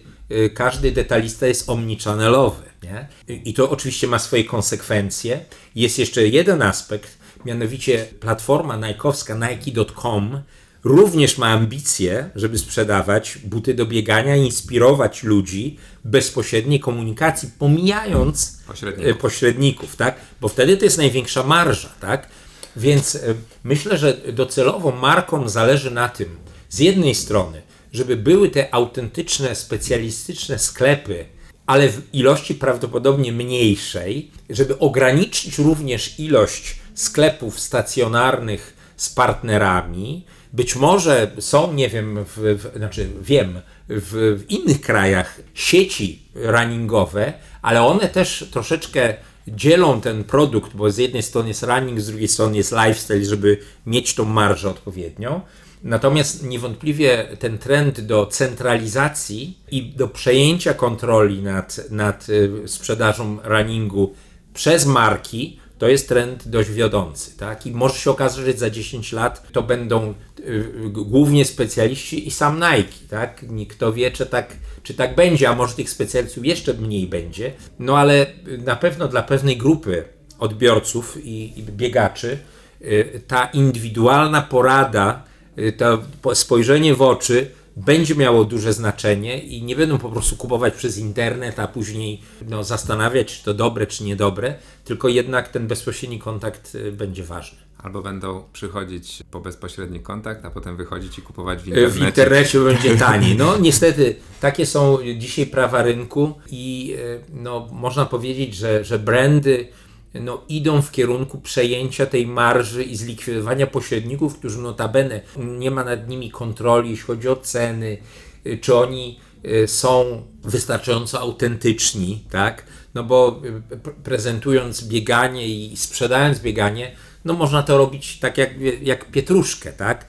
każdy 0.53 0.91
detalista 0.91 1.47
jest 1.47 1.69
omnichannelowy. 1.69 2.63
Nie? 2.83 3.07
I 3.45 3.53
to 3.53 3.69
oczywiście 3.69 4.07
ma 4.07 4.19
swoje 4.19 4.43
konsekwencje. 4.43 5.45
Jest 5.75 5.99
jeszcze 5.99 6.27
jeden 6.27 6.61
aspekt, 6.61 7.17
mianowicie 7.45 8.05
platforma 8.19 8.77
najkowska 8.77 9.35
Nike.com 9.35 10.41
również 10.83 11.37
ma 11.37 11.47
ambicje, 11.47 12.29
żeby 12.35 12.57
sprzedawać 12.57 13.37
buty 13.37 13.73
do 13.73 13.85
biegania, 13.85 14.35
inspirować 14.35 15.23
ludzi 15.23 15.77
bezpośredniej 16.05 16.79
komunikacji, 16.79 17.49
pomijając 17.59 18.59
Pośredników. 18.67 19.11
e, 19.11 19.15
pośredników, 19.15 19.95
tak? 19.95 20.15
Bo 20.41 20.47
wtedy 20.47 20.77
to 20.77 20.85
jest 20.85 20.97
największa 20.97 21.43
marża, 21.43 21.89
tak? 21.99 22.29
Więc 22.75 23.15
e, 23.15 23.19
myślę, 23.63 23.97
że 23.97 24.13
docelowo 24.33 24.91
markom 24.91 25.49
zależy 25.49 25.91
na 25.91 26.09
tym, 26.09 26.37
z 26.69 26.79
jednej 26.79 27.15
strony, 27.15 27.61
żeby 27.93 28.15
były 28.15 28.49
te 28.49 28.73
autentyczne, 28.73 29.55
specjalistyczne 29.55 30.59
sklepy, 30.59 31.25
ale 31.65 31.89
w 31.89 32.01
ilości 32.13 32.55
prawdopodobnie 32.55 33.31
mniejszej, 33.31 34.31
żeby 34.49 34.79
ograniczyć 34.79 35.57
również 35.57 36.19
ilość 36.19 36.75
sklepów 36.93 37.59
stacjonarnych 37.59 38.73
z 38.97 39.09
partnerami. 39.09 40.25
Być 40.53 40.75
może 40.75 41.31
są, 41.39 41.73
nie 41.73 41.89
wiem, 41.89 42.25
w, 42.25 42.37
w, 42.37 42.77
znaczy 42.77 43.09
wiem, 43.21 43.61
w, 43.89 44.37
w 44.43 44.51
innych 44.51 44.81
krajach 44.81 45.41
sieci 45.53 46.19
runningowe, 46.35 47.33
ale 47.61 47.81
one 47.81 48.07
też 48.07 48.47
troszeczkę 48.51 49.13
dzielą 49.47 50.01
ten 50.01 50.23
produkt, 50.23 50.75
bo 50.75 50.91
z 50.91 50.97
jednej 50.97 51.23
strony 51.23 51.47
jest 51.47 51.63
running, 51.63 52.01
z 52.01 52.07
drugiej 52.07 52.27
strony 52.27 52.57
jest 52.57 52.71
lifestyle, 52.71 53.25
żeby 53.25 53.57
mieć 53.85 54.15
tą 54.15 54.25
marżę 54.25 54.69
odpowiednią. 54.69 55.41
Natomiast 55.83 56.43
niewątpliwie 56.43 57.27
ten 57.39 57.57
trend 57.57 58.01
do 58.01 58.25
centralizacji 58.25 59.57
i 59.71 59.83
do 59.83 60.07
przejęcia 60.07 60.73
kontroli 60.73 61.41
nad, 61.41 61.91
nad 61.91 62.29
y, 62.29 62.67
sprzedażą 62.67 63.37
runningu 63.43 64.13
przez 64.53 64.85
marki 64.85 65.59
to 65.77 65.87
jest 65.87 66.07
trend 66.07 66.47
dość 66.47 66.71
wiodący. 66.71 67.37
Tak? 67.37 67.65
I 67.65 67.71
może 67.71 67.95
się 67.95 68.11
okazać, 68.11 68.45
że 68.45 68.53
za 68.53 68.69
10 68.69 69.11
lat 69.11 69.51
to 69.51 69.63
będą 69.63 70.13
y, 70.39 70.43
y, 70.85 70.89
głównie 70.89 71.45
specjaliści 71.45 72.27
i 72.27 72.31
sam 72.31 72.55
Nike. 72.55 72.93
Tak? 73.09 73.45
Kto 73.69 73.93
wie, 73.93 74.11
czy 74.11 74.25
tak, 74.25 74.55
czy 74.83 74.93
tak 74.93 75.15
będzie, 75.15 75.49
a 75.49 75.55
może 75.55 75.75
tych 75.75 75.89
specjalistów 75.89 76.45
jeszcze 76.45 76.73
mniej 76.73 77.07
będzie. 77.07 77.51
No 77.79 77.97
ale 77.97 78.25
na 78.65 78.75
pewno 78.75 79.07
dla 79.07 79.23
pewnej 79.23 79.57
grupy 79.57 80.03
odbiorców 80.39 81.17
i, 81.25 81.59
i 81.59 81.63
biegaczy 81.63 82.37
y, 82.81 83.21
ta 83.27 83.45
indywidualna 83.45 84.41
porada, 84.41 85.23
y, 85.25 85.28
to 85.77 85.99
po- 86.21 86.35
spojrzenie 86.35 86.95
w 86.95 87.01
oczy 87.01 87.51
będzie 87.79 88.15
miało 88.15 88.45
duże 88.45 88.73
znaczenie 88.73 89.39
i 89.39 89.63
nie 89.63 89.75
będą 89.75 89.97
po 89.97 90.09
prostu 90.09 90.35
kupować 90.35 90.73
przez 90.73 90.97
internet, 90.97 91.59
a 91.59 91.67
później 91.67 92.21
no, 92.49 92.63
zastanawiać, 92.63 93.37
czy 93.37 93.43
to 93.43 93.53
dobre, 93.53 93.87
czy 93.87 94.03
niedobre, 94.03 94.55
tylko 94.85 95.07
jednak 95.07 95.47
ten 95.47 95.67
bezpośredni 95.67 96.19
kontakt 96.19 96.75
y, 96.75 96.91
będzie 96.91 97.23
ważny. 97.23 97.57
Albo 97.77 98.01
będą 98.01 98.43
przychodzić 98.53 99.23
po 99.31 99.39
bezpośredni 99.39 99.99
kontakt, 99.99 100.45
a 100.45 100.51
potem 100.51 100.77
wychodzić 100.77 101.17
i 101.17 101.21
kupować 101.21 101.63
w 101.63 101.67
Y, 101.67 101.69
internecie. 101.69 101.99
W 101.99 102.07
internecie 102.07 102.59
będzie 102.59 102.95
taniej. 103.07 103.35
No 103.35 103.57
niestety 103.57 104.15
takie 104.41 104.65
są 104.65 104.97
dzisiaj 105.17 105.45
prawa 105.45 105.83
rynku 105.83 106.33
i 106.51 106.95
y, 106.99 107.19
no, 107.33 107.67
można 107.71 108.05
powiedzieć, 108.05 108.55
że, 108.55 108.83
że 108.83 108.99
brandy 108.99 109.67
no, 110.13 110.41
idą 110.49 110.81
w 110.81 110.91
kierunku 110.91 111.37
przejęcia 111.37 112.05
tej 112.05 112.27
marży 112.27 112.83
i 112.83 112.95
zlikwidowania 112.95 113.67
pośredników, 113.67 114.39
którzy 114.39 114.59
notabene 114.59 115.21
nie 115.37 115.71
ma 115.71 115.83
nad 115.83 116.09
nimi 116.09 116.31
kontroli, 116.31 116.89
jeśli 116.89 117.05
chodzi 117.05 117.27
o 117.27 117.35
ceny, 117.35 117.97
y, 118.45 118.57
czy 118.57 118.75
oni 118.75 119.19
y, 119.45 119.67
są 119.67 120.23
wystarczająco 120.43 121.19
autentyczni, 121.19 122.23
tak? 122.31 122.65
No 122.93 123.03
bo 123.03 123.41
y, 123.71 123.79
prezentując 124.03 124.83
bieganie 124.83 125.47
i 125.47 125.77
sprzedając 125.77 126.39
bieganie, 126.39 126.95
no 127.25 127.33
można 127.33 127.63
to 127.63 127.77
robić 127.77 128.19
tak 128.19 128.37
jak, 128.37 128.49
jak 128.81 129.11
pietruszkę, 129.11 129.73
tak? 129.73 130.05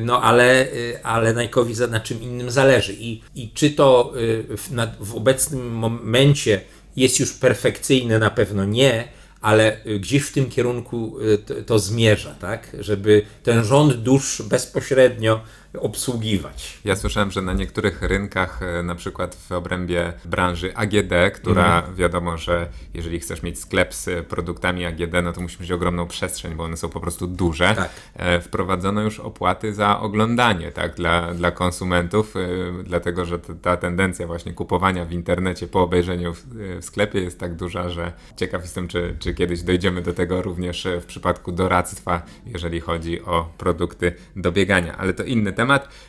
No 0.00 0.22
ale, 0.22 0.68
ale 1.02 1.34
Nike'owi 1.34 1.90
na 1.90 2.00
czym 2.00 2.22
innym 2.22 2.50
zależy. 2.50 2.94
I, 2.98 3.22
i 3.34 3.50
czy 3.54 3.70
to 3.70 4.12
w, 4.58 4.70
na, 4.70 4.94
w 5.00 5.14
obecnym 5.14 5.70
momencie 5.70 6.60
jest 6.96 7.20
już 7.20 7.32
perfekcyjne, 7.32 8.18
na 8.18 8.30
pewno 8.30 8.64
nie, 8.64 9.08
ale 9.44 9.86
y, 9.86 9.98
gdzieś 9.98 10.22
w 10.22 10.32
tym 10.32 10.50
kierunku 10.50 11.20
y, 11.20 11.38
to, 11.38 11.54
to 11.66 11.78
zmierza, 11.78 12.34
tak? 12.40 12.76
Żeby 12.80 13.22
ten 13.42 13.64
rząd 13.64 13.92
dusz 13.92 14.42
bezpośrednio 14.42 15.40
obsługiwać. 15.80 16.78
Ja 16.84 16.96
słyszałem, 16.96 17.30
że 17.30 17.42
na 17.42 17.52
niektórych 17.52 18.02
rynkach, 18.02 18.60
e, 18.62 18.82
na 18.82 18.94
przykład 18.94 19.34
w 19.34 19.52
obrębie 19.52 20.12
branży 20.24 20.76
AGD, 20.76 21.12
która 21.34 21.76
Mhm. 21.78 21.94
wiadomo, 21.96 22.38
że 22.38 22.68
jeżeli 22.94 23.20
chcesz 23.20 23.42
mieć 23.42 23.58
sklep 23.58 23.94
z 23.94 24.26
produktami 24.26 24.84
AGD, 24.86 25.14
no 25.22 25.32
to 25.32 25.40
musisz 25.40 25.60
mieć 25.60 25.70
ogromną 25.72 26.06
przestrzeń, 26.06 26.54
bo 26.54 26.64
one 26.64 26.76
są 26.76 26.88
po 26.88 27.00
prostu 27.00 27.26
duże. 27.26 27.74
Tak. 27.76 27.90
E, 28.16 28.40
Wprowadzono 28.40 29.00
już 29.02 29.20
opłaty 29.20 29.74
za 29.74 30.00
oglądanie, 30.00 30.72
tak, 30.72 30.94
dla, 30.94 31.34
dla 31.34 31.50
konsumentów, 31.50 32.36
e, 32.36 32.40
dlatego 32.84 33.24
że 33.24 33.38
ta 33.38 33.76
tendencja 33.76 34.26
właśnie 34.26 34.52
kupowania 34.52 35.04
w 35.04 35.12
internecie 35.12 35.66
po 35.66 35.82
obejrzeniu 35.82 36.34
w, 36.34 36.44
w 36.80 36.84
sklepie 36.84 37.20
jest 37.20 37.40
tak 37.40 37.54
duża, 37.54 37.88
że 37.88 38.12
ciekaw 38.36 38.62
jestem, 38.62 38.88
czy, 38.88 39.16
czy 39.18 39.34
kiedyś 39.34 39.62
dojdziemy 39.62 40.02
do 40.02 40.12
tego 40.12 40.42
również 40.42 40.86
w 41.00 41.04
przypadku 41.04 41.52
doradztwa, 41.52 42.22
jeżeli 42.46 42.80
chodzi 42.80 43.22
o 43.22 43.48
produkty 43.58 44.12
do 44.36 44.52
biegania, 44.52 44.96
ale 44.96 45.14
to 45.14 45.22
inny 45.24 45.52
temat. 45.52 45.63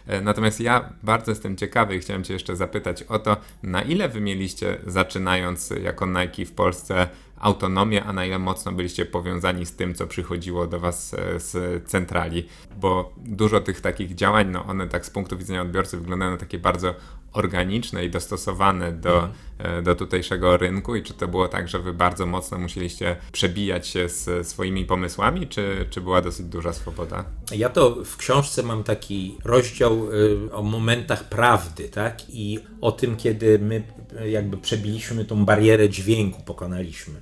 E, 0.08 0.22
Natomiast 0.22 0.60
ja 0.60 0.90
bardzo 1.04 1.32
jestem 1.32 1.58
ciekawy 1.58 1.96
i 1.96 2.00
chciałem 2.00 2.24
Cię 2.24 2.34
jeszcze 2.34 2.56
zapytać 2.56 3.04
o 3.04 3.20
to, 3.20 3.38
na 3.64 3.82
ile 3.82 4.10
Wy 4.10 4.22
mieliście, 4.22 4.78
zaczynając 4.88 5.70
jako 5.84 6.06
Nike 6.06 6.46
w 6.46 6.52
Polsce, 6.52 7.08
autonomię, 7.40 8.04
a 8.04 8.14
na 8.14 8.26
ile 8.26 8.40
mocno 8.40 8.72
byliście 8.72 9.06
powiązani 9.06 9.66
z 9.66 9.76
tym, 9.76 9.96
co 9.96 10.08
przychodziło 10.08 10.68
do 10.68 10.80
Was 10.80 11.14
e, 11.14 11.40
z 11.40 11.84
centrali, 11.90 12.48
bo 12.78 13.14
dużo 13.18 13.62
tych 13.62 13.82
takich 13.82 14.16
działań, 14.16 14.50
no 14.52 14.66
one 14.66 14.88
tak 14.88 15.06
z 15.06 15.10
punktu 15.10 15.38
widzenia 15.38 15.62
odbiorcy 15.62 15.98
wyglądają 15.98 16.32
na 16.32 16.38
takie 16.38 16.60
bardzo 16.60 16.96
organiczne 17.36 18.06
i 18.06 18.10
dostosowane 18.10 18.92
do, 18.92 19.30
e, 19.58 19.82
do 19.82 19.96
tutejszego 19.96 20.58
rynku 20.58 20.96
i 20.96 21.04
czy 21.04 21.14
to 21.14 21.28
było 21.28 21.48
tak, 21.48 21.68
że 21.68 21.80
Wy 21.80 21.94
bardzo 21.94 22.26
mocno 22.26 22.58
musieliście 22.58 23.16
przebijać 23.32 23.88
się 23.88 24.10
z 24.10 24.48
swoimi 24.48 24.86
pomysłami, 24.86 25.48
czy, 25.48 25.86
czy 25.90 26.02
była 26.02 26.22
dosyć 26.22 26.46
duża 26.46 26.74
swoboda? 26.74 27.26
Ja 27.52 27.70
to 27.70 27.96
w 28.06 28.18
książce 28.18 28.64
mam 28.64 28.84
taki 28.84 29.38
rozdział 29.44 30.14
y, 30.14 30.54
o 30.54 30.64
momentach 30.64 31.30
prawdy, 31.30 31.90
tak? 31.90 32.30
I 32.30 32.60
o 32.82 32.92
tym, 32.92 33.16
kiedy 33.18 33.60
my 33.60 33.84
jakby 34.26 34.58
przebiliśmy 34.58 35.26
tą 35.26 35.46
barierę 35.46 35.90
dźwięku, 35.90 36.42
pokonaliśmy. 36.42 37.22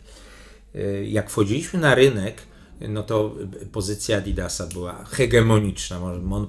Y, 0.76 1.08
Jak 1.10 1.30
wchodziliśmy 1.30 1.80
na 1.80 1.96
rynek, 1.96 2.42
no 2.90 3.04
to 3.04 3.36
pozycja 3.72 4.18
Adidasa 4.18 4.68
była 4.68 5.04
hegemoniczna, 5.04 6.00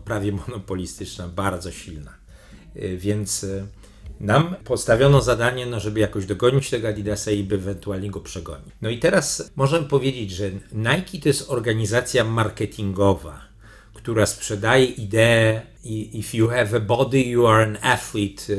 prawie 0.05 0.33
monopolistyczna, 0.33 1.29
bardzo 1.29 1.73
silna. 1.73 2.15
Y, 2.77 2.97
Więc 2.99 3.47
nam 4.21 4.57
postawiono 4.65 5.21
zadanie, 5.21 5.67
no, 5.67 5.81
żeby 5.81 6.01
jakoś 6.01 6.27
dogonić 6.27 6.71
tego 6.71 6.89
Adidasa 6.89 7.31
i 7.31 7.43
by 7.45 7.55
ewentualnie 7.55 8.11
go 8.11 8.21
przegonić. 8.21 8.75
No 8.83 8.91
i 8.91 8.99
teraz 8.99 9.51
możemy 9.57 9.89
powiedzieć, 9.89 10.31
że 10.31 10.51
Nike 10.73 11.19
to 11.23 11.29
jest 11.29 11.51
organizacja 11.51 12.25
marketingowa, 12.25 13.41
która 13.95 14.27
sprzedaje 14.27 14.85
ideę 14.85 15.63
if 15.85 16.37
you 16.37 16.49
have 16.49 16.77
a 16.77 16.81
body, 16.81 17.21
you 17.21 17.47
are 17.47 17.65
an 17.65 17.79
athlete. 17.83 18.53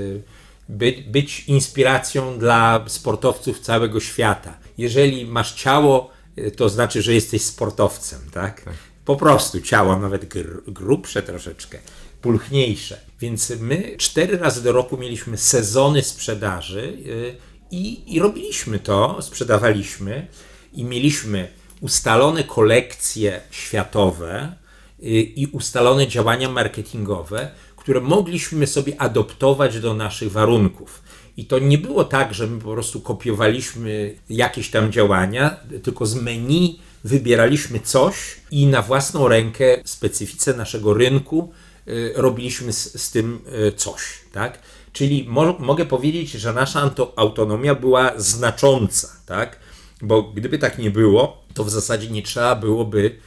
By, 0.70 1.04
być 1.08 1.44
inspiracją 1.48 2.40
dla 2.40 2.86
sportowców 2.88 3.60
całego 3.60 4.00
świata. 4.00 4.58
Jeżeli 4.78 5.26
masz 5.26 5.54
ciało, 5.54 6.10
y, 6.38 6.52
to 6.52 6.70
znaczy, 6.70 7.02
że 7.02 7.14
jesteś 7.14 7.42
sportowcem, 7.42 8.20
tak? 8.32 8.64
Po 9.06 9.16
prostu 9.16 9.62
ciało, 9.62 10.00
nawet 10.00 10.26
gr, 10.26 10.64
grubsze 10.68 11.24
troszeczkę, 11.24 11.78
pulchniejsze. 12.22 13.02
Więc 13.20 13.54
my 13.60 13.96
cztery 13.98 14.38
razy 14.38 14.64
do 14.64 14.72
roku 14.72 14.98
mieliśmy 14.98 15.38
sezony 15.38 16.02
sprzedaży 16.02 16.98
y, 17.06 17.36
i, 17.72 18.16
i 18.16 18.20
robiliśmy 18.20 18.80
to, 18.80 19.22
sprzedawaliśmy 19.22 20.28
i 20.74 20.84
mieliśmy 20.84 21.48
ustalone 21.82 22.44
kolekcje 22.44 23.42
światowe 23.52 24.56
y, 25.00 25.04
i 25.22 25.48
ustalone 25.48 26.08
działania 26.08 26.50
marketingowe, 26.50 27.52
które 27.86 28.02
mogliśmy 28.02 28.68
sobie 28.68 29.02
adoptować 29.02 29.80
do 29.80 29.94
naszych 29.94 30.32
warunków. 30.32 31.04
I 31.38 31.46
to 31.46 31.60
nie 31.60 31.78
było 31.78 32.04
tak, 32.04 32.34
że 32.34 32.48
my 32.48 32.62
po 32.62 32.72
prostu 32.72 33.02
kopiowaliśmy 33.02 34.16
jakieś 34.30 34.72
tam 34.72 34.92
działania, 34.92 35.60
tylko 35.84 36.06
z 36.06 36.16
menu 36.16 36.80
wybieraliśmy 37.04 37.80
coś 37.80 38.16
i 38.52 38.68
na 38.68 38.82
własną 38.82 39.28
rękę, 39.28 39.82
specyfice 39.84 40.54
naszego 40.54 40.94
rynku, 40.94 41.54
y, 41.88 42.14
robiliśmy 42.16 42.74
z, 42.74 43.02
z 43.02 43.12
tym 43.12 43.40
y, 43.68 43.72
coś. 43.72 44.02
Tak? 44.32 44.60
Czyli 44.94 45.26
mo- 45.28 45.58
mogę 45.60 45.86
powiedzieć, 45.86 46.32
że 46.32 46.54
nasza 46.54 46.92
autonomia 47.16 47.76
była 47.76 48.12
znacząca, 48.18 49.08
tak? 49.26 49.60
bo 50.02 50.24
gdyby 50.24 50.58
tak 50.58 50.78
nie 50.78 50.92
było, 50.92 51.44
to 51.54 51.64
w 51.64 51.70
zasadzie 51.70 52.10
nie 52.10 52.22
trzeba 52.22 52.56
byłoby 52.56 53.20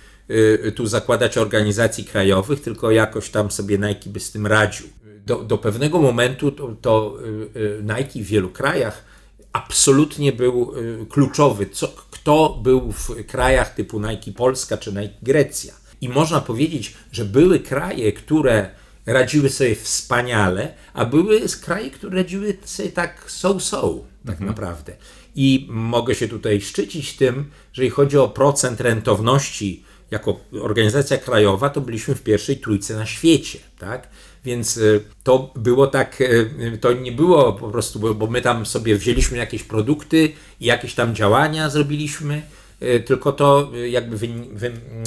tu 0.74 0.86
zakładać 0.86 1.38
organizacji 1.38 2.04
krajowych, 2.04 2.60
tylko 2.60 2.90
jakoś 2.90 3.30
tam 3.30 3.50
sobie 3.50 3.78
Nike 3.78 4.10
by 4.10 4.20
z 4.20 4.32
tym 4.32 4.46
radził. 4.46 4.86
Do, 5.26 5.36
do 5.36 5.58
pewnego 5.58 6.02
momentu 6.02 6.52
to, 6.52 6.76
to 6.80 7.18
y, 7.56 7.60
y, 7.60 7.82
Nike 7.82 8.24
w 8.24 8.26
wielu 8.26 8.50
krajach 8.50 9.04
absolutnie 9.52 10.32
był 10.32 10.74
y, 10.76 11.06
kluczowy. 11.06 11.66
Co, 11.66 11.88
kto 12.10 12.60
był 12.62 12.92
w 12.92 13.26
krajach 13.26 13.74
typu 13.74 14.00
Nike 14.00 14.32
Polska 14.32 14.76
czy 14.76 14.92
Nike 14.92 15.14
Grecja? 15.22 15.74
I 16.00 16.08
można 16.08 16.40
powiedzieć, 16.40 16.94
że 17.12 17.24
były 17.24 17.60
kraje, 17.60 18.12
które 18.12 18.70
radziły 19.06 19.50
sobie 19.50 19.74
wspaniale, 19.74 20.74
a 20.94 21.04
były 21.04 21.40
kraje, 21.62 21.90
które 21.90 22.16
radziły 22.16 22.56
sobie 22.64 22.88
tak 22.88 23.24
so-so, 23.30 24.04
tak 24.26 24.34
mhm. 24.34 24.48
naprawdę. 24.48 24.96
I 25.34 25.66
mogę 25.70 26.14
się 26.14 26.28
tutaj 26.28 26.60
szczycić 26.60 27.16
tym, 27.16 27.50
że 27.72 27.84
jeśli 27.84 27.96
chodzi 27.96 28.18
o 28.18 28.28
procent 28.28 28.80
rentowności 28.80 29.84
jako 30.10 30.40
organizacja 30.60 31.18
krajowa, 31.18 31.70
to 31.70 31.80
byliśmy 31.80 32.14
w 32.14 32.22
pierwszej 32.22 32.56
trójce 32.56 32.94
na 32.94 33.06
świecie, 33.06 33.58
tak? 33.78 34.08
Więc 34.44 34.76
y, 34.76 35.04
to 35.22 35.52
było 35.56 35.86
tak, 35.86 36.20
y, 36.20 36.78
to 36.80 36.92
nie 36.92 37.12
było 37.12 37.52
po 37.52 37.68
prostu, 37.68 38.14
bo 38.14 38.26
my 38.26 38.42
tam 38.42 38.66
sobie 38.66 38.96
wzięliśmy 38.96 39.38
jakieś 39.38 39.62
produkty 39.62 40.32
i 40.60 40.64
jakieś 40.64 40.94
tam 40.94 41.14
działania 41.14 41.70
zrobiliśmy, 41.70 42.42
y, 42.82 43.00
tylko 43.00 43.32
to 43.32 43.72
jakby 43.88 44.28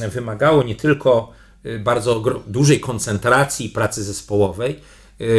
wymagało 0.09 0.63
nie 0.63 0.75
tylko 0.75 1.31
bardzo 1.79 2.23
dużej 2.47 2.79
koncentracji 2.79 3.69
pracy 3.69 4.03
zespołowej, 4.03 4.79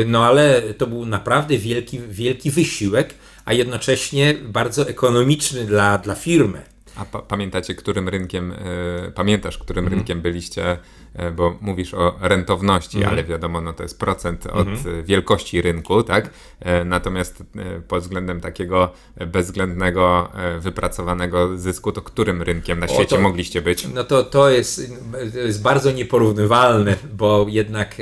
no 0.06 0.26
ale 0.26 0.62
to 0.62 0.86
był 0.86 1.06
naprawdę 1.06 1.58
wielki, 1.58 2.00
wielki 2.08 2.50
wysiłek, 2.50 3.14
a 3.44 3.52
jednocześnie 3.52 4.34
bardzo 4.34 4.88
ekonomiczny 4.88 5.64
dla, 5.64 5.98
dla 5.98 6.14
firmy. 6.14 6.71
A 6.96 7.04
pa 7.04 7.18
pamiętacie, 7.18 7.74
którym 7.74 8.08
rynkiem, 8.08 8.52
y, 8.52 9.12
pamiętasz, 9.14 9.58
którym 9.58 9.86
mm. 9.86 9.98
rynkiem 9.98 10.20
byliście, 10.20 10.78
y, 11.20 11.30
bo 11.30 11.58
mówisz 11.60 11.94
o 11.94 12.14
rentowności, 12.20 12.98
mm. 12.98 13.10
ale 13.10 13.24
wiadomo, 13.24 13.60
no 13.60 13.72
to 13.72 13.82
jest 13.82 13.98
procent 13.98 14.46
od 14.46 14.68
mm. 14.68 15.04
wielkości 15.04 15.62
rynku, 15.62 16.02
tak? 16.02 16.26
Y, 16.26 16.84
natomiast 16.84 17.42
pod 17.88 18.02
względem 18.02 18.40
takiego 18.40 18.92
bezwzględnego, 19.26 20.32
wypracowanego 20.60 21.58
zysku, 21.58 21.92
to 21.92 22.02
którym 22.02 22.42
rynkiem 22.42 22.78
na 22.78 22.88
świecie 22.88 23.16
to, 23.16 23.22
mogliście 23.22 23.62
być? 23.62 23.88
No 23.94 24.04
to, 24.04 24.24
to, 24.24 24.50
jest, 24.50 24.92
to 25.32 25.38
jest 25.38 25.62
bardzo 25.62 25.92
nieporównywalne, 25.92 26.96
bo 27.12 27.46
jednak 27.48 27.96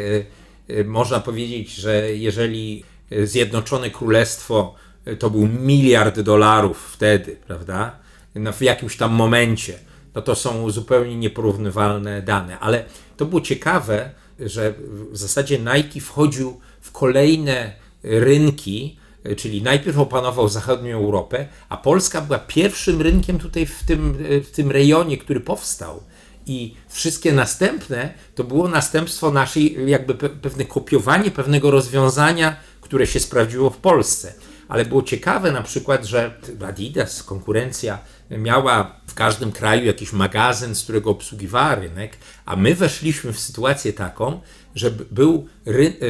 można 0.84 1.20
powiedzieć, 1.20 1.74
że 1.74 2.16
jeżeli 2.16 2.84
Zjednoczone 3.24 3.91
Królestwo 3.91 4.74
to 5.18 5.30
był 5.30 5.49
miliard 5.49 6.20
dolarów 6.20 6.93
wtedy, 6.93 7.36
prawda? 7.47 8.01
W 8.35 8.62
jakimś 8.62 8.97
tam 8.97 9.12
momencie. 9.12 9.78
No 10.14 10.22
to 10.22 10.35
są 10.35 10.70
zupełnie 10.70 11.16
nieporównywalne 11.16 12.22
dane, 12.22 12.59
ale 12.59 12.85
to 13.16 13.26
było 13.26 13.41
ciekawe, 13.41 14.11
że 14.39 14.74
w 15.12 15.16
zasadzie 15.16 15.59
Nike 15.59 16.01
wchodził 16.01 16.61
w 16.81 16.93
kolejne 16.93 17.72
rynki, 18.03 18.99
czyli 19.37 19.62
najpierw 19.62 19.99
opanował 19.99 20.49
zachodnią 20.49 20.97
Europę, 20.97 21.49
a 21.68 21.76
Polska 21.76 22.20
była 22.20 22.39
pierwszym 22.39 23.03
rynkiem 23.03 23.39
tutaj 23.39 23.66
w 23.66 23.83
tym, 23.83 24.16
w 24.45 24.51
tym 24.51 24.70
rejonie, 24.70 25.18
który 25.18 25.41
powstał. 25.41 26.03
I 26.47 26.74
wszystkie 26.89 27.33
następne 27.33 28.14
to 28.35 28.45
było 28.45 28.68
następstwo 28.68 29.31
naszej, 29.31 29.91
jakby 29.91 30.14
pewne 30.14 30.64
kopiowanie 30.64 31.31
pewnego 31.31 31.70
rozwiązania, 31.70 32.57
które 32.81 33.07
się 33.07 33.20
sprawdziło 33.20 33.70
w 33.70 33.76
Polsce. 33.76 34.35
Ale 34.68 34.85
było 34.85 35.03
ciekawe 35.03 35.53
na 35.53 35.62
przykład, 35.62 36.05
że 36.05 36.35
Adidas, 36.68 37.22
konkurencja 37.22 37.99
miała 38.31 39.01
w 39.07 39.14
każdym 39.14 39.53
kraju 39.53 39.85
jakiś 39.85 40.12
magazyn, 40.12 40.74
z 40.74 40.83
którego 40.83 41.11
obsługiwała 41.11 41.74
rynek, 41.74 42.16
a 42.45 42.57
my 42.57 42.74
weszliśmy 42.74 43.33
w 43.33 43.41
sytuację 43.41 43.93
taką, 43.93 44.41
że 44.74 44.91
był, 44.91 45.47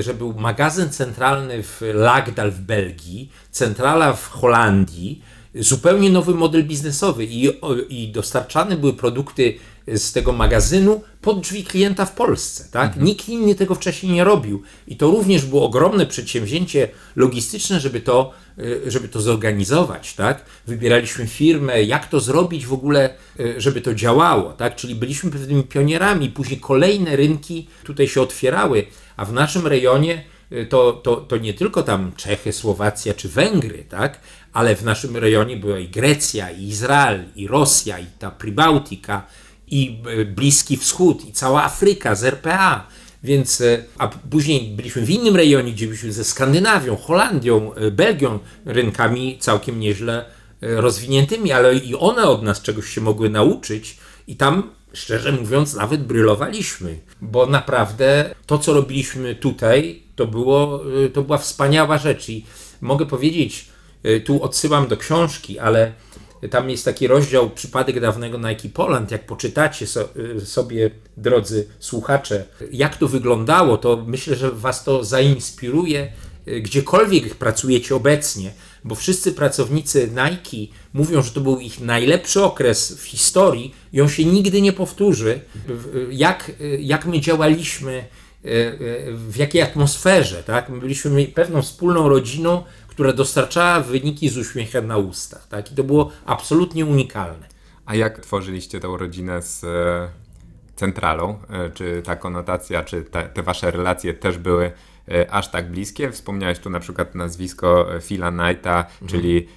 że 0.01 0.15
był 0.15 0.35
magazyn 0.35 0.91
centralny 0.91 1.63
w 1.63 1.81
Lagdal 1.95 2.51
w 2.51 2.61
Belgii, 2.61 3.33
centrala 3.51 4.13
w 4.13 4.29
Holandii, 4.29 5.23
zupełnie 5.55 6.11
nowy 6.11 6.35
model 6.35 6.65
biznesowy 6.65 7.25
i, 7.25 7.51
i 7.89 8.13
dostarczane 8.13 8.77
były 8.77 8.93
produkty 8.93 9.59
z 9.89 10.13
tego 10.13 10.33
magazynu 10.33 11.03
pod 11.23 11.41
drzwi 11.41 11.65
klienta 11.65 12.05
w 12.05 12.15
Polsce. 12.15 12.65
Tak? 12.71 12.89
Mhm. 12.89 13.07
Nikt 13.07 13.29
inny 13.29 13.55
tego 13.55 13.75
wcześniej 13.75 14.13
nie 14.13 14.25
robił. 14.25 14.63
I 14.89 14.97
to 14.97 15.11
również 15.11 15.47
było 15.47 15.67
ogromne 15.67 16.07
przedsięwzięcie 16.07 16.89
logistyczne, 17.17 17.81
żeby 17.81 18.01
to, 18.01 18.33
e, 18.59 18.91
żeby 18.91 19.09
to 19.09 19.21
zorganizować. 19.21 20.15
Tak? 20.15 20.45
Wybieraliśmy 20.67 21.27
firmę, 21.27 21.83
jak 21.83 22.09
to 22.09 22.21
zrobić 22.21 22.67
w 22.67 22.73
ogóle, 22.73 23.15
e, 23.41 23.61
żeby 23.61 23.81
to 23.81 23.95
działało. 23.95 24.53
Tak? 24.53 24.77
Czyli 24.77 24.95
byliśmy 24.95 25.31
pewnymi 25.31 25.63
pionierami. 25.63 26.31
Później 26.31 26.61
kolejne 26.61 27.17
rynki 27.17 27.69
tutaj 27.85 28.09
się 28.09 28.23
otwierały, 28.23 28.87
a 29.17 29.25
w 29.25 29.33
naszym 29.33 29.67
rejonie 29.67 30.25
e, 30.51 30.67
to, 30.67 30.93
to, 30.93 31.17
to 31.17 31.37
nie 31.37 31.55
tylko 31.55 31.83
tam 31.83 32.13
Czechy, 32.17 32.53
Słowacja 32.53 33.15
czy 33.15 33.29
Węgry, 33.29 33.85
tak? 33.89 34.21
ale 34.53 34.77
w 34.77 34.85
naszym 34.85 35.17
rejonie 35.17 35.57
była 35.57 35.79
i 35.79 35.89
Grecja, 35.89 36.51
i 36.51 36.69
Izrael, 36.69 37.25
i 37.37 37.47
Rosja, 37.49 37.99
i 37.99 38.07
ta 38.19 38.31
Pribałtika, 38.31 39.27
i 39.71 40.03
e, 40.07 40.25
Bliski 40.25 40.77
Wschód, 40.77 41.25
i 41.25 41.33
cała 41.33 41.65
Afryka 41.65 42.15
z 42.15 42.25
RPA. 42.25 42.87
Więc, 43.23 43.61
e, 43.61 43.85
a 43.99 44.09
później 44.09 44.71
byliśmy 44.71 45.03
w 45.03 45.11
innym 45.11 45.37
rejonie, 45.37 45.73
gdzie 45.73 45.87
byliśmy 45.87 46.13
ze 46.13 46.25
Skandynawią, 46.25 46.97
Holandią, 46.97 47.75
e, 47.75 47.91
Belgią, 47.91 48.39
rynkami 48.65 49.39
całkiem 49.39 49.81
nieźle 49.81 50.25
rozwiniętymi, 50.63 51.53
ale 51.53 51.75
i 51.75 51.95
one 51.95 52.23
od 52.23 52.43
nas 52.43 52.63
czegoś 52.63 52.89
się 52.95 53.01
mogły 53.01 53.31
nauczyć 53.31 53.97
i 54.27 54.37
tam, 54.37 54.71
szczerze 54.93 55.33
mówiąc, 55.33 55.75
nawet 55.75 56.05
brylowaliśmy, 56.05 56.99
bo 57.21 57.47
naprawdę 57.47 58.35
to, 58.47 58.59
co 58.59 58.73
robiliśmy 58.73 59.35
tutaj, 59.35 60.03
to, 60.17 60.27
było, 60.27 60.85
to 61.13 61.23
była 61.23 61.39
wspaniała 61.39 61.99
rzecz 61.99 62.29
i 62.29 62.45
mogę 62.81 63.07
powiedzieć, 63.07 63.67
tu 64.25 64.43
odsyłam 64.43 64.89
do 64.89 64.97
książki, 64.97 65.59
ale 65.59 65.93
tam 66.49 66.71
jest 66.71 66.85
taki 66.85 67.07
rozdział 67.07 67.51
Przypadek 67.51 68.01
dawnego 68.01 68.39
Nike 68.39 68.69
Poland. 68.69 69.11
Jak 69.11 69.27
poczytacie 69.27 69.87
so, 69.87 70.09
y, 70.17 70.47
sobie, 70.47 70.91
drodzy 71.17 71.69
słuchacze, 71.79 72.45
jak 72.73 72.97
to 72.97 73.09
wyglądało, 73.09 73.79
to 73.79 74.05
myślę, 74.07 74.37
że 74.37 74.51
Was 74.51 74.85
to 74.85 75.05
zainspiruje, 75.05 76.13
y, 76.49 76.61
gdziekolwiek 76.61 77.35
pracujecie 77.35 77.97
obecnie, 77.97 78.53
bo 78.85 78.95
wszyscy 78.95 79.33
pracownicy 79.33 80.11
Nike 80.11 80.75
mówią, 80.93 81.23
że 81.23 81.31
to 81.31 81.41
był 81.41 81.61
ich 81.61 81.81
najlepszy 81.81 82.45
okres 82.45 82.93
w 82.93 83.05
historii 83.05 83.75
i 83.93 84.01
on 84.01 84.09
się 84.09 84.25
nigdy 84.25 84.63
nie 84.63 84.73
powtórzy. 84.73 85.41
Jak, 86.11 86.53
y, 86.61 86.79
jak 86.83 87.07
my 87.07 87.21
działaliśmy, 87.21 88.05
w 89.15 89.37
jakiej 89.37 89.63
atmosferze, 89.63 90.43
tak? 90.43 90.69
My 90.69 90.81
byliśmy 90.81 91.27
pewną 91.27 91.63
wspólną 91.63 92.09
rodziną, 92.09 92.65
która 92.91 93.13
dostarczała 93.13 93.81
wyniki 93.81 94.29
z 94.29 94.39
uśmiechem 94.39 94.87
na 94.87 94.97
ustach. 94.97 95.49
Tak? 95.49 95.73
I 95.73 95.75
to 95.75 95.85
było 95.85 96.11
absolutnie 96.27 96.87
unikalne. 96.87 97.47
A 97.87 97.95
jak 97.95 98.21
tworzyliście 98.21 98.81
tą 98.81 98.97
rodzinę 98.97 99.43
z 99.43 99.65
e, 99.65 100.09
centralą? 100.77 101.39
E, 101.51 101.71
czy 101.71 102.03
ta 102.05 102.17
konotacja, 102.17 102.85
czy 102.85 103.03
te, 103.03 103.23
te 103.23 103.43
wasze 103.43 103.71
relacje 103.71 104.15
też 104.15 104.39
były 104.39 104.73
e, 105.09 105.31
aż 105.31 105.51
tak 105.51 105.71
bliskie. 105.71 106.11
Wspomniałeś 106.11 106.59
tu 106.59 106.71
na 106.71 106.81
przykład 106.81 107.15
nazwisko 107.15 107.87
Phila 108.01 108.31
Knighta, 108.31 108.79
mhm. 108.79 109.09
czyli 109.09 109.49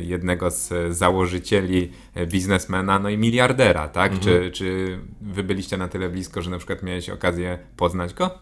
jednego 0.00 0.50
z 0.50 0.96
założycieli 0.96 1.92
biznesmena, 2.26 2.98
no 2.98 3.08
i 3.08 3.18
miliardera, 3.18 3.88
tak? 3.88 4.12
Mhm. 4.12 4.22
Czy, 4.22 4.50
czy 4.50 4.98
wy 5.20 5.42
byliście 5.42 5.76
na 5.76 5.88
tyle 5.88 6.08
blisko, 6.08 6.42
że 6.42 6.50
na 6.50 6.58
przykład 6.58 6.82
miałeś 6.82 7.10
okazję 7.10 7.58
poznać 7.76 8.14
go? 8.14 8.38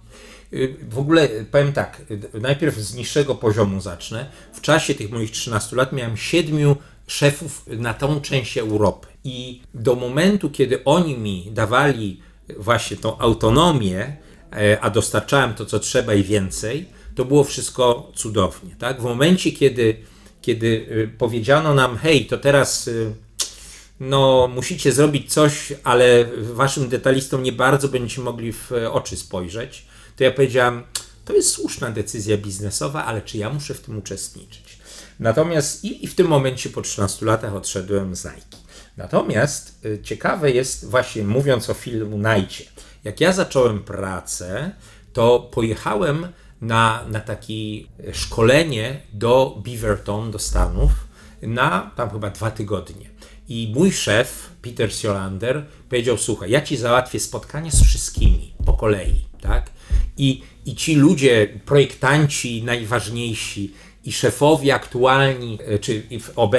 Y, 0.55 0.76
w 0.90 0.98
ogóle 0.98 1.28
powiem 1.50 1.72
tak, 1.72 2.02
y, 2.34 2.40
najpierw 2.40 2.76
z 2.76 2.94
niższego 2.94 3.34
poziomu 3.34 3.80
zacznę. 3.80 4.26
W 4.52 4.61
czasie 4.61 4.94
tych 4.94 5.11
moich 5.11 5.30
13 5.30 5.76
lat 5.76 5.92
miałem 5.92 6.16
siedmiu 6.16 6.76
szefów 7.07 7.66
na 7.66 7.94
tą 7.94 8.20
część 8.20 8.59
Europy. 8.59 9.07
I 9.24 9.61
do 9.74 9.94
momentu, 9.94 10.50
kiedy 10.50 10.84
oni 10.84 11.18
mi 11.18 11.48
dawali 11.52 12.20
właśnie 12.57 12.96
tą 12.96 13.18
autonomię, 13.18 14.16
e, 14.52 14.80
a 14.80 14.90
dostarczałem 14.90 15.55
to, 15.55 15.66
co 15.66 15.78
trzeba 15.78 16.14
i 16.14 16.22
więcej, 16.22 16.86
to 17.14 17.24
było 17.24 17.44
wszystko 17.44 18.12
cudownie. 18.14 18.76
Tak? 18.78 19.00
W 19.00 19.05
momencie, 19.05 19.52
kiedy, 19.52 19.96
kiedy 20.42 20.66
y, 20.66 21.11
powiedziano 21.18 21.74
nam, 21.74 21.96
hej, 21.96 22.26
to 22.26 22.38
teraz 22.38 22.90
no, 24.00 24.48
musicie 24.55 24.92
zrobić 24.92 25.32
coś, 25.32 25.72
ale 25.84 26.24
waszym 26.40 26.88
detalistom 26.88 27.42
nie 27.42 27.52
bardzo 27.52 27.88
będziecie 27.88 28.20
mogli 28.20 28.52
w 28.52 28.72
oczy 28.92 29.16
spojrzeć, 29.16 29.86
to 30.16 30.24
ja 30.24 30.30
powiedziałam, 30.30 30.82
to 31.24 31.32
jest 31.32 31.50
słuszna 31.50 31.90
decyzja 31.90 32.36
biznesowa, 32.36 33.04
ale 33.04 33.22
czy 33.22 33.38
ja 33.38 33.50
muszę 33.50 33.74
w 33.74 33.80
tym 33.80 33.98
uczestniczyć? 33.98 34.78
Natomiast 35.20 35.84
i, 35.84 36.04
i 36.04 36.08
w 36.08 36.14
tym 36.14 36.26
momencie 36.26 36.70
po 36.70 36.82
13 36.82 37.26
latach 37.26 37.54
odszedłem 37.54 38.16
z 38.16 38.24
Nike. 38.24 38.56
Natomiast 38.96 39.84
y, 39.84 40.02
ciekawe 40.02 40.50
jest, 40.50 40.84
właśnie 40.84 41.24
mówiąc 41.24 41.70
o 41.70 41.74
filmu 41.74 42.18
Najcie, 42.18 42.64
jak 43.04 43.20
ja 43.20 43.32
zacząłem 43.32 43.82
pracę, 43.82 44.72
to 45.12 45.40
pojechałem 45.40 46.28
na, 46.60 47.04
na 47.08 47.20
takie 47.20 47.54
szkolenie 48.12 49.00
do 49.12 49.62
Beaverton, 49.64 50.30
do 50.30 50.38
Stanów, 50.38 50.90
na 51.42 51.90
tam 51.96 52.10
chyba 52.10 52.30
dwa 52.30 52.50
tygodnie. 52.50 53.10
I 53.48 53.72
mój 53.74 53.92
szef, 53.92 54.50
Peter 54.62 54.92
Siolander, 54.92 55.66
powiedział: 55.88 56.18
Słuchaj, 56.18 56.50
ja 56.50 56.60
ci 56.60 56.76
załatwię 56.76 57.20
spotkanie 57.20 57.70
z 57.70 57.84
wszystkimi 57.84 58.54
po 58.66 58.72
kolei, 58.72 59.24
tak? 59.45 59.70
I, 60.18 60.42
I 60.66 60.74
ci 60.74 60.95
ludzie, 60.95 61.49
projektanci 61.64 62.62
najważniejsi, 62.62 63.72
i 64.05 64.12
szefowie 64.12 64.74
aktualni, 64.74 65.59
e, 65.66 65.78
czy 65.78 66.03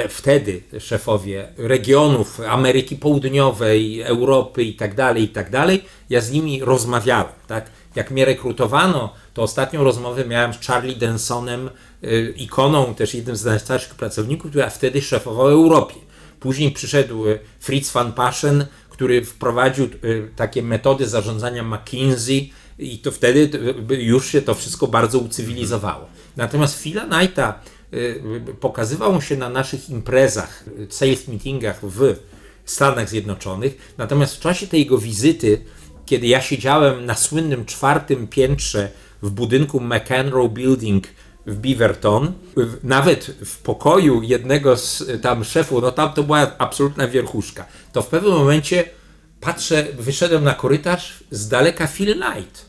wtedy 0.08 0.62
szefowie 0.80 1.48
regionów 1.56 2.40
Ameryki 2.40 2.96
Południowej, 2.96 4.02
Europy 4.02 4.64
i 4.64 4.74
tak 4.74 4.94
dalej, 4.94 5.22
i 5.22 5.28
tak 5.28 5.50
dalej, 5.50 5.84
ja 6.10 6.20
z 6.20 6.30
nimi 6.30 6.60
rozmawiałem, 6.60 7.32
tak? 7.46 7.70
Jak 7.94 8.10
mnie 8.10 8.24
rekrutowano, 8.24 9.12
to 9.34 9.42
ostatnią 9.42 9.84
rozmowę 9.84 10.24
miałem 10.24 10.54
z 10.54 10.66
Charlie 10.66 10.96
Densonem, 10.96 11.70
e, 12.02 12.20
ikoną, 12.30 12.94
też 12.94 13.14
jednym 13.14 13.36
z 13.36 13.44
najstarszych 13.44 13.94
pracowników, 13.94 14.50
który 14.50 14.70
wtedy 14.70 15.02
szefował 15.02 15.48
Europie. 15.48 15.94
Później 16.40 16.70
przyszedł 16.70 17.28
e, 17.28 17.38
Fritz 17.60 17.92
van 17.92 18.12
Paschen, 18.12 18.66
który 18.90 19.24
wprowadził 19.24 19.88
takie 20.36 20.62
metody 20.62 21.08
zarządzania 21.08 21.62
McKinsey 21.62 22.52
i 22.78 22.98
to 22.98 23.10
wtedy 23.10 23.50
już 23.98 24.26
się 24.26 24.42
to 24.42 24.54
wszystko 24.54 24.86
bardzo 24.86 25.18
ucywilizowało. 25.18 26.06
Natomiast 26.36 26.82
Phila 26.82 27.04
Knighta 27.04 27.60
y, 27.94 28.22
pokazywał 28.60 29.22
się 29.22 29.36
na 29.36 29.48
naszych 29.48 29.90
imprezach, 29.90 30.64
sales 30.88 31.28
meetingach 31.28 31.80
w 31.82 32.16
Stanach 32.64 33.08
Zjednoczonych. 33.08 33.94
Natomiast 33.98 34.36
w 34.36 34.40
czasie 34.40 34.66
tej 34.66 34.80
jego 34.80 34.98
wizyty, 34.98 35.60
kiedy 36.06 36.26
ja 36.26 36.40
siedziałem 36.40 37.06
na 37.06 37.14
słynnym 37.14 37.64
czwartym 37.64 38.26
piętrze 38.26 38.90
w 39.22 39.30
budynku 39.30 39.80
McEnroe 39.80 40.48
Building 40.48 41.06
w 41.46 41.56
Beaverton, 41.56 42.32
nawet 42.82 43.24
w 43.24 43.58
pokoju 43.58 44.22
jednego 44.22 44.76
z 44.76 45.04
tam 45.22 45.44
szefów, 45.44 45.82
no 45.82 45.92
tam 45.92 46.12
to 46.12 46.22
była 46.22 46.58
absolutna 46.58 47.08
wierchuszka, 47.08 47.66
to 47.92 48.02
w 48.02 48.08
pewnym 48.08 48.32
momencie 48.32 48.84
patrzę, 49.40 49.86
wyszedłem 49.98 50.44
na 50.44 50.54
korytarz, 50.54 51.24
z 51.30 51.48
daleka 51.48 51.86
Phil 51.86 52.14
Knight. 52.14 52.65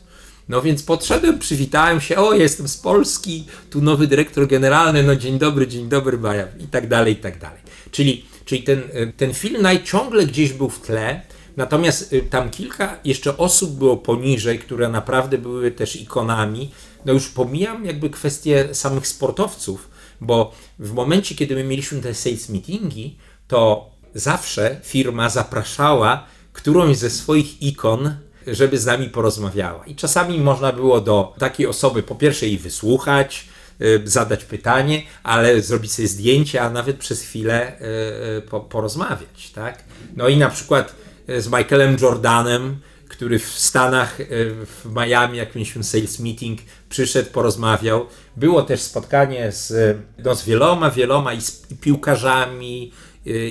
No 0.48 0.62
więc 0.62 0.82
podszedłem, 0.82 1.38
przywitałem 1.38 2.00
się, 2.00 2.16
o 2.16 2.34
jestem 2.34 2.68
z 2.68 2.76
Polski, 2.76 3.44
tu 3.70 3.80
nowy 3.80 4.06
dyrektor 4.06 4.46
generalny, 4.46 5.02
no 5.02 5.16
dzień 5.16 5.38
dobry, 5.38 5.66
dzień 5.66 5.88
dobry, 5.88 6.18
Baja, 6.18 6.48
i 6.60 6.66
tak 6.66 6.88
dalej, 6.88 7.12
i 7.12 7.16
tak 7.16 7.38
dalej. 7.38 7.60
Czyli, 7.90 8.24
czyli 8.44 8.62
ten, 8.62 8.78
y, 8.78 9.12
ten 9.16 9.34
film 9.34 9.66
ciągle 9.84 10.26
gdzieś 10.26 10.52
był 10.52 10.68
w 10.68 10.80
tle, 10.80 11.22
natomiast 11.56 12.12
y, 12.12 12.20
tam 12.20 12.50
kilka 12.50 12.98
jeszcze 13.04 13.36
osób 13.36 13.70
było 13.70 13.96
poniżej, 13.96 14.58
które 14.58 14.88
naprawdę 14.88 15.38
były 15.38 15.70
też 15.70 15.96
ikonami. 15.96 16.70
No 17.04 17.12
już 17.12 17.28
pomijam 17.28 17.84
jakby 17.84 18.10
kwestię 18.10 18.68
samych 18.74 19.06
sportowców, 19.06 19.90
bo 20.20 20.52
w 20.78 20.92
momencie, 20.92 21.34
kiedy 21.34 21.54
my 21.54 21.64
mieliśmy 21.64 22.00
te 22.00 22.14
sales 22.14 22.48
meetingi, 22.48 23.16
to 23.48 23.90
zawsze 24.14 24.80
firma 24.84 25.28
zapraszała 25.28 26.26
którąś 26.52 26.96
ze 26.96 27.10
swoich 27.10 27.62
ikon 27.62 28.14
żeby 28.52 28.78
z 28.78 28.86
nami 28.86 29.08
porozmawiała. 29.08 29.86
I 29.86 29.94
czasami 29.94 30.40
można 30.40 30.72
było 30.72 31.00
do 31.00 31.34
takiej 31.38 31.66
osoby 31.66 32.02
po 32.02 32.14
pierwsze 32.14 32.46
jej 32.46 32.58
wysłuchać, 32.58 33.48
y, 33.82 34.02
zadać 34.04 34.44
pytanie, 34.44 35.02
ale 35.22 35.62
zrobić 35.62 35.92
sobie 35.92 36.08
zdjęcie, 36.08 36.62
a 36.62 36.70
nawet 36.70 36.96
przez 36.96 37.22
chwilę 37.22 37.80
y, 37.80 38.56
y, 38.56 38.60
porozmawiać. 38.68 39.50
Tak? 39.54 39.84
No 40.16 40.28
i 40.28 40.36
na 40.36 40.48
przykład 40.48 40.94
z 41.38 41.46
Michaelem 41.46 41.96
Jordanem, 42.00 42.76
który 43.08 43.38
w 43.38 43.48
Stanach, 43.48 44.18
w 44.64 44.94
Miami, 44.96 45.38
jak 45.38 45.54
mieliśmy 45.54 45.84
sales 45.84 46.18
meeting, 46.18 46.60
przyszedł, 46.88 47.30
porozmawiał. 47.30 48.06
Było 48.36 48.62
też 48.62 48.80
spotkanie 48.80 49.52
z, 49.52 49.96
no, 50.18 50.34
z 50.34 50.44
wieloma, 50.44 50.90
wieloma 50.90 51.32
i, 51.32 51.40
z, 51.40 51.62
piłkarzami, 51.80 52.92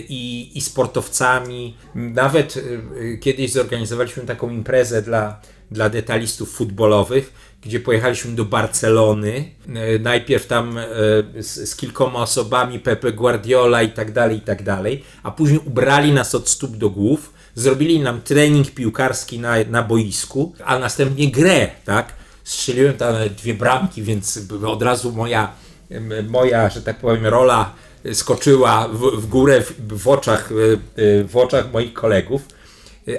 i, 0.10 0.52
i 0.56 0.62
sportowcami. 0.62 1.78
Nawet 1.96 2.58
y, 2.58 2.60
y, 3.02 3.18
kiedyś 3.18 3.52
zorganizowaliśmy 3.52 4.24
taką 4.24 4.50
imprezę 4.50 5.02
dla, 5.02 5.42
dla 5.72 5.90
detalistów 5.90 6.52
futbolowych, 6.52 7.34
gdzie 7.62 7.80
pojechaliśmy 7.80 8.36
do 8.36 8.46
Barcelony. 8.46 9.46
Najpierw 10.00 10.48
tam 10.48 10.80
z, 11.40 11.70
z, 11.70 11.76
kilkoma 11.76 12.20
osobami, 12.20 12.80
Pepe 12.80 13.12
Guardiola 13.12 13.84
i 13.84 13.90
tak 13.90 14.12
dalej, 14.12 14.38
i 14.38 14.42
tak 14.42 14.64
dalej, 14.64 15.04
a 15.24 15.32
później 15.32 15.60
ubrali 15.66 16.12
nas 16.12 16.36
od 16.36 16.50
stóp 16.50 16.78
do 16.78 16.90
głów, 16.90 17.34
zrobili 17.56 18.00
nam 18.00 18.22
trening 18.22 18.72
piłkarski 18.72 19.40
na, 19.40 19.56
na 19.70 19.84
boisku, 19.84 20.54
a 20.66 20.80
następnie 20.80 21.32
grę, 21.32 21.68
tak? 21.86 22.14
Strzeliłem 22.44 22.94
tam 22.94 23.16
dwie 23.38 23.54
bramki, 23.54 24.04
więc 24.04 24.40
od 24.66 24.82
razu 24.82 25.12
moja, 25.12 25.52
moja, 26.30 26.70
że 26.70 26.82
tak 26.82 27.00
powiem, 27.00 27.26
rola 27.26 27.74
skoczyła 28.14 28.88
w, 28.88 28.98
w 28.98 29.28
górę 29.28 29.62
w, 29.62 29.74
w, 29.98 30.08
oczach, 30.08 30.50
w 31.28 31.38
oczach 31.38 31.72
moich 31.72 31.94
kolegów, 31.94 32.42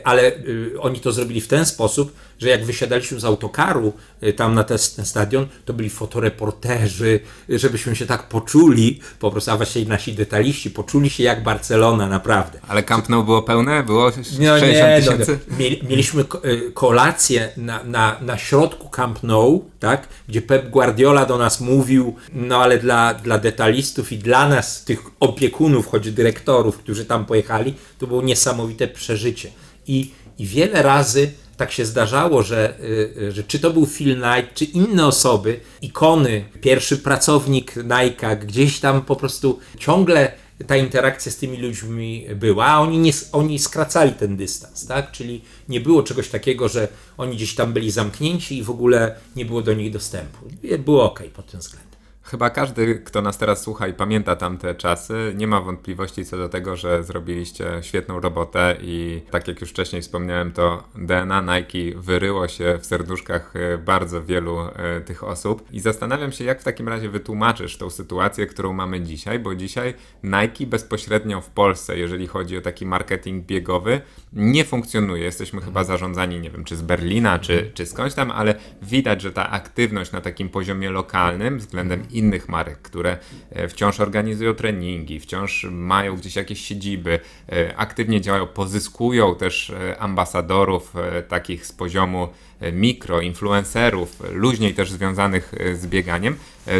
ale 0.04 0.32
oni 0.78 1.00
to 1.00 1.12
zrobili 1.12 1.40
w 1.40 1.48
ten 1.48 1.66
sposób, 1.66 2.12
że 2.38 2.48
jak 2.48 2.64
wysiadaliśmy 2.64 3.20
z 3.20 3.24
autokaru 3.24 3.92
y, 4.22 4.32
tam 4.32 4.54
na 4.54 4.64
ten, 4.64 4.78
ten 4.96 5.04
stadion, 5.04 5.46
to 5.64 5.72
byli 5.72 5.90
fotoreporterzy, 5.90 7.20
żebyśmy 7.48 7.96
się 7.96 8.06
tak 8.06 8.28
poczuli, 8.28 9.00
po 9.18 9.30
prostu, 9.30 9.50
a 9.50 9.56
właściwie 9.56 9.88
nasi 9.88 10.12
detaliści 10.12 10.70
poczuli 10.70 11.10
się 11.10 11.22
jak 11.22 11.42
Barcelona, 11.42 12.08
naprawdę. 12.08 12.60
Ale 12.68 12.82
Camp 12.82 13.08
Nou 13.08 13.24
było 13.24 13.42
pełne? 13.42 13.82
Było 13.82 14.10
60 14.10 14.40
no 14.40 14.66
nie, 14.66 15.00
tysięcy? 15.00 15.38
No, 15.50 15.56
mieliśmy 15.88 16.24
y, 16.44 16.72
kolację 16.74 17.48
na, 17.56 17.84
na, 17.84 18.16
na 18.20 18.38
środku 18.38 18.88
Camp 18.88 19.22
Nou, 19.22 19.70
tak, 19.80 20.08
gdzie 20.28 20.42
Pep 20.42 20.70
Guardiola 20.70 21.26
do 21.26 21.38
nas 21.38 21.60
mówił, 21.60 22.16
no 22.32 22.62
ale 22.62 22.78
dla, 22.78 23.14
dla 23.14 23.38
detalistów 23.38 24.12
i 24.12 24.18
dla 24.18 24.48
nas, 24.48 24.84
tych 24.84 25.02
opiekunów, 25.20 25.86
choć 25.86 26.10
dyrektorów, 26.10 26.78
którzy 26.78 27.04
tam 27.04 27.26
pojechali, 27.26 27.74
to 27.98 28.06
było 28.06 28.22
niesamowite 28.22 28.88
przeżycie. 28.88 29.50
I, 29.86 30.10
i 30.38 30.46
wiele 30.46 30.82
razy 30.82 31.32
tak 31.58 31.72
się 31.72 31.84
zdarzało, 31.86 32.42
że, 32.42 32.74
y, 32.80 33.22
y, 33.22 33.32
że 33.32 33.42
czy 33.42 33.58
to 33.58 33.70
był 33.70 33.86
Phil 33.86 34.16
Knight, 34.16 34.54
czy 34.54 34.64
inne 34.64 35.06
osoby, 35.06 35.60
ikony, 35.82 36.44
pierwszy 36.60 36.98
pracownik 36.98 37.76
Nike'a, 37.76 38.38
gdzieś 38.38 38.80
tam 38.80 39.02
po 39.02 39.16
prostu 39.16 39.58
ciągle 39.78 40.32
ta 40.66 40.76
interakcja 40.76 41.32
z 41.32 41.36
tymi 41.36 41.56
ludźmi 41.56 42.26
była, 42.34 42.66
a 42.66 42.80
oni, 42.80 42.98
nie, 42.98 43.12
oni 43.32 43.58
skracali 43.58 44.12
ten 44.12 44.36
dystans, 44.36 44.86
tak? 44.86 45.12
Czyli 45.12 45.42
nie 45.68 45.80
było 45.80 46.02
czegoś 46.02 46.28
takiego, 46.28 46.68
że 46.68 46.88
oni 47.16 47.36
gdzieś 47.36 47.54
tam 47.54 47.72
byli 47.72 47.90
zamknięci 47.90 48.58
i 48.58 48.62
w 48.62 48.70
ogóle 48.70 49.14
nie 49.36 49.44
było 49.44 49.62
do 49.62 49.74
nich 49.74 49.92
dostępu. 49.92 50.38
Było 50.78 51.04
ok 51.04 51.22
pod 51.34 51.46
tym 51.46 51.60
względem. 51.60 51.87
Chyba 52.30 52.50
każdy, 52.50 52.94
kto 52.94 53.22
nas 53.22 53.38
teraz 53.38 53.62
słucha 53.62 53.88
i 53.88 53.94
pamięta 53.94 54.36
tamte 54.36 54.74
czasy, 54.74 55.32
nie 55.36 55.46
ma 55.46 55.60
wątpliwości 55.60 56.24
co 56.24 56.36
do 56.36 56.48
tego, 56.48 56.76
że 56.76 57.04
zrobiliście 57.04 57.70
świetną 57.82 58.20
robotę 58.20 58.76
i 58.80 59.22
tak 59.30 59.48
jak 59.48 59.60
już 59.60 59.70
wcześniej 59.70 60.02
wspomniałem, 60.02 60.52
to 60.52 60.84
DNA 60.94 61.40
Nike 61.40 61.98
wyryło 62.00 62.48
się 62.48 62.78
w 62.80 62.86
serduszkach 62.86 63.56
e, 63.56 63.78
bardzo 63.78 64.22
wielu 64.22 64.60
e, 64.60 65.00
tych 65.00 65.24
osób. 65.24 65.64
I 65.72 65.80
zastanawiam 65.80 66.32
się, 66.32 66.44
jak 66.44 66.60
w 66.60 66.64
takim 66.64 66.88
razie 66.88 67.08
wytłumaczysz 67.08 67.76
tą 67.76 67.90
sytuację, 67.90 68.46
którą 68.46 68.72
mamy 68.72 69.00
dzisiaj, 69.00 69.38
bo 69.38 69.54
dzisiaj 69.54 69.94
Nike 70.22 70.66
bezpośrednio 70.66 71.40
w 71.40 71.50
Polsce, 71.50 71.98
jeżeli 71.98 72.26
chodzi 72.26 72.58
o 72.58 72.60
taki 72.60 72.86
marketing 72.86 73.46
biegowy, 73.46 74.00
nie 74.32 74.64
funkcjonuje. 74.64 75.24
Jesteśmy 75.24 75.60
chyba 75.60 75.84
zarządzani, 75.84 76.40
nie 76.40 76.50
wiem, 76.50 76.64
czy 76.64 76.76
z 76.76 76.82
Berlina, 76.82 77.38
czy, 77.38 77.70
czy 77.74 77.86
skądś 77.86 78.14
tam, 78.14 78.30
ale 78.30 78.54
widać, 78.82 79.22
że 79.22 79.32
ta 79.32 79.50
aktywność 79.50 80.12
na 80.12 80.20
takim 80.20 80.48
poziomie 80.48 80.90
lokalnym 80.90 81.58
względem 81.58 82.02
innych 82.10 82.48
marek, 82.48 82.82
które 82.82 83.18
e, 83.50 83.68
wciąż 83.68 84.00
organizują 84.00 84.54
treningi, 84.54 85.20
wciąż 85.20 85.66
mają 85.70 86.16
gdzieś 86.16 86.36
jakieś 86.36 86.60
siedziby, 86.60 87.20
e, 87.52 87.76
aktywnie 87.76 88.20
działają, 88.20 88.46
pozyskują 88.46 89.34
też 89.34 89.70
e, 89.70 89.98
ambasadorów 89.98 90.94
takich 91.28 91.66
z 91.66 91.72
poziomu 91.72 92.28
mikro, 92.72 93.20
influencerów, 93.20 94.22
luźniej 94.32 94.74
też 94.74 94.92
związanych 94.92 95.52
z 95.74 95.86
bieganiem, 95.86 96.36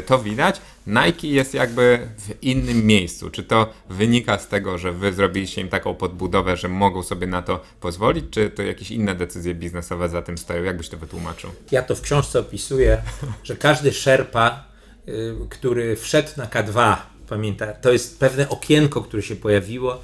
to 0.07 0.19
widać. 0.19 0.61
Nike 0.89 1.29
jest 1.29 1.55
jakby 1.55 2.09
w 2.19 2.43
innym 2.43 2.87
miejscu. 2.87 3.31
Czy 3.31 3.43
to 3.43 3.73
wynika 3.91 4.39
z 4.39 4.49
tego, 4.49 4.79
że 4.79 4.93
wy 4.93 5.13
zrobiliście 5.13 5.61
im 5.61 5.69
taką 5.69 5.95
podbudowę, 5.95 6.57
że 6.57 6.69
mogą 6.69 7.03
sobie 7.03 7.27
na 7.27 7.43
to 7.43 7.61
pozwolić, 7.81 8.25
czy 8.31 8.51
to 8.51 8.63
jakieś 8.63 8.91
inne 8.91 9.15
decyzje 9.15 9.55
biznesowe 9.55 10.09
za 10.09 10.23
tym 10.23 10.39
stoją? 10.39 10.65
Jak 10.65 10.77
byś 10.77 10.89
to 10.89 10.97
wytłumaczył? 10.97 11.51
Ja 11.71 11.83
to 11.83 11.95
w 11.95 12.01
książce 12.01 12.41
opisuję, 12.41 13.03
że 13.45 13.57
każdy 13.57 13.93
szerpa 13.93 14.69
Y, 15.09 15.35
który 15.49 15.97
wszedł 15.97 16.29
na 16.37 16.47
K2, 16.47 16.97
pamięta, 17.29 17.73
to 17.73 17.93
jest 17.93 18.21
pewne 18.21 18.49
okienko, 18.49 19.03
które 19.03 19.23
się 19.23 19.37
pojawiło 19.37 20.01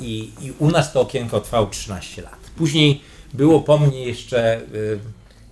i, 0.00 0.30
i 0.40 0.52
u 0.58 0.70
nas 0.70 0.92
to 0.92 1.00
okienko 1.00 1.40
trwało 1.40 1.66
13 1.66 2.22
lat. 2.22 2.38
Później 2.56 3.02
było 3.34 3.60
po 3.60 3.78
mnie 3.78 4.06
jeszcze, 4.06 4.60
y, 4.60 4.98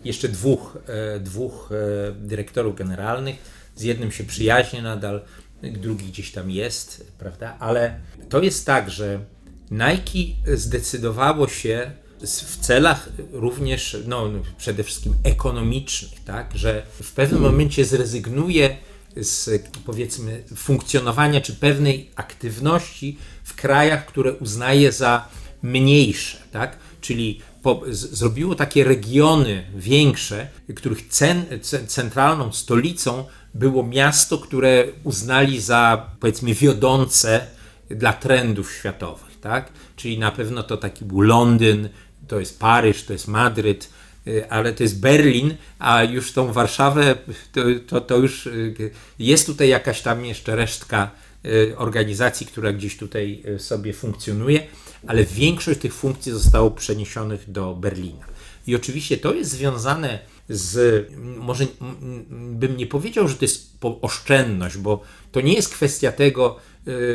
jeszcze 0.04 0.28
dwóch, 0.28 0.78
y, 1.16 1.20
dwóch 1.20 1.70
dyrektorów 2.14 2.76
generalnych, 2.76 3.36
z 3.76 3.82
jednym 3.82 4.12
się 4.12 4.24
przyjaźnie 4.24 4.82
nadal, 4.82 5.20
drugi 5.62 6.04
gdzieś 6.04 6.32
tam 6.32 6.50
jest, 6.50 7.12
prawda, 7.18 7.56
ale 7.58 8.00
to 8.28 8.42
jest 8.42 8.66
tak, 8.66 8.90
że 8.90 9.24
Nike 9.70 10.56
zdecydowało 10.56 11.48
się 11.48 11.90
w 12.22 12.56
celach 12.60 13.08
również, 13.32 13.96
no 14.06 14.30
przede 14.58 14.84
wszystkim 14.84 15.14
ekonomicznych, 15.24 16.24
tak, 16.24 16.50
że 16.54 16.82
w 17.02 17.12
pewnym 17.12 17.42
momencie 17.42 17.84
zrezygnuje 17.84 18.76
z 19.16 19.62
powiedzmy 19.86 20.42
funkcjonowania 20.56 21.40
czy 21.40 21.52
pewnej 21.52 22.10
aktywności 22.16 23.18
w 23.44 23.54
krajach, 23.54 24.06
które 24.06 24.32
uznaje 24.32 24.92
za 24.92 25.28
mniejsze, 25.62 26.38
tak? 26.52 26.76
Czyli 27.00 27.40
po, 27.62 27.82
z, 27.90 27.98
zrobiło 27.98 28.54
takie 28.54 28.84
regiony 28.84 29.66
większe, 29.76 30.48
których 30.76 31.08
cen, 31.08 31.44
centralną 31.86 32.52
stolicą 32.52 33.24
było 33.54 33.86
miasto, 33.86 34.38
które 34.38 34.84
uznali 35.04 35.60
za 35.60 36.06
powiedzmy 36.20 36.54
wiodące 36.54 37.46
dla 37.90 38.12
trendów 38.12 38.72
światowych, 38.72 39.40
tak? 39.40 39.72
Czyli 39.96 40.18
na 40.18 40.30
pewno 40.30 40.62
to 40.62 40.76
taki 40.76 41.04
był 41.04 41.20
Londyn, 41.20 41.88
to 42.28 42.40
jest 42.40 42.58
Paryż, 42.58 43.04
to 43.04 43.12
jest 43.12 43.28
Madryt, 43.28 43.90
y, 44.26 44.50
ale 44.50 44.72
to 44.72 44.82
jest 44.82 45.00
Berlin, 45.00 45.54
a 45.78 46.04
już 46.04 46.32
tą 46.32 46.52
Warszawę 46.52 47.16
to, 47.52 47.60
to, 47.86 48.00
to 48.00 48.16
już 48.16 48.46
y, 48.46 48.90
jest 49.18 49.46
tutaj 49.46 49.68
jakaś 49.68 50.00
tam 50.00 50.24
jeszcze 50.24 50.56
resztka 50.56 51.10
y, 51.46 51.74
organizacji, 51.76 52.46
która 52.46 52.72
gdzieś 52.72 52.96
tutaj 52.96 53.42
sobie 53.58 53.92
funkcjonuje, 53.92 54.66
ale 55.06 55.24
większość 55.24 55.80
tych 55.80 55.94
funkcji 55.94 56.32
zostało 56.32 56.70
przeniesionych 56.70 57.50
do 57.50 57.74
Berlina. 57.74 58.26
I 58.66 58.76
oczywiście 58.76 59.18
to 59.18 59.34
jest 59.34 59.50
związane 59.50 60.18
z, 60.52 61.06
może 61.36 61.66
bym 62.30 62.76
nie 62.76 62.86
powiedział, 62.86 63.28
że 63.28 63.34
to 63.34 63.44
jest 63.44 63.76
oszczędność, 63.80 64.76
bo 64.76 65.00
to 65.32 65.40
nie 65.40 65.54
jest 65.54 65.74
kwestia 65.74 66.12
tego, 66.12 66.56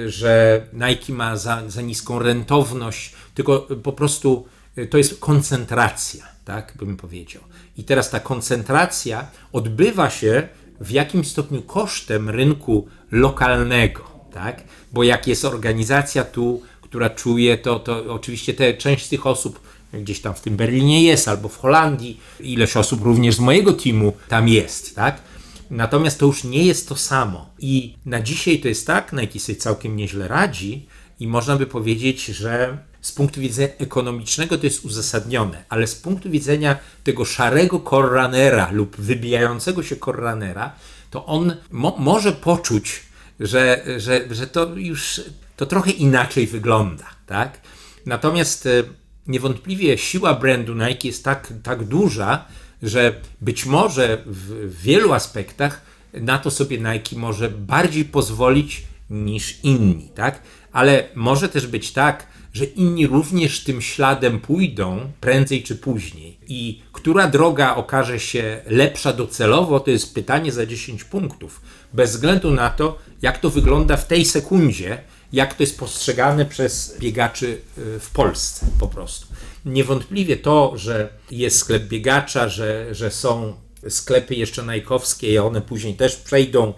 że 0.06 0.66
Nike 0.74 1.14
ma 1.14 1.38
za, 1.38 1.70
za 1.70 1.82
niską 1.82 2.20
rentowność, 2.20 3.14
tylko 3.36 3.60
po 3.60 3.94
prostu 3.94 4.46
to 4.90 4.98
jest 4.98 5.20
koncentracja, 5.20 6.26
tak 6.46 6.74
bym 6.80 6.98
powiedział. 6.98 7.44
I 7.78 7.84
teraz 7.84 8.10
ta 8.10 8.20
koncentracja 8.20 9.28
odbywa 9.54 10.10
się 10.10 10.48
w 10.82 10.92
jakimś 10.92 11.28
stopniu 11.28 11.62
kosztem 11.62 12.30
rynku 12.30 12.88
lokalnego, 13.12 14.04
tak? 14.34 14.64
Bo 14.92 15.04
jak 15.04 15.28
jest 15.28 15.46
organizacja 15.46 16.24
tu, 16.24 16.62
która 16.82 17.10
czuje, 17.10 17.58
to, 17.58 17.80
to 17.80 18.14
oczywiście 18.14 18.54
te, 18.54 18.74
część 18.74 19.06
z 19.06 19.10
tych 19.10 19.28
osób 19.28 19.60
gdzieś 20.04 20.20
tam 20.22 20.34
w 20.34 20.42
tym 20.42 20.58
Berlinie 20.58 21.04
jest, 21.04 21.28
albo 21.28 21.50
w 21.50 21.58
Holandii, 21.58 22.20
ileś 22.40 22.78
osób 22.78 23.02
również 23.02 23.36
z 23.36 23.40
mojego 23.40 23.74
teamu 23.74 24.14
tam 24.28 24.48
jest, 24.48 24.96
tak? 24.96 25.22
Natomiast 25.70 26.20
to 26.20 26.26
już 26.26 26.44
nie 26.44 26.64
jest 26.64 26.90
to 26.90 26.96
samo. 26.96 27.50
I 27.60 27.96
na 28.06 28.22
dzisiaj 28.22 28.60
to 28.60 28.68
jest 28.68 28.88
tak, 28.88 29.14
Nike 29.14 29.40
sobie 29.40 29.56
całkiem 29.56 29.96
nieźle 29.96 30.28
radzi 30.28 30.88
i 31.20 31.28
można 31.28 31.56
by 31.56 31.66
powiedzieć, 31.66 32.26
że 32.26 32.78
z 33.02 33.12
punktu 33.12 33.42
widzenia 33.42 33.74
ekonomicznego 33.78 34.58
to 34.58 34.66
jest 34.66 34.86
uzasadnione, 34.86 35.64
ale 35.70 35.88
z 35.88 35.96
punktu 35.96 36.30
widzenia 36.30 36.78
tego 37.04 37.26
szarego 37.26 37.80
korranera 37.80 38.72
lub 38.72 38.96
wybijającego 38.96 39.84
się 39.84 39.96
korranera, 39.96 40.76
to 41.12 41.26
on 41.26 41.56
mo 41.72 41.96
może 42.00 42.32
poczuć, 42.32 43.04
że, 43.40 43.84
że, 43.98 44.28
że 44.32 44.48
to 44.48 44.76
już 44.76 45.22
to 45.58 45.66
trochę 45.66 45.92
inaczej 45.92 46.48
wygląda, 46.48 47.06
tak? 47.26 47.62
Natomiast 48.06 48.66
e, 48.66 48.84
niewątpliwie 49.28 49.98
siła 49.98 50.34
brandu 50.34 50.74
Nike 50.74 51.08
jest 51.08 51.24
tak, 51.24 51.54
tak 51.64 51.84
duża, 51.84 52.46
że 52.84 53.22
być 53.42 53.66
może 53.66 54.24
w 54.26 54.82
wielu 54.82 55.14
aspektach 55.14 55.82
na 56.14 56.38
to 56.38 56.52
sobie 56.52 56.78
Nike 56.78 57.16
może 57.16 57.50
bardziej 57.50 58.06
pozwolić 58.06 58.84
niż 59.10 59.60
inni, 59.64 60.10
tak? 60.16 60.42
Ale 60.72 61.04
może 61.16 61.50
też 61.50 61.68
być 61.68 61.92
tak, 61.92 62.28
że 62.54 62.66
inni 62.66 63.08
również 63.08 63.64
tym 63.64 63.82
śladem 63.82 64.40
pójdą 64.40 65.12
prędzej 65.22 65.64
czy 65.64 65.76
później. 65.76 66.38
I 66.48 66.82
która 66.92 67.28
droga 67.28 67.76
okaże 67.76 68.20
się 68.20 68.62
lepsza 68.68 69.14
docelowo, 69.14 69.80
to 69.80 69.92
jest 69.92 70.14
pytanie 70.14 70.52
za 70.52 70.66
10 70.66 71.04
punktów. 71.04 71.62
Bez 71.94 72.12
względu 72.12 72.52
na 72.52 72.70
to, 72.70 72.98
jak 73.22 73.38
to 73.38 73.50
wygląda 73.50 73.98
w 73.98 74.08
tej 74.08 74.26
sekundzie, 74.26 74.98
jak 75.34 75.54
to 75.54 75.64
jest 75.64 75.80
postrzegane 75.80 76.46
przez 76.46 76.98
biegaczy 77.00 77.62
y, 77.78 78.00
w 78.00 78.10
Polsce 78.10 78.66
po 78.80 78.88
prostu. 78.88 79.28
Niewątpliwie 79.66 80.38
to, 80.38 80.74
że 80.76 81.10
jest 81.32 81.58
sklep 81.58 81.84
biegacza, 81.84 82.50
że, 82.50 82.96
że 82.96 83.12
są 83.12 83.54
sklepy 83.90 84.36
jeszcze 84.36 84.64
najkowskie 84.64 85.34
i 85.34 85.38
one 85.38 85.62
później 85.62 85.94
też 85.94 86.16
przejdą 86.16 86.74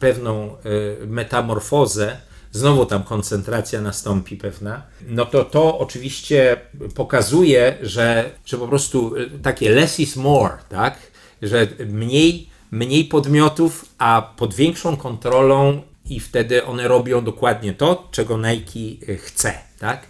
pewną 0.00 0.56
y, 1.02 1.06
metamorfozę, 1.06 2.16
znowu 2.52 2.86
tam 2.86 3.02
koncentracja 3.02 3.80
nastąpi 3.80 4.36
pewna, 4.36 4.82
no 5.08 5.26
to 5.26 5.44
to 5.44 5.78
oczywiście 5.78 6.56
pokazuje, 6.94 7.78
że, 7.82 8.30
że 8.46 8.58
po 8.58 8.68
prostu 8.68 9.16
y, 9.16 9.30
takie 9.42 9.70
less 9.70 10.00
is 10.00 10.16
more, 10.16 10.58
tak? 10.68 10.98
Że 11.42 11.68
mniej, 11.86 12.48
mniej 12.70 13.04
podmiotów, 13.04 13.84
a 13.98 14.34
pod 14.36 14.54
większą 14.54 14.96
kontrolą 14.96 15.82
i 16.04 16.20
wtedy 16.20 16.64
one 16.64 16.88
robią 16.88 17.24
dokładnie 17.24 17.74
to, 17.74 18.08
czego 18.10 18.38
Nike 18.38 19.12
y, 19.12 19.16
chce, 19.16 19.54
tak? 19.78 20.06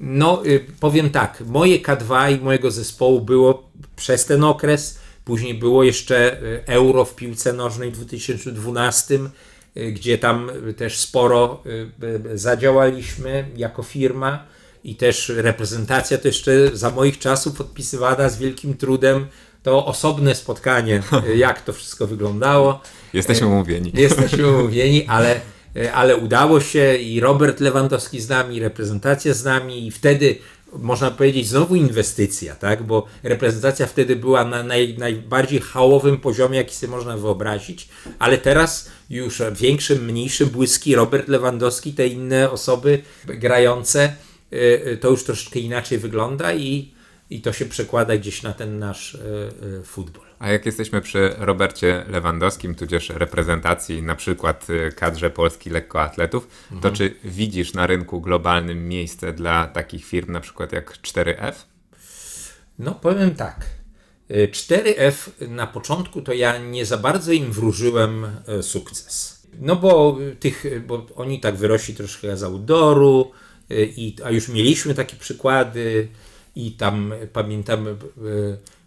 No, 0.00 0.46
y, 0.46 0.66
powiem 0.80 1.10
tak, 1.10 1.42
moje 1.46 1.78
K2 1.78 2.38
i 2.38 2.44
mojego 2.44 2.70
zespołu 2.70 3.20
było 3.20 3.70
przez 3.96 4.26
ten 4.26 4.44
okres, 4.44 4.98
później 5.24 5.54
było 5.54 5.84
jeszcze 5.84 6.40
Euro 6.66 7.04
w 7.04 7.14
piłce 7.14 7.52
nożnej 7.52 7.90
w 7.90 7.96
2012, 7.96 9.18
Y, 9.76 9.92
gdzie 9.92 10.18
tam 10.18 10.50
też 10.76 10.98
sporo 10.98 11.62
y, 12.24 12.38
zadziałaliśmy 12.38 13.48
jako 13.56 13.82
firma 13.82 14.46
i 14.84 14.96
też 14.96 15.28
reprezentacja 15.28 16.18
to 16.18 16.28
jeszcze 16.28 16.76
za 16.76 16.90
moich 16.90 17.18
czasów 17.18 17.56
podpisywana 17.56 18.28
z 18.28 18.38
wielkim 18.38 18.76
trudem. 18.76 19.26
To 19.62 19.86
osobne 19.86 20.34
spotkanie, 20.34 21.02
jak 21.36 21.62
to 21.62 21.72
wszystko 21.72 22.06
wyglądało. 22.06 22.80
Jesteśmy 23.12 23.46
umówieni. 23.46 23.92
Jesteśmy 23.94 24.48
umówieni, 24.56 25.06
ale, 25.06 25.40
ale 25.94 26.16
udało 26.16 26.60
się 26.60 26.96
i 26.96 27.20
Robert 27.20 27.60
Lewandowski 27.60 28.20
z 28.20 28.28
nami, 28.28 28.60
reprezentacja 28.60 29.34
z 29.34 29.44
nami 29.44 29.86
i 29.86 29.90
wtedy 29.90 30.38
można 30.78 31.10
powiedzieć, 31.10 31.48
znowu 31.48 31.74
inwestycja, 31.76 32.54
tak? 32.54 32.82
bo 32.82 33.06
reprezentacja 33.22 33.86
wtedy 33.86 34.16
była 34.16 34.44
na 34.44 34.62
naj, 34.62 34.94
najbardziej 34.98 35.60
hałowym 35.60 36.18
poziomie, 36.18 36.58
jaki 36.58 36.74
sobie 36.74 36.90
można 36.90 37.16
wyobrazić, 37.16 37.88
ale 38.18 38.38
teraz 38.38 38.90
już 39.10 39.42
większym, 39.52 40.04
mniejszym 40.04 40.48
błyski 40.48 40.94
Robert 40.94 41.28
Lewandowski, 41.28 41.92
te 41.92 42.06
inne 42.06 42.50
osoby 42.50 43.02
grające, 43.24 44.12
y, 44.52 44.98
to 45.00 45.10
już 45.10 45.24
troszeczkę 45.24 45.58
inaczej 45.58 45.98
wygląda 45.98 46.54
i, 46.54 46.92
i 47.30 47.40
to 47.40 47.52
się 47.52 47.64
przekłada 47.64 48.16
gdzieś 48.16 48.42
na 48.42 48.52
ten 48.52 48.78
nasz 48.78 49.14
y, 49.14 49.82
futbol. 49.84 50.24
A 50.38 50.50
jak 50.50 50.66
jesteśmy 50.66 51.00
przy 51.00 51.34
Robercie 51.38 52.04
Lewandowskim, 52.08 52.74
tudzież 52.74 53.08
reprezentacji, 53.08 54.02
na 54.02 54.14
przykład 54.14 54.66
kadrze 54.96 55.30
Polski 55.30 55.70
lekkoatletów, 55.70 56.48
mhm. 56.72 56.80
to 56.80 56.98
czy 56.98 57.14
widzisz 57.24 57.74
na 57.74 57.86
rynku 57.86 58.20
globalnym 58.20 58.88
miejsce 58.88 59.32
dla 59.32 59.66
takich 59.66 60.04
firm, 60.04 60.32
na 60.32 60.40
przykład 60.40 60.72
jak 60.72 60.92
4F? 60.92 61.52
No 62.78 62.94
powiem 62.94 63.34
tak. 63.34 63.66
4F 64.30 65.48
na 65.48 65.66
początku 65.66 66.22
to 66.22 66.32
ja 66.32 66.58
nie 66.58 66.86
za 66.86 66.98
bardzo 66.98 67.32
im 67.32 67.52
wróżyłem 67.52 68.26
e, 68.46 68.62
sukces. 68.62 69.40
No 69.60 69.76
bo 69.76 70.18
tych, 70.40 70.64
bo 70.86 71.06
oni 71.16 71.40
tak 71.40 71.56
wyrośli 71.56 71.94
troszkę 71.94 72.36
z 72.36 72.42
Audoru, 72.42 73.32
e, 73.70 73.84
i, 73.84 74.16
a 74.24 74.30
już 74.30 74.48
mieliśmy 74.48 74.94
takie 74.94 75.16
przykłady 75.16 76.08
i 76.54 76.72
tam 76.72 77.14
pamiętam 77.32 77.88
e, 77.88 77.94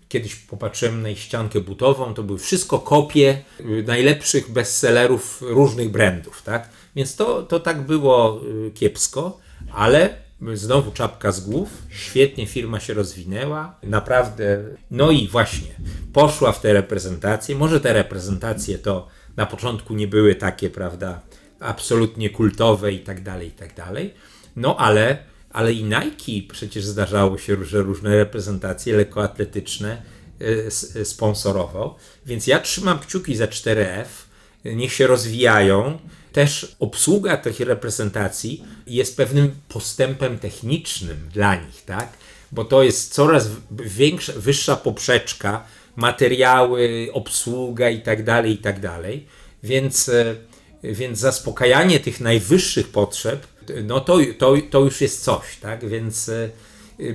kiedyś 0.09 0.36
popatrzyłem 0.36 1.01
na 1.01 1.09
ich 1.09 1.20
ściankę 1.20 1.61
butową, 1.61 2.14
to 2.14 2.24
były 2.24 2.39
wszystko 2.39 2.80
kopie 2.80 3.41
najlepszych 3.88 4.51
bestsellerów 4.51 5.41
różnych 5.41 5.91
brandów, 5.91 6.41
tak? 6.41 6.70
Więc 6.95 7.16
to, 7.16 7.43
to 7.43 7.59
tak 7.59 7.82
było 7.82 8.41
kiepsko, 8.74 9.39
ale 9.72 10.24
Znowu 10.53 10.91
czapka 10.91 11.32
z 11.32 11.39
głów, 11.39 11.70
świetnie 11.89 12.47
firma 12.47 12.80
się 12.80 12.93
rozwinęła, 12.93 13.76
naprawdę. 13.84 14.64
No 14.91 15.11
i 15.11 15.28
właśnie, 15.28 15.72
poszła 16.14 16.51
w 16.51 16.61
te 16.61 16.74
reprezentacje. 16.74 17.55
Może 17.55 17.80
te 17.80 17.93
reprezentacje 17.93 18.78
to 18.78 19.07
na 19.36 19.45
początku 19.45 19.93
nie 19.95 20.07
były 20.07 20.36
takie, 20.36 20.70
prawda, 20.70 21.22
absolutnie 21.59 22.30
kultowe 22.30 22.91
i 22.91 22.99
tak 22.99 23.24
dalej, 23.24 23.47
i 23.47 23.51
tak 23.51 23.76
dalej. 23.76 24.14
No 24.55 24.78
ale, 24.78 25.18
ale 25.54 25.74
i 25.74 25.84
Nike 25.84 26.54
przecież 26.54 26.86
zdarzało 26.86 27.38
się, 27.38 27.66
że 27.66 27.82
różne 27.82 28.18
reprezentacje 28.18 28.97
lekkoatletyczne 28.97 30.01
e, 30.99 31.06
sponsorował. 31.06 31.95
Więc 32.26 32.47
ja 32.47 32.60
trzymam 32.60 32.99
kciuki 32.99 33.36
za 33.36 33.45
4F, 33.45 34.06
niech 34.66 34.93
się 34.93 35.08
rozwijają 35.08 35.99
też 36.34 36.76
obsługa 36.80 37.38
tych 37.38 37.60
reprezentacji 37.60 38.64
jest 38.88 39.18
pewnym 39.18 39.56
postępem 39.70 40.39
technicznym 40.39 41.30
dla 41.34 41.56
nich, 41.56 41.86
tak? 41.86 42.10
Bo 42.51 42.66
to 42.66 42.84
jest 42.84 43.14
coraz 43.14 43.49
większa, 43.72 44.34
wyższa 44.36 44.76
poprzeczka, 44.76 45.64
materiały, 45.95 47.10
obsługa 47.14 47.89
i 47.89 48.01
tak 48.01 48.24
dalej, 48.24 48.51
i 48.51 48.58
tak 48.58 48.80
dalej. 48.80 49.28
Więc, 49.64 50.10
e, 50.10 50.36
więc 50.84 51.20
zaspokajanie 51.20 51.99
tych 51.99 52.20
najwyższych 52.20 52.88
potrzeb, 52.88 53.47
no 53.84 53.99
to, 53.99 54.18
to, 54.38 54.53
to 54.70 54.80
już 54.80 55.01
jest 55.01 55.24
coś, 55.24 55.57
tak? 55.61 55.88
Więc 55.89 56.30
e, 56.30 56.49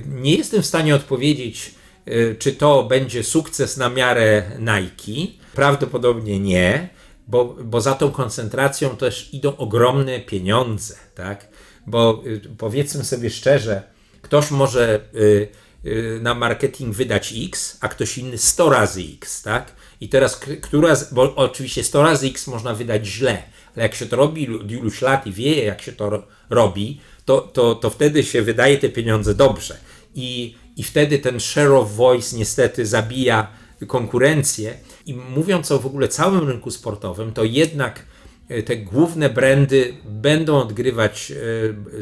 nie 0.07 0.35
jestem 0.35 0.61
w 0.61 0.65
stanie 0.65 0.95
odpowiedzieć, 0.95 1.75
e, 2.05 2.35
czy 2.35 2.51
to 2.51 2.83
będzie 2.83 3.23
sukces 3.23 3.77
na 3.77 3.89
miarę 3.89 4.43
Nike. 4.59 5.31
Prawdopodobnie 5.53 6.39
nie 6.39 6.89
bo, 7.29 7.55
bo 7.63 7.81
za 7.81 7.93
tą 7.95 8.11
koncentracją 8.11 8.97
też 8.97 9.33
idą 9.33 9.57
ogromne 9.57 10.19
pieniądze, 10.19 10.95
tak? 11.15 11.47
Bo 11.87 12.23
y, 12.25 12.41
powiedzmy 12.57 13.05
sobie 13.05 13.29
szczerze, 13.29 13.83
ktoś 14.21 14.51
może 14.51 15.01
y, 15.15 15.47
y, 15.85 16.19
na 16.21 16.33
marketing 16.33 16.95
wydać 16.95 17.33
X, 17.47 17.77
a 17.81 17.87
ktoś 17.87 18.17
inny 18.17 18.37
100 18.37 18.69
razy 18.69 19.01
X, 19.13 19.41
tak? 19.41 19.75
I 20.01 20.09
teraz, 20.09 20.39
która, 20.61 20.95
bo 21.11 21.35
oczywiście 21.35 21.83
100 21.83 22.03
razy 22.03 22.27
X 22.27 22.47
można 22.47 22.73
wydać 22.73 23.07
źle, 23.07 23.43
ale 23.75 23.83
jak 23.83 23.95
się 23.95 24.05
to 24.05 24.15
robi 24.15 24.55
od 24.55 24.71
iluś 24.71 25.01
lat 25.01 25.27
i 25.27 25.31
wie, 25.31 25.63
jak 25.63 25.81
się 25.81 25.91
to 25.91 26.23
robi, 26.49 26.99
to, 27.25 27.41
to, 27.41 27.75
to 27.75 27.89
wtedy 27.89 28.23
się 28.23 28.41
wydaje 28.41 28.77
te 28.77 28.89
pieniądze 28.89 29.35
dobrze. 29.35 29.77
I, 30.15 30.55
I 30.77 30.83
wtedy 30.83 31.19
ten 31.19 31.39
share 31.39 31.71
of 31.71 31.95
voice 31.95 32.37
niestety 32.37 32.85
zabija 32.85 33.47
konkurencję. 33.87 34.73
I 35.05 35.13
mówiąc 35.13 35.71
o 35.71 35.79
w 35.79 35.85
ogóle 35.85 36.07
całym 36.07 36.47
rynku 36.47 36.71
sportowym, 36.71 37.33
to 37.33 37.43
jednak 37.43 38.05
e, 38.49 38.63
te 38.63 38.77
główne 38.77 39.29
brandy 39.29 39.93
będą 40.05 40.57
odgrywać 40.57 41.31
e, 41.31 41.35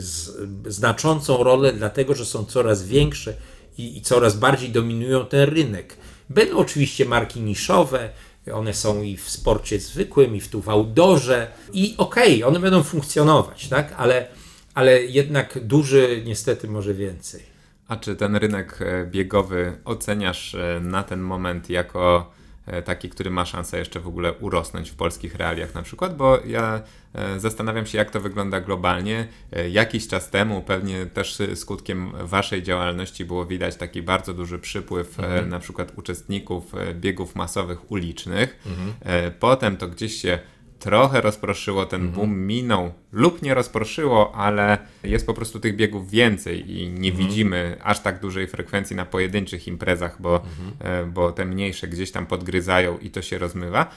z, 0.02 0.32
znaczącą 0.66 1.44
rolę, 1.44 1.74
dlatego 1.74 2.16
że 2.16 2.26
są 2.26 2.46
coraz 2.46 2.84
większe 2.84 3.34
i, 3.78 3.98
i 3.98 4.02
coraz 4.02 4.36
bardziej 4.36 4.70
dominują 4.70 5.26
ten 5.26 5.50
rynek. 5.50 5.98
Będą 6.30 6.58
oczywiście 6.58 7.06
marki 7.06 7.42
niszowe, 7.42 8.10
one 8.54 8.74
są 8.74 9.02
i 9.02 9.18
w 9.18 9.30
sporcie 9.30 9.80
zwykłym, 9.80 10.36
i 10.36 10.42
w 10.42 10.48
tu 10.48 10.62
w 10.62 10.70
outdoorze, 10.70 11.52
i 11.74 11.96
okej, 11.98 12.36
okay, 12.36 12.48
one 12.48 12.60
będą 12.60 12.84
funkcjonować, 12.84 13.68
tak? 13.68 13.94
Ale, 13.98 14.28
ale 14.74 15.04
jednak 15.04 15.60
duży 15.66 16.24
niestety 16.26 16.68
może 16.68 16.94
więcej. 16.94 17.44
A 17.88 17.96
czy 17.98 18.16
ten 18.16 18.36
rynek 18.36 18.80
e, 18.82 19.06
biegowy 19.06 19.78
oceniasz 19.86 20.56
na 20.82 21.04
ten 21.04 21.20
moment 21.20 21.70
jako 21.70 22.32
E, 22.34 22.37
taki, 22.86 23.10
który 23.10 23.30
ma 23.30 23.46
szansę 23.46 23.80
jeszcze 23.80 24.00
w 24.00 24.08
ogóle 24.08 24.34
urosnąć 24.34 24.92
w 24.92 24.96
polskich 24.96 25.36
realiach 25.36 25.76
na 25.76 25.82
przykład, 25.82 26.18
bo 26.18 26.40
ja 26.46 26.82
e, 27.14 27.40
zastanawiam 27.40 27.86
się, 27.86 27.98
jak 27.98 28.12
to 28.12 28.22
wygląda 28.22 28.62
globalnie. 28.62 29.28
E, 29.52 29.70
jakiś 29.70 30.08
czas 30.08 30.30
temu, 30.30 30.62
pewnie 30.62 31.06
też 31.06 31.38
skutkiem 31.56 32.12
waszej 32.28 32.64
działalności 32.64 33.26
było 33.26 33.46
widać 33.46 33.76
taki 33.76 34.02
bardzo 34.02 34.34
duży 34.34 34.60
przypływ 34.60 35.20
mhm. 35.20 35.50
na 35.50 35.60
przykład 35.60 35.92
uczestników 35.98 36.72
biegów 36.94 37.36
masowych 37.36 37.92
ulicznych. 37.92 38.60
Mhm. 38.66 38.94
Potem 39.40 39.78
to 39.78 39.88
gdzieś 39.88 40.22
się 40.22 40.40
trochę 40.80 41.22
rozproszyło, 41.22 41.86
ten 41.86 42.02
mhm. 42.02 42.16
boom 42.16 42.40
minął 42.40 42.94
lub 43.12 43.42
nie 43.42 43.54
rozproszyło, 43.54 44.36
ale 44.36 44.78
jest 45.04 45.26
po 45.26 45.34
prostu 45.34 45.60
tych 45.60 45.76
biegów 45.76 46.10
więcej 46.10 46.72
i 46.72 46.90
nie 46.90 47.10
mhm. 47.10 47.28
widzimy 47.28 47.78
aż 47.84 48.00
tak 48.00 48.20
dużej 48.20 48.48
frekwencji 48.48 48.96
na 48.96 49.06
pojedynczych 49.06 49.68
imprezach, 49.68 50.22
bo, 50.22 50.36
mhm. 50.36 50.74
E, 50.80 51.12
bo 51.12 51.32
te 51.32 51.46
mniejsze 51.46 51.88
gdzieś 51.88 52.12
tam 52.12 52.26
podgryzają 52.26 52.98
i 52.98 53.10
to 53.10 53.22
się 53.22 53.38
rozmywa. 53.38 53.92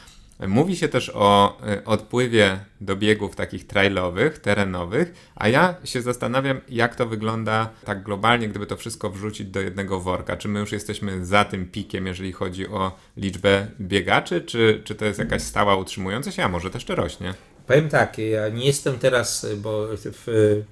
Mówi 0.49 0.77
się 0.77 0.89
też 0.89 1.11
o 1.15 1.59
e, 1.67 1.85
odpływie 1.85 2.59
do 2.81 2.97
biegów 2.97 3.37
takich 3.37 3.67
trailowych, 3.67 4.39
terenowych, 4.39 5.13
a 5.35 5.49
ja 5.49 5.75
się 5.85 6.03
zastanawiam, 6.03 6.61
jak 6.69 6.97
to 6.97 7.07
wygląda 7.07 7.71
tak 7.85 8.03
globalnie, 8.03 8.49
gdyby 8.49 8.67
to 8.67 8.77
wszystko 8.77 9.11
wrzucić 9.11 9.49
do 9.49 9.61
jednego 9.61 10.01
worka. 10.01 10.37
Czy 10.37 10.49
my 10.49 10.61
już 10.61 10.73
jesteśmy 10.73 11.27
za 11.27 11.45
tym 11.45 11.67
pikiem, 11.67 12.07
jeżeli 12.07 12.33
chodzi 12.33 12.69
o 12.69 12.97
liczbę 13.17 13.67
biegaczy, 13.81 14.41
czy, 14.41 14.83
czy 14.85 14.95
to 14.95 15.05
jest 15.05 15.19
jakaś 15.19 15.43
stała 15.43 15.77
utrzymująca 15.77 16.31
się, 16.31 16.45
a 16.45 16.49
może 16.49 16.71
też 16.71 16.81
jeszcze 16.81 16.95
rośnie? 16.95 17.35
Powiem 17.67 17.89
tak, 17.89 18.19
ja 18.19 18.49
nie 18.49 18.67
jestem 18.67 18.99
teraz, 18.99 19.47
bo 19.57 19.87
w, 19.97 20.63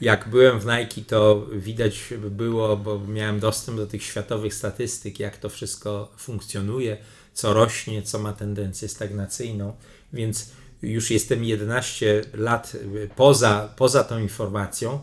jak 0.00 0.28
byłem 0.28 0.60
w 0.60 0.66
Nike, 0.66 1.02
to 1.08 1.46
widać 1.52 2.14
było, 2.30 2.76
bo 2.76 2.98
miałem 2.98 3.40
dostęp 3.40 3.78
do 3.78 3.86
tych 3.86 4.02
światowych 4.02 4.54
statystyk, 4.54 5.20
jak 5.20 5.36
to 5.36 5.48
wszystko 5.48 6.12
funkcjonuje 6.16 6.96
co 7.38 7.54
rośnie, 7.54 8.02
co 8.02 8.18
ma 8.18 8.32
tendencję 8.32 8.88
stagnacyjną, 8.88 9.72
więc 10.12 10.50
już 10.82 11.10
jestem 11.10 11.44
11 11.44 12.24
lat 12.34 12.76
poza, 13.16 13.74
poza 13.76 14.04
tą 14.04 14.18
informacją. 14.18 15.00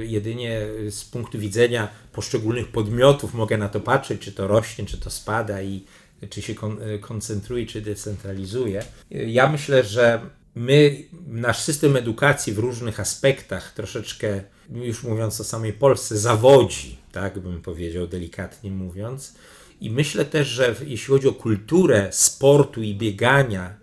Jedynie 0.00 0.66
z 0.90 1.04
punktu 1.04 1.38
widzenia 1.38 1.88
poszczególnych 2.12 2.68
podmiotów 2.68 3.34
mogę 3.34 3.58
na 3.58 3.68
to 3.68 3.80
patrzeć, 3.80 4.20
czy 4.20 4.32
to 4.32 4.46
rośnie, 4.46 4.86
czy 4.86 4.98
to 4.98 5.10
spada 5.10 5.62
i 5.62 5.84
czy 6.30 6.42
się 6.42 6.54
koncentruje, 7.00 7.66
czy 7.66 7.80
decentralizuje. 7.80 8.84
Ja 9.10 9.48
myślę, 9.48 9.84
że 9.84 10.20
my, 10.54 11.04
nasz 11.26 11.62
system 11.62 11.96
edukacji 11.96 12.52
w 12.52 12.58
różnych 12.58 13.00
aspektach 13.00 13.72
troszeczkę, 13.74 14.42
już 14.70 15.02
mówiąc 15.02 15.40
o 15.40 15.44
samej 15.44 15.72
Polsce, 15.72 16.18
zawodzi, 16.18 16.98
tak 17.12 17.38
bym 17.38 17.62
powiedział, 17.62 18.06
delikatnie 18.06 18.70
mówiąc. 18.70 19.34
I 19.80 19.90
myślę 19.90 20.24
też, 20.24 20.48
że 20.48 20.74
jeśli 20.86 21.06
chodzi 21.06 21.28
o 21.28 21.32
kulturę 21.32 22.08
sportu 22.10 22.82
i 22.82 22.94
biegania, 22.94 23.74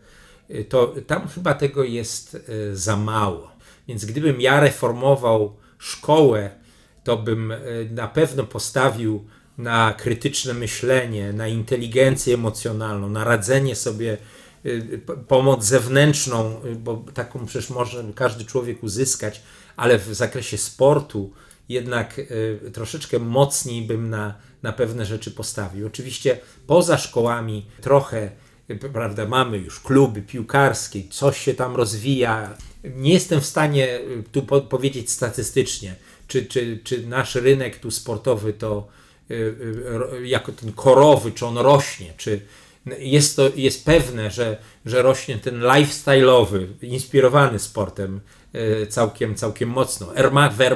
y, 0.49 0.65
to 0.65 0.95
tam 1.07 1.27
chyba 1.27 1.53
tego 1.53 1.83
jest 1.83 2.35
y, 2.49 2.75
za 2.75 2.97
mało. 2.97 3.51
Więc 3.87 4.05
gdybym 4.05 4.41
ja 4.41 4.59
reformował 4.59 5.55
szkołę, 5.77 6.49
to 7.03 7.17
bym 7.17 7.51
y, 7.51 7.89
na 7.91 8.07
pewno 8.07 8.43
postawił 8.43 9.25
na 9.57 9.93
krytyczne 9.93 10.53
myślenie, 10.53 11.33
na 11.33 11.47
inteligencję 11.47 12.33
emocjonalną, 12.33 13.09
na 13.09 13.23
radzenie 13.23 13.75
sobie, 13.75 14.17
pomoc 15.27 15.63
zewnętrzną, 15.63 16.61
bo 16.79 17.05
taką 17.13 17.45
przecież 17.45 17.69
może 17.69 18.03
każdy 18.15 18.45
człowiek 18.45 18.83
uzyskać, 18.83 19.41
ale 19.75 19.99
w 19.99 20.13
zakresie 20.13 20.57
sportu 20.57 21.33
jednak 21.69 22.21
troszeczkę 22.73 23.19
mocniej 23.19 23.81
bym 23.81 24.09
na 24.09 24.33
na 24.63 24.73
pewne 24.73 25.05
rzeczy 25.05 25.31
postawił. 25.31 25.87
Oczywiście 25.87 26.39
poza 26.67 26.97
szkołami 26.97 27.65
trochę, 27.81 28.31
prawda, 28.93 29.25
mamy 29.25 29.57
już 29.57 29.79
kluby 29.79 30.21
piłkarskie, 30.21 31.01
coś 31.09 31.37
się 31.37 31.53
tam 31.53 31.75
rozwija. 31.75 32.57
Nie 32.83 33.13
jestem 33.13 33.41
w 33.41 33.45
stanie 33.45 33.99
y, 33.99 34.23
tu 34.31 34.41
po 34.43 34.61
powiedzieć 34.61 35.11
statystycznie, 35.11 35.95
czy, 36.27 36.45
czy, 36.45 36.79
czy 36.83 37.07
nasz 37.07 37.35
rynek 37.35 37.79
tu 37.79 37.91
sportowy 37.91 38.53
to 38.53 38.87
y, 39.31 39.35
y, 40.21 40.27
jako 40.27 40.51
ten 40.51 40.71
korowy, 40.71 41.31
czy 41.31 41.45
on 41.45 41.57
rośnie, 41.57 42.13
czy 42.17 42.41
jest, 42.99 43.35
to, 43.35 43.49
jest 43.55 43.85
pewne, 43.85 44.31
że, 44.31 44.57
że 44.85 45.01
rośnie 45.01 45.37
ten 45.37 45.59
lifestyle'owy, 45.59 46.65
inspirowany 46.81 47.59
sportem 47.59 48.19
całkiem, 48.89 49.35
całkiem 49.35 49.69
mocno. 49.69 50.07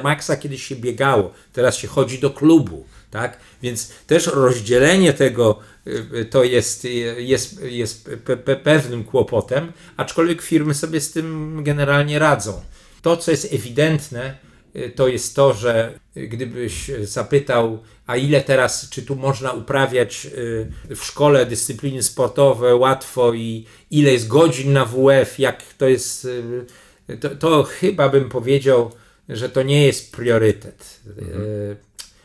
Maxa 0.02 0.36
kiedyś 0.36 0.62
się 0.62 0.76
biegało, 0.76 1.32
teraz 1.52 1.76
się 1.76 1.88
chodzi 1.88 2.18
do 2.18 2.30
klubu 2.30 2.84
tak? 3.12 3.36
Więc 3.62 3.92
też 4.06 4.26
rozdzielenie 4.26 5.12
tego 5.12 5.58
y, 5.86 6.24
to 6.24 6.44
jest, 6.44 6.86
jest, 7.16 7.62
jest 7.62 8.10
pe 8.24 8.36
pe 8.36 8.56
pewnym 8.56 9.04
kłopotem, 9.04 9.72
aczkolwiek 9.96 10.42
firmy 10.42 10.74
sobie 10.74 11.00
z 11.00 11.12
tym 11.12 11.58
generalnie 11.64 12.18
radzą. 12.18 12.60
To, 13.02 13.16
co 13.16 13.30
jest 13.30 13.52
ewidentne, 13.52 14.36
to 14.94 15.08
jest 15.08 15.36
to, 15.36 15.54
że 15.54 15.98
gdybyś 16.16 16.90
zapytał, 17.02 17.82
a 18.06 18.16
ile 18.16 18.40
teraz, 18.40 18.88
czy 18.90 19.02
tu 19.02 19.16
można 19.16 19.52
uprawiać 19.52 20.26
w 20.90 21.00
szkole 21.02 21.46
dyscypliny 21.46 22.02
sportowe 22.02 22.76
łatwo 22.76 23.34
i 23.34 23.66
ile 23.90 24.12
jest 24.12 24.28
godzin 24.28 24.72
na 24.72 24.84
WF, 24.84 25.38
jak 25.38 25.62
to 25.78 25.88
jest, 25.88 26.28
to, 27.20 27.30
to 27.30 27.62
chyba 27.62 28.08
bym 28.08 28.28
powiedział, 28.28 28.90
że 29.28 29.48
to 29.48 29.62
nie 29.62 29.86
jest 29.86 30.16
priorytet, 30.16 31.00
mhm. 31.18 31.76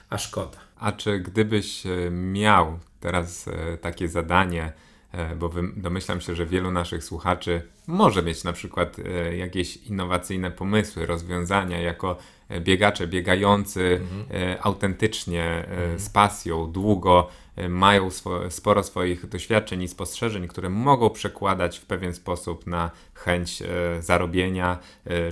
a 0.09 0.17
szkoda. 0.17 0.57
A 0.79 0.91
czy 0.91 1.19
gdybyś 1.19 1.85
e, 1.85 2.09
miał 2.11 2.79
teraz 2.99 3.47
e, 3.47 3.77
takie 3.77 4.09
zadanie, 4.09 4.71
e, 5.11 5.35
bo 5.35 5.51
domyślam 5.77 6.21
się, 6.21 6.35
że 6.35 6.45
wielu 6.45 6.71
naszych 6.71 7.03
słuchaczy 7.03 7.61
może 7.87 8.23
mieć 8.23 8.43
na 8.43 8.53
przykład 8.53 8.97
jakieś 9.37 9.77
innowacyjne 9.77 10.51
pomysły, 10.51 11.05
rozwiązania 11.05 11.81
jako 11.81 12.17
biegacze 12.61 13.07
biegający 13.07 13.99
mhm. 14.01 14.57
autentycznie, 14.61 15.65
mhm. 15.69 15.99
z 15.99 16.09
pasją, 16.09 16.71
długo, 16.71 17.29
mają 17.69 18.11
swo 18.11 18.51
sporo 18.51 18.83
swoich 18.83 19.29
doświadczeń 19.29 19.83
i 19.83 19.87
spostrzeżeń, 19.87 20.47
które 20.47 20.69
mogą 20.69 21.09
przekładać 21.09 21.79
w 21.79 21.85
pewien 21.85 22.13
sposób 22.13 22.67
na 22.67 22.91
chęć 23.13 23.63
zarobienia 23.99 24.79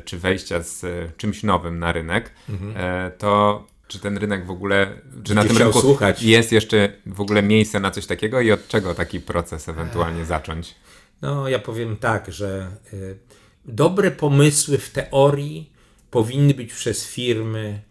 czy 0.06 0.18
wejścia 0.20 0.62
z 0.62 0.86
czymś 1.18 1.44
nowym 1.44 1.80
na 1.80 1.92
rynek, 1.92 2.32
mhm. 2.50 2.74
to 3.18 3.64
czy 3.88 4.00
ten 4.00 4.18
rynek 4.18 4.46
w 4.46 4.52
ogóle, 4.52 5.02
czy 5.24 5.36
na 5.36 5.44
tym 5.44 5.58
rynku 5.58 5.82
słuchać. 5.82 6.22
jest 6.22 6.52
jeszcze 6.52 6.94
w 7.06 7.22
ogóle 7.22 7.44
miejsce 7.44 7.80
na 7.80 7.92
coś 7.92 8.06
takiego 8.06 8.42
i 8.42 8.52
od 8.52 8.68
czego 8.68 8.96
taki 8.96 9.20
proces 9.20 9.70
ewentualnie 9.70 10.26
zacząć? 10.26 10.76
No, 11.22 11.48
ja 11.48 11.60
powiem 11.60 11.98
tak, 11.98 12.32
że 12.32 12.72
y, 12.94 13.18
dobre 13.66 14.12
pomysły 14.12 14.78
w 14.78 14.90
teorii 14.90 15.72
powinny 16.12 16.54
być 16.54 16.74
przez 16.74 17.08
firmy 17.08 17.82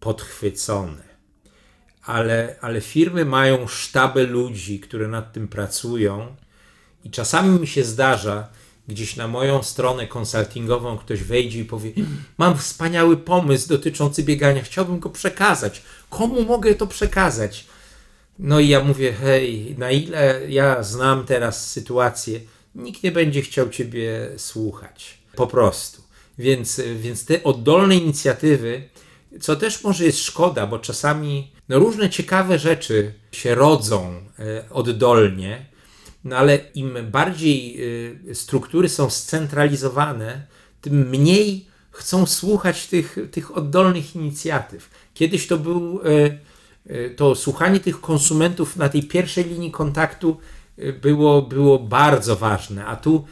podchwycone. 0.00 1.13
Ale, 2.06 2.56
ale 2.60 2.80
firmy 2.80 3.24
mają 3.24 3.66
sztaby 3.66 4.26
ludzi, 4.26 4.80
które 4.80 5.08
nad 5.08 5.32
tym 5.32 5.48
pracują, 5.48 6.36
i 7.04 7.10
czasami 7.10 7.60
mi 7.60 7.66
się 7.66 7.84
zdarza, 7.84 8.48
gdzieś 8.88 9.16
na 9.16 9.28
moją 9.28 9.62
stronę 9.62 10.06
konsultingową 10.06 10.98
ktoś 10.98 11.22
wejdzie 11.22 11.60
i 11.60 11.64
powie: 11.64 11.92
Mam 12.38 12.58
wspaniały 12.58 13.16
pomysł 13.16 13.68
dotyczący 13.68 14.22
biegania, 14.22 14.62
chciałbym 14.62 14.98
go 14.98 15.10
przekazać. 15.10 15.82
Komu 16.10 16.44
mogę 16.44 16.74
to 16.74 16.86
przekazać? 16.86 17.66
No 18.38 18.60
i 18.60 18.68
ja 18.68 18.84
mówię: 18.84 19.12
Hej, 19.12 19.74
na 19.78 19.90
ile 19.90 20.40
ja 20.48 20.82
znam 20.82 21.24
teraz 21.24 21.70
sytuację, 21.70 22.40
nikt 22.74 23.02
nie 23.02 23.12
będzie 23.12 23.42
chciał 23.42 23.68
Ciebie 23.68 24.30
słuchać. 24.36 25.18
Po 25.36 25.46
prostu. 25.46 26.02
Więc, 26.38 26.80
więc 26.96 27.24
te 27.24 27.42
oddolne 27.42 27.96
inicjatywy, 27.96 28.88
co 29.40 29.56
też 29.56 29.84
może 29.84 30.04
jest 30.04 30.18
szkoda, 30.18 30.66
bo 30.66 30.78
czasami 30.78 31.53
no 31.68 31.78
różne 31.78 32.10
ciekawe 32.10 32.58
rzeczy 32.58 33.14
się 33.32 33.54
rodzą 33.54 34.20
e, 34.38 34.70
oddolnie, 34.70 35.66
no 36.24 36.36
ale 36.36 36.58
im 36.74 36.98
bardziej 37.10 37.78
e, 38.30 38.34
struktury 38.34 38.88
są 38.88 39.10
scentralizowane, 39.10 40.46
tym 40.80 41.08
mniej 41.08 41.66
chcą 41.90 42.26
słuchać 42.26 42.86
tych, 42.86 43.16
tych 43.30 43.56
oddolnych 43.56 44.16
inicjatyw. 44.16 44.90
Kiedyś 45.14 45.46
to 45.46 45.58
był 45.58 46.00
to 47.16 47.34
słuchanie 47.34 47.80
tych 47.80 48.00
konsumentów 48.00 48.76
na 48.76 48.88
tej 48.88 49.02
pierwszej 49.02 49.44
linii 49.44 49.70
kontaktu 49.70 50.36
było, 51.00 51.42
było 51.42 51.78
bardzo 51.78 52.36
ważne, 52.36 52.86
a 52.86 52.96
tu 52.96 53.24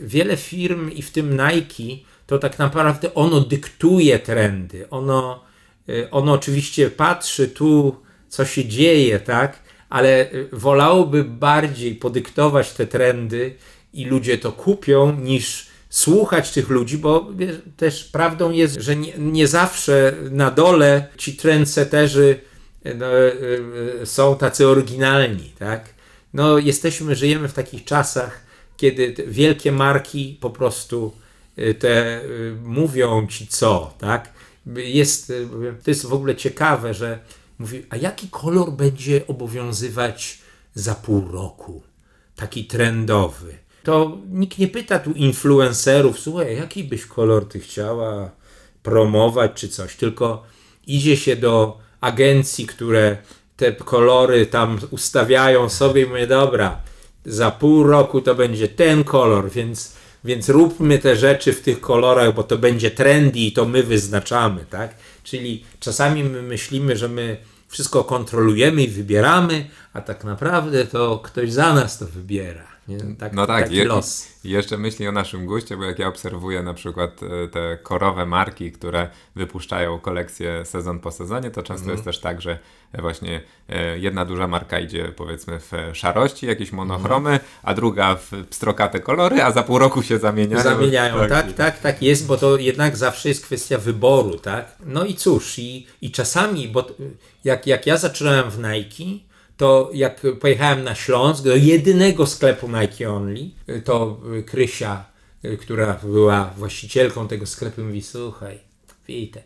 wiele 0.00 0.36
firm 0.36 0.90
i 0.90 1.02
w 1.02 1.10
tym 1.10 1.30
Nike 1.30 2.04
to 2.26 2.38
tak 2.38 2.58
naprawdę 2.58 3.14
ono 3.14 3.40
dyktuje 3.40 4.18
trendy. 4.18 4.90
Ono, 4.90 5.44
y, 5.90 6.10
ono 6.10 6.32
oczywiście 6.32 6.90
patrzy 6.90 7.48
tu, 7.48 7.96
co 8.28 8.44
się 8.44 8.64
dzieje, 8.64 9.20
tak, 9.20 9.58
ale 9.88 10.32
y, 10.32 10.48
wolałoby 10.52 11.24
bardziej 11.24 11.94
podyktować 11.94 12.72
te 12.72 12.86
trendy 12.86 13.54
i 13.92 14.04
ludzie 14.04 14.38
to 14.38 14.52
kupią, 14.52 15.16
niż 15.16 15.66
słuchać 15.90 16.50
tych 16.50 16.68
ludzi, 16.68 16.98
bo 16.98 17.28
wiesz, 17.36 17.56
też 17.76 18.04
prawdą 18.04 18.50
jest, 18.50 18.80
że 18.80 18.96
nie, 18.96 19.12
nie, 19.18 19.46
zawsze 19.46 20.14
na 20.30 20.50
dole 20.50 21.06
ci 21.16 21.36
trendseterzy 21.36 22.40
no, 22.84 23.06
y, 24.02 24.06
są 24.06 24.36
tacy 24.36 24.68
oryginalni, 24.68 25.52
tak? 25.58 25.88
No, 26.34 26.58
jesteśmy, 26.58 27.14
żyjemy 27.14 27.48
w 27.48 27.52
takich 27.52 27.84
czasach, 27.84 28.40
kiedy 28.76 29.14
wielkie 29.26 29.72
marki 29.72 30.38
po 30.40 30.50
prostu 30.50 31.12
te 31.78 32.20
mówią 32.64 33.26
ci 33.26 33.46
co, 33.46 33.94
tak? 33.98 34.32
Jest, 34.76 35.30
y, 35.30 35.48
to 35.84 35.90
jest 35.90 36.06
w 36.06 36.12
ogóle 36.12 36.36
ciekawe, 36.36 36.94
że 36.94 37.18
mówi, 37.58 37.86
a 37.90 37.96
jaki 37.96 38.28
kolor 38.28 38.72
będzie 38.72 39.26
obowiązywać 39.26 40.38
za 40.74 40.94
pół 40.94 41.32
roku? 41.32 41.82
Taki 42.36 42.64
trendowy. 42.64 43.58
To 43.82 44.18
nikt 44.30 44.58
nie 44.58 44.68
pyta 44.68 44.98
tu 44.98 45.12
influencerów, 45.12 46.20
słuchaj, 46.20 46.56
jaki 46.56 46.84
byś 46.84 47.06
kolor 47.06 47.48
ty 47.48 47.60
chciała 47.60 48.30
promować 48.82 49.52
czy 49.54 49.68
coś, 49.68 49.96
tylko 49.96 50.42
idzie 50.86 51.16
się 51.16 51.36
do 51.36 51.78
agencji, 52.00 52.66
które 52.66 53.16
te 53.56 53.72
kolory 53.72 54.46
tam 54.46 54.78
ustawiają 54.90 55.68
sobie 55.68 56.02
i 56.02 56.06
mówię, 56.06 56.26
dobra, 56.26 56.80
za 57.24 57.50
pół 57.50 57.84
roku 57.84 58.20
to 58.20 58.34
będzie 58.34 58.68
ten 58.68 59.04
kolor, 59.04 59.50
więc 59.50 59.96
więc 60.24 60.48
róbmy 60.48 60.98
te 60.98 61.16
rzeczy 61.16 61.52
w 61.52 61.62
tych 61.62 61.80
kolorach, 61.80 62.34
bo 62.34 62.42
to 62.42 62.58
będzie 62.58 62.90
trendy 62.90 63.38
i 63.38 63.52
to 63.52 63.64
my 63.64 63.82
wyznaczamy, 63.82 64.64
tak? 64.70 64.94
Czyli 65.24 65.64
czasami 65.80 66.24
my 66.24 66.42
myślimy, 66.42 66.96
że 66.96 67.08
my 67.08 67.36
wszystko 67.68 68.04
kontrolujemy 68.04 68.82
i 68.82 68.88
wybieramy, 68.88 69.70
a 69.92 70.00
tak 70.00 70.24
naprawdę 70.24 70.86
to 70.86 71.18
ktoś 71.18 71.52
za 71.52 71.74
nas 71.74 71.98
to 71.98 72.06
wybiera. 72.06 72.69
Nie? 72.90 73.14
Tak, 73.18 73.32
no 73.32 73.46
tak, 73.46 73.64
taki 73.64 73.76
je, 73.76 73.84
los. 73.84 74.28
jeszcze 74.44 74.78
myśli 74.78 75.08
o 75.08 75.12
naszym 75.12 75.46
guście, 75.46 75.76
bo 75.76 75.84
jak 75.84 75.98
ja 75.98 76.08
obserwuję 76.08 76.62
na 76.62 76.74
przykład 76.74 77.20
e, 77.22 77.48
te 77.48 77.78
korowe 77.82 78.26
marki, 78.26 78.72
które 78.72 79.10
wypuszczają 79.36 79.98
kolekcję 79.98 80.64
sezon 80.64 81.00
po 81.00 81.10
sezonie, 81.10 81.50
to 81.50 81.62
często 81.62 81.84
mm. 81.84 81.92
jest 81.94 82.04
też 82.04 82.20
tak, 82.20 82.42
że 82.42 82.58
właśnie 82.98 83.40
e, 83.68 83.98
jedna 83.98 84.24
duża 84.24 84.48
marka 84.48 84.78
idzie 84.78 85.12
powiedzmy 85.16 85.60
w 85.60 85.72
szarości, 85.92 86.46
jakieś 86.46 86.72
monochromy, 86.72 87.30
mm. 87.30 87.42
a 87.62 87.74
druga 87.74 88.16
w 88.16 88.30
pstrokate 88.50 89.00
kolory, 89.00 89.42
a 89.42 89.50
za 89.52 89.62
pół 89.62 89.78
roku 89.78 90.02
się 90.02 90.18
zamieniają. 90.18 90.62
Zamieniają, 90.62 91.18
tak, 91.18 91.28
tak, 91.28 91.52
tak, 91.52 91.78
tak 91.78 92.02
jest, 92.02 92.26
bo 92.26 92.36
to 92.36 92.56
jednak 92.56 92.96
zawsze 92.96 93.28
jest 93.28 93.44
kwestia 93.44 93.78
wyboru, 93.78 94.38
tak? 94.38 94.76
No 94.86 95.04
i 95.04 95.14
cóż, 95.14 95.58
i, 95.58 95.86
i 96.00 96.10
czasami, 96.10 96.68
bo 96.68 96.86
jak, 97.44 97.66
jak 97.66 97.86
ja 97.86 97.96
zaczynałem 97.96 98.50
w 98.50 98.58
Nike, 98.58 99.29
to 99.60 99.90
jak 99.92 100.22
pojechałem 100.40 100.84
na 100.84 100.94
Śląsk 100.94 101.44
do 101.44 101.56
jedynego 101.56 102.26
sklepu 102.26 102.68
Nike 102.68 103.10
Only, 103.10 103.50
to 103.84 104.20
Krysia, 104.46 105.04
która 105.60 106.00
była 106.02 106.54
właścicielką 106.56 107.28
tego 107.28 107.46
sklepu, 107.46 107.80
mówi: 107.82 108.02
Słuchaj, 108.02 108.58
Witek, 109.08 109.44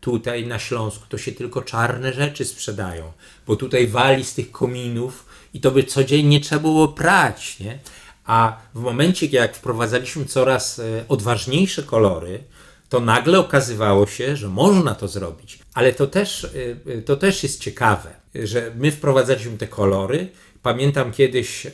tutaj 0.00 0.46
na 0.46 0.58
Śląsku 0.58 1.04
to 1.08 1.18
się 1.18 1.32
tylko 1.32 1.62
czarne 1.62 2.12
rzeczy 2.12 2.44
sprzedają, 2.44 3.12
bo 3.46 3.56
tutaj 3.56 3.86
wali 3.86 4.24
z 4.24 4.34
tych 4.34 4.50
kominów 4.50 5.26
i 5.54 5.60
to 5.60 5.70
by 5.70 5.84
codziennie 5.84 6.40
trzeba 6.40 6.60
było 6.60 6.88
prać, 6.88 7.58
nie? 7.58 7.78
A 8.24 8.56
w 8.74 8.80
momencie, 8.80 9.26
jak 9.26 9.56
wprowadzaliśmy 9.56 10.24
coraz 10.24 10.80
odważniejsze 11.08 11.82
kolory, 11.82 12.44
to 12.88 13.00
nagle 13.00 13.38
okazywało 13.38 14.06
się, 14.06 14.36
że 14.36 14.48
można 14.48 14.94
to 14.94 15.08
zrobić. 15.08 15.58
Ale 15.74 15.92
to 15.92 16.06
też, 16.06 16.44
y, 16.44 16.76
y, 16.86 17.02
to 17.02 17.16
też 17.16 17.42
jest 17.42 17.60
ciekawe, 17.60 18.10
że 18.34 18.72
my 18.76 18.92
wprowadzaliśmy 18.92 19.58
te 19.58 19.66
kolory. 19.66 20.28
Pamiętam 20.62 21.12
kiedyś 21.12 21.66
e, 21.66 21.70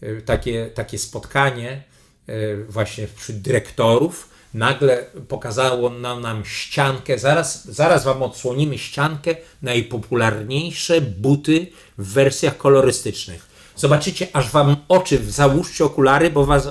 e, 0.00 0.22
takie, 0.22 0.70
takie 0.74 0.98
spotkanie 0.98 1.82
e, 2.26 2.56
właśnie 2.56 3.06
wśród 3.16 3.38
dyrektorów. 3.38 4.30
Nagle 4.54 5.06
pokazało 5.28 5.90
nam, 5.90 6.20
nam 6.20 6.44
ściankę, 6.44 7.18
zaraz, 7.18 7.64
zaraz 7.64 8.04
Wam 8.04 8.22
odsłonimy 8.22 8.78
ściankę, 8.78 9.36
najpopularniejsze 9.62 11.00
buty 11.00 11.66
w 11.98 12.12
wersjach 12.12 12.56
kolorystycznych. 12.56 13.46
Zobaczycie, 13.76 14.26
aż 14.32 14.50
Wam 14.50 14.76
oczy, 14.88 15.30
załóżcie 15.32 15.84
okulary, 15.84 16.30
bo 16.30 16.46
Was, 16.46 16.68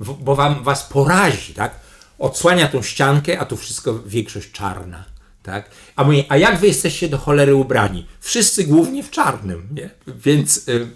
bo 0.00 0.36
wam, 0.36 0.64
was 0.64 0.82
porazi, 0.82 1.54
tak? 1.54 1.80
odsłania 2.18 2.68
tą 2.68 2.82
ściankę, 2.82 3.38
a 3.40 3.44
tu 3.44 3.56
wszystko 3.56 3.98
większość 4.06 4.52
czarna. 4.52 5.11
Tak? 5.42 5.70
A, 5.96 6.04
mówię, 6.04 6.24
a 6.28 6.36
jak 6.36 6.58
wy 6.58 6.66
jesteście 6.66 7.08
do 7.08 7.18
cholery 7.18 7.54
ubrani? 7.54 8.06
Wszyscy 8.20 8.64
głównie 8.64 9.02
w 9.02 9.10
czarnym, 9.10 9.68
nie? 9.72 9.90
Więc 10.06 10.68
y, 10.68 10.88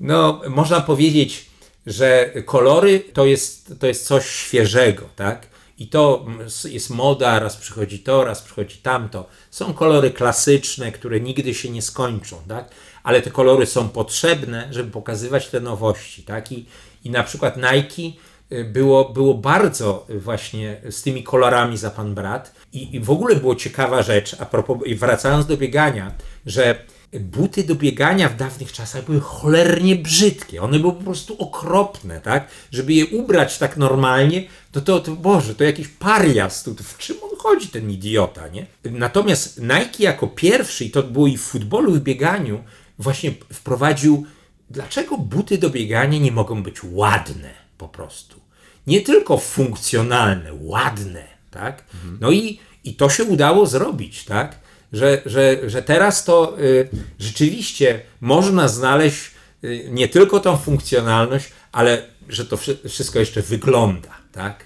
no, 0.00 0.40
można 0.48 0.80
powiedzieć, 0.80 1.46
że 1.86 2.32
kolory 2.44 3.00
to 3.00 3.26
jest, 3.26 3.74
to 3.80 3.86
jest 3.86 4.06
coś 4.06 4.26
świeżego, 4.26 5.08
tak? 5.16 5.52
I 5.78 5.88
to 5.88 6.26
jest 6.64 6.90
moda, 6.90 7.38
raz 7.38 7.56
przychodzi 7.56 7.98
to, 7.98 8.24
raz 8.24 8.42
przychodzi 8.42 8.76
tamto. 8.76 9.28
Są 9.50 9.74
kolory 9.74 10.10
klasyczne, 10.10 10.92
które 10.92 11.20
nigdy 11.20 11.54
się 11.54 11.70
nie 11.70 11.82
skończą, 11.82 12.42
tak? 12.48 12.70
Ale 13.02 13.22
te 13.22 13.30
kolory 13.30 13.66
są 13.66 13.88
potrzebne, 13.88 14.68
żeby 14.70 14.90
pokazywać 14.90 15.48
te 15.48 15.60
nowości, 15.60 16.22
tak? 16.22 16.52
I, 16.52 16.66
i 17.04 17.10
na 17.10 17.22
przykład 17.22 17.56
Nike 17.56 18.18
było, 18.64 19.08
było 19.08 19.34
bardzo 19.34 20.06
właśnie 20.08 20.80
z 20.90 21.02
tymi 21.02 21.22
kolorami 21.22 21.76
za 21.76 21.90
pan 21.90 22.14
brat. 22.14 22.54
I, 22.72 22.96
I, 22.96 23.00
w 23.00 23.10
ogóle 23.10 23.36
było 23.36 23.54
ciekawa 23.54 24.02
rzecz, 24.02 24.36
a 24.40 24.46
propos, 24.46 24.78
i 24.86 24.94
wracając 24.94 25.46
do 25.46 25.56
biegania, 25.56 26.14
że 26.46 26.84
buty 27.20 27.64
do 27.64 27.74
biegania 27.74 28.28
w 28.28 28.36
dawnych 28.36 28.72
czasach 28.72 29.04
były 29.04 29.20
cholernie 29.20 29.96
brzydkie. 29.96 30.62
One 30.62 30.78
były 30.78 30.92
po 30.92 31.02
prostu 31.02 31.36
okropne, 31.38 32.20
tak? 32.20 32.48
Żeby 32.70 32.92
je 32.92 33.06
ubrać 33.06 33.58
tak 33.58 33.76
normalnie, 33.76 34.44
to 34.72 34.80
to, 34.80 35.00
to 35.00 35.12
Boże, 35.12 35.54
to 35.54 35.64
jakiś 35.64 35.88
parias. 35.88 36.62
To, 36.62 36.74
to 36.74 36.84
w 36.84 36.98
czym 36.98 37.16
on 37.22 37.38
chodzi, 37.38 37.68
ten 37.68 37.90
idiota, 37.90 38.48
nie? 38.48 38.66
Natomiast 38.84 39.60
Nike 39.60 40.02
jako 40.04 40.26
pierwszy, 40.26 40.84
i 40.84 40.90
to 40.90 41.02
było 41.02 41.26
i 41.26 41.36
w 41.36 41.42
futbolu, 41.42 41.92
w 41.92 42.00
bieganiu, 42.00 42.64
właśnie 42.98 43.32
wprowadził, 43.52 44.26
dlaczego 44.70 45.18
buty 45.18 45.58
do 45.58 45.70
biegania 45.70 46.18
nie 46.18 46.32
mogą 46.32 46.62
być 46.62 46.84
ładne 46.84 47.50
po 47.78 47.88
prostu 47.88 48.41
nie 48.86 49.00
tylko 49.00 49.38
funkcjonalne, 49.38 50.50
ładne, 50.60 51.24
tak? 51.50 51.84
No 52.20 52.30
i, 52.30 52.58
i 52.84 52.94
to 52.94 53.08
się 53.08 53.24
udało 53.24 53.66
zrobić, 53.66 54.24
tak? 54.24 54.58
Że, 54.92 55.22
że, 55.26 55.70
że 55.70 55.82
teraz 55.82 56.24
to 56.24 56.60
y, 56.60 56.88
rzeczywiście 57.18 58.00
można 58.20 58.68
znaleźć 58.68 59.30
y, 59.64 59.88
nie 59.90 60.08
tylko 60.08 60.40
tą 60.40 60.56
funkcjonalność, 60.56 61.48
ale 61.72 62.02
że 62.28 62.44
to 62.44 62.56
wszystko 62.88 63.18
jeszcze 63.18 63.42
wygląda, 63.42 64.10
tak? 64.32 64.64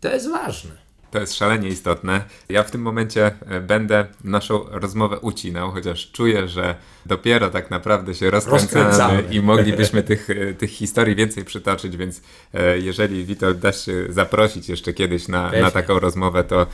To 0.00 0.08
jest 0.08 0.30
ważne. 0.30 0.85
To 1.10 1.20
jest 1.20 1.34
szalenie 1.34 1.68
istotne. 1.68 2.24
Ja 2.48 2.62
w 2.62 2.70
tym 2.70 2.82
momencie 2.82 3.30
e, 3.46 3.60
będę 3.60 4.06
naszą 4.24 4.64
rozmowę 4.70 5.18
ucinał, 5.18 5.70
chociaż 5.70 6.10
czuję, 6.12 6.48
że 6.48 6.74
dopiero 7.06 7.50
tak 7.50 7.70
naprawdę 7.70 8.14
się 8.14 8.30
rozkręcamy, 8.30 8.84
rozkręcamy. 8.84 9.34
i 9.34 9.42
moglibyśmy 9.42 10.02
tych, 10.02 10.30
e, 10.30 10.54
tych 10.54 10.70
historii 10.70 11.16
więcej 11.16 11.44
przytoczyć, 11.44 11.96
więc 11.96 12.22
e, 12.54 12.78
jeżeli 12.78 13.24
Witold 13.24 13.58
dasz 13.58 13.84
się 13.84 14.06
zaprosić 14.08 14.68
jeszcze 14.68 14.92
kiedyś 14.92 15.28
na, 15.28 15.50
na 15.50 15.70
taką 15.70 15.98
rozmowę, 15.98 16.44
to, 16.44 16.66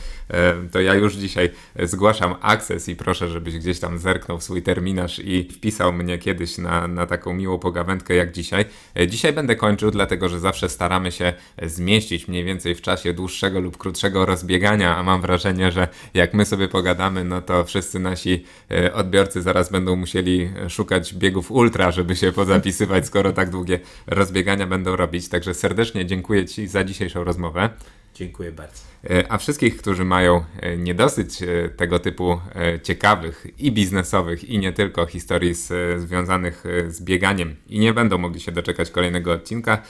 to 0.72 0.80
ja 0.80 0.94
już 0.94 1.14
dzisiaj 1.14 1.50
zgłaszam 1.82 2.34
akces 2.40 2.88
i 2.88 2.96
proszę, 2.96 3.28
żebyś 3.28 3.58
gdzieś 3.58 3.80
tam 3.80 3.98
zerknął 3.98 4.38
w 4.38 4.44
swój 4.44 4.62
terminarz 4.62 5.18
i 5.18 5.48
wpisał 5.52 5.92
mnie 5.92 6.18
kiedyś 6.18 6.58
na, 6.58 6.88
na 6.88 7.06
taką 7.06 7.34
miłą 7.34 7.58
pogawędkę 7.58 8.14
jak 8.14 8.32
dzisiaj. 8.32 8.64
Dzisiaj 9.08 9.32
będę 9.32 9.56
kończył, 9.56 9.90
dlatego 9.90 10.28
że 10.28 10.40
zawsze 10.40 10.68
staramy 10.68 11.12
się 11.12 11.32
zmieścić 11.62 12.28
mniej 12.28 12.44
więcej 12.44 12.74
w 12.74 12.80
czasie 12.80 13.12
dłuższego 13.12 13.60
lub 13.60 13.76
krótszego 13.76 14.26
rozbiegania, 14.32 14.96
a 14.96 15.02
mam 15.02 15.20
wrażenie, 15.20 15.72
że 15.72 15.88
jak 16.14 16.34
my 16.34 16.44
sobie 16.44 16.68
pogadamy, 16.68 17.24
no 17.24 17.42
to 17.42 17.64
wszyscy 17.64 17.98
nasi 17.98 18.44
e, 18.70 18.94
odbiorcy 18.94 19.42
zaraz 19.42 19.70
będą 19.70 19.96
musieli 19.96 20.50
szukać 20.68 21.14
biegów 21.14 21.50
ultra, 21.50 21.90
żeby 21.90 22.16
się 22.16 22.32
pozapisywać, 22.32 23.06
skoro 23.06 23.32
tak 23.32 23.50
długie 23.50 23.80
rozbiegania 24.06 24.66
będą 24.66 24.96
robić. 24.96 25.28
Także 25.28 25.54
serdecznie 25.54 26.06
dziękuję 26.06 26.46
Ci 26.46 26.68
za 26.68 26.84
dzisiejszą 26.84 27.24
rozmowę. 27.24 27.70
Dziękuję 28.14 28.52
bardzo. 28.52 28.82
A 29.28 29.38
wszystkich, 29.38 29.76
którzy 29.76 30.04
mają 30.04 30.44
niedosyć 30.78 31.38
tego 31.76 31.98
typu 31.98 32.40
ciekawych 32.82 33.46
i 33.58 33.72
biznesowych, 33.72 34.44
i 34.44 34.58
nie 34.58 34.72
tylko 34.72 35.06
historii 35.06 35.54
z, 35.54 36.00
związanych 36.00 36.64
z 36.88 37.02
bieganiem 37.02 37.56
i 37.66 37.78
nie 37.78 37.94
będą 37.94 38.18
mogli 38.18 38.40
się 38.40 38.52
doczekać 38.52 38.90
kolejnego 38.90 39.32
odcinka, 39.32 39.82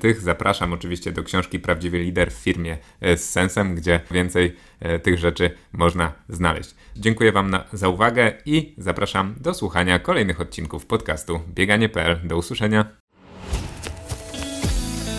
tych 0.00 0.20
zapraszam 0.20 0.72
oczywiście 0.72 1.12
do 1.12 1.22
książki 1.22 1.60
Prawdziwy 1.60 1.98
Lider 1.98 2.30
w 2.30 2.34
firmie 2.34 2.78
z 3.16 3.20
sensem, 3.20 3.74
gdzie 3.74 4.00
więcej 4.10 4.56
tych 5.02 5.18
rzeczy 5.18 5.50
można 5.72 6.12
znaleźć. 6.28 6.74
Dziękuję 6.96 7.32
Wam 7.32 7.50
na, 7.50 7.64
za 7.72 7.88
uwagę 7.88 8.32
i 8.46 8.74
zapraszam 8.78 9.34
do 9.40 9.54
słuchania 9.54 9.98
kolejnych 9.98 10.40
odcinków 10.40 10.86
podcastu 10.86 11.40
bieganie.pl. 11.48 12.20
Do 12.24 12.36
usłyszenia. 12.36 12.84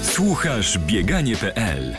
Słuchasz 0.02 0.78
bieganie.pl 0.80 1.96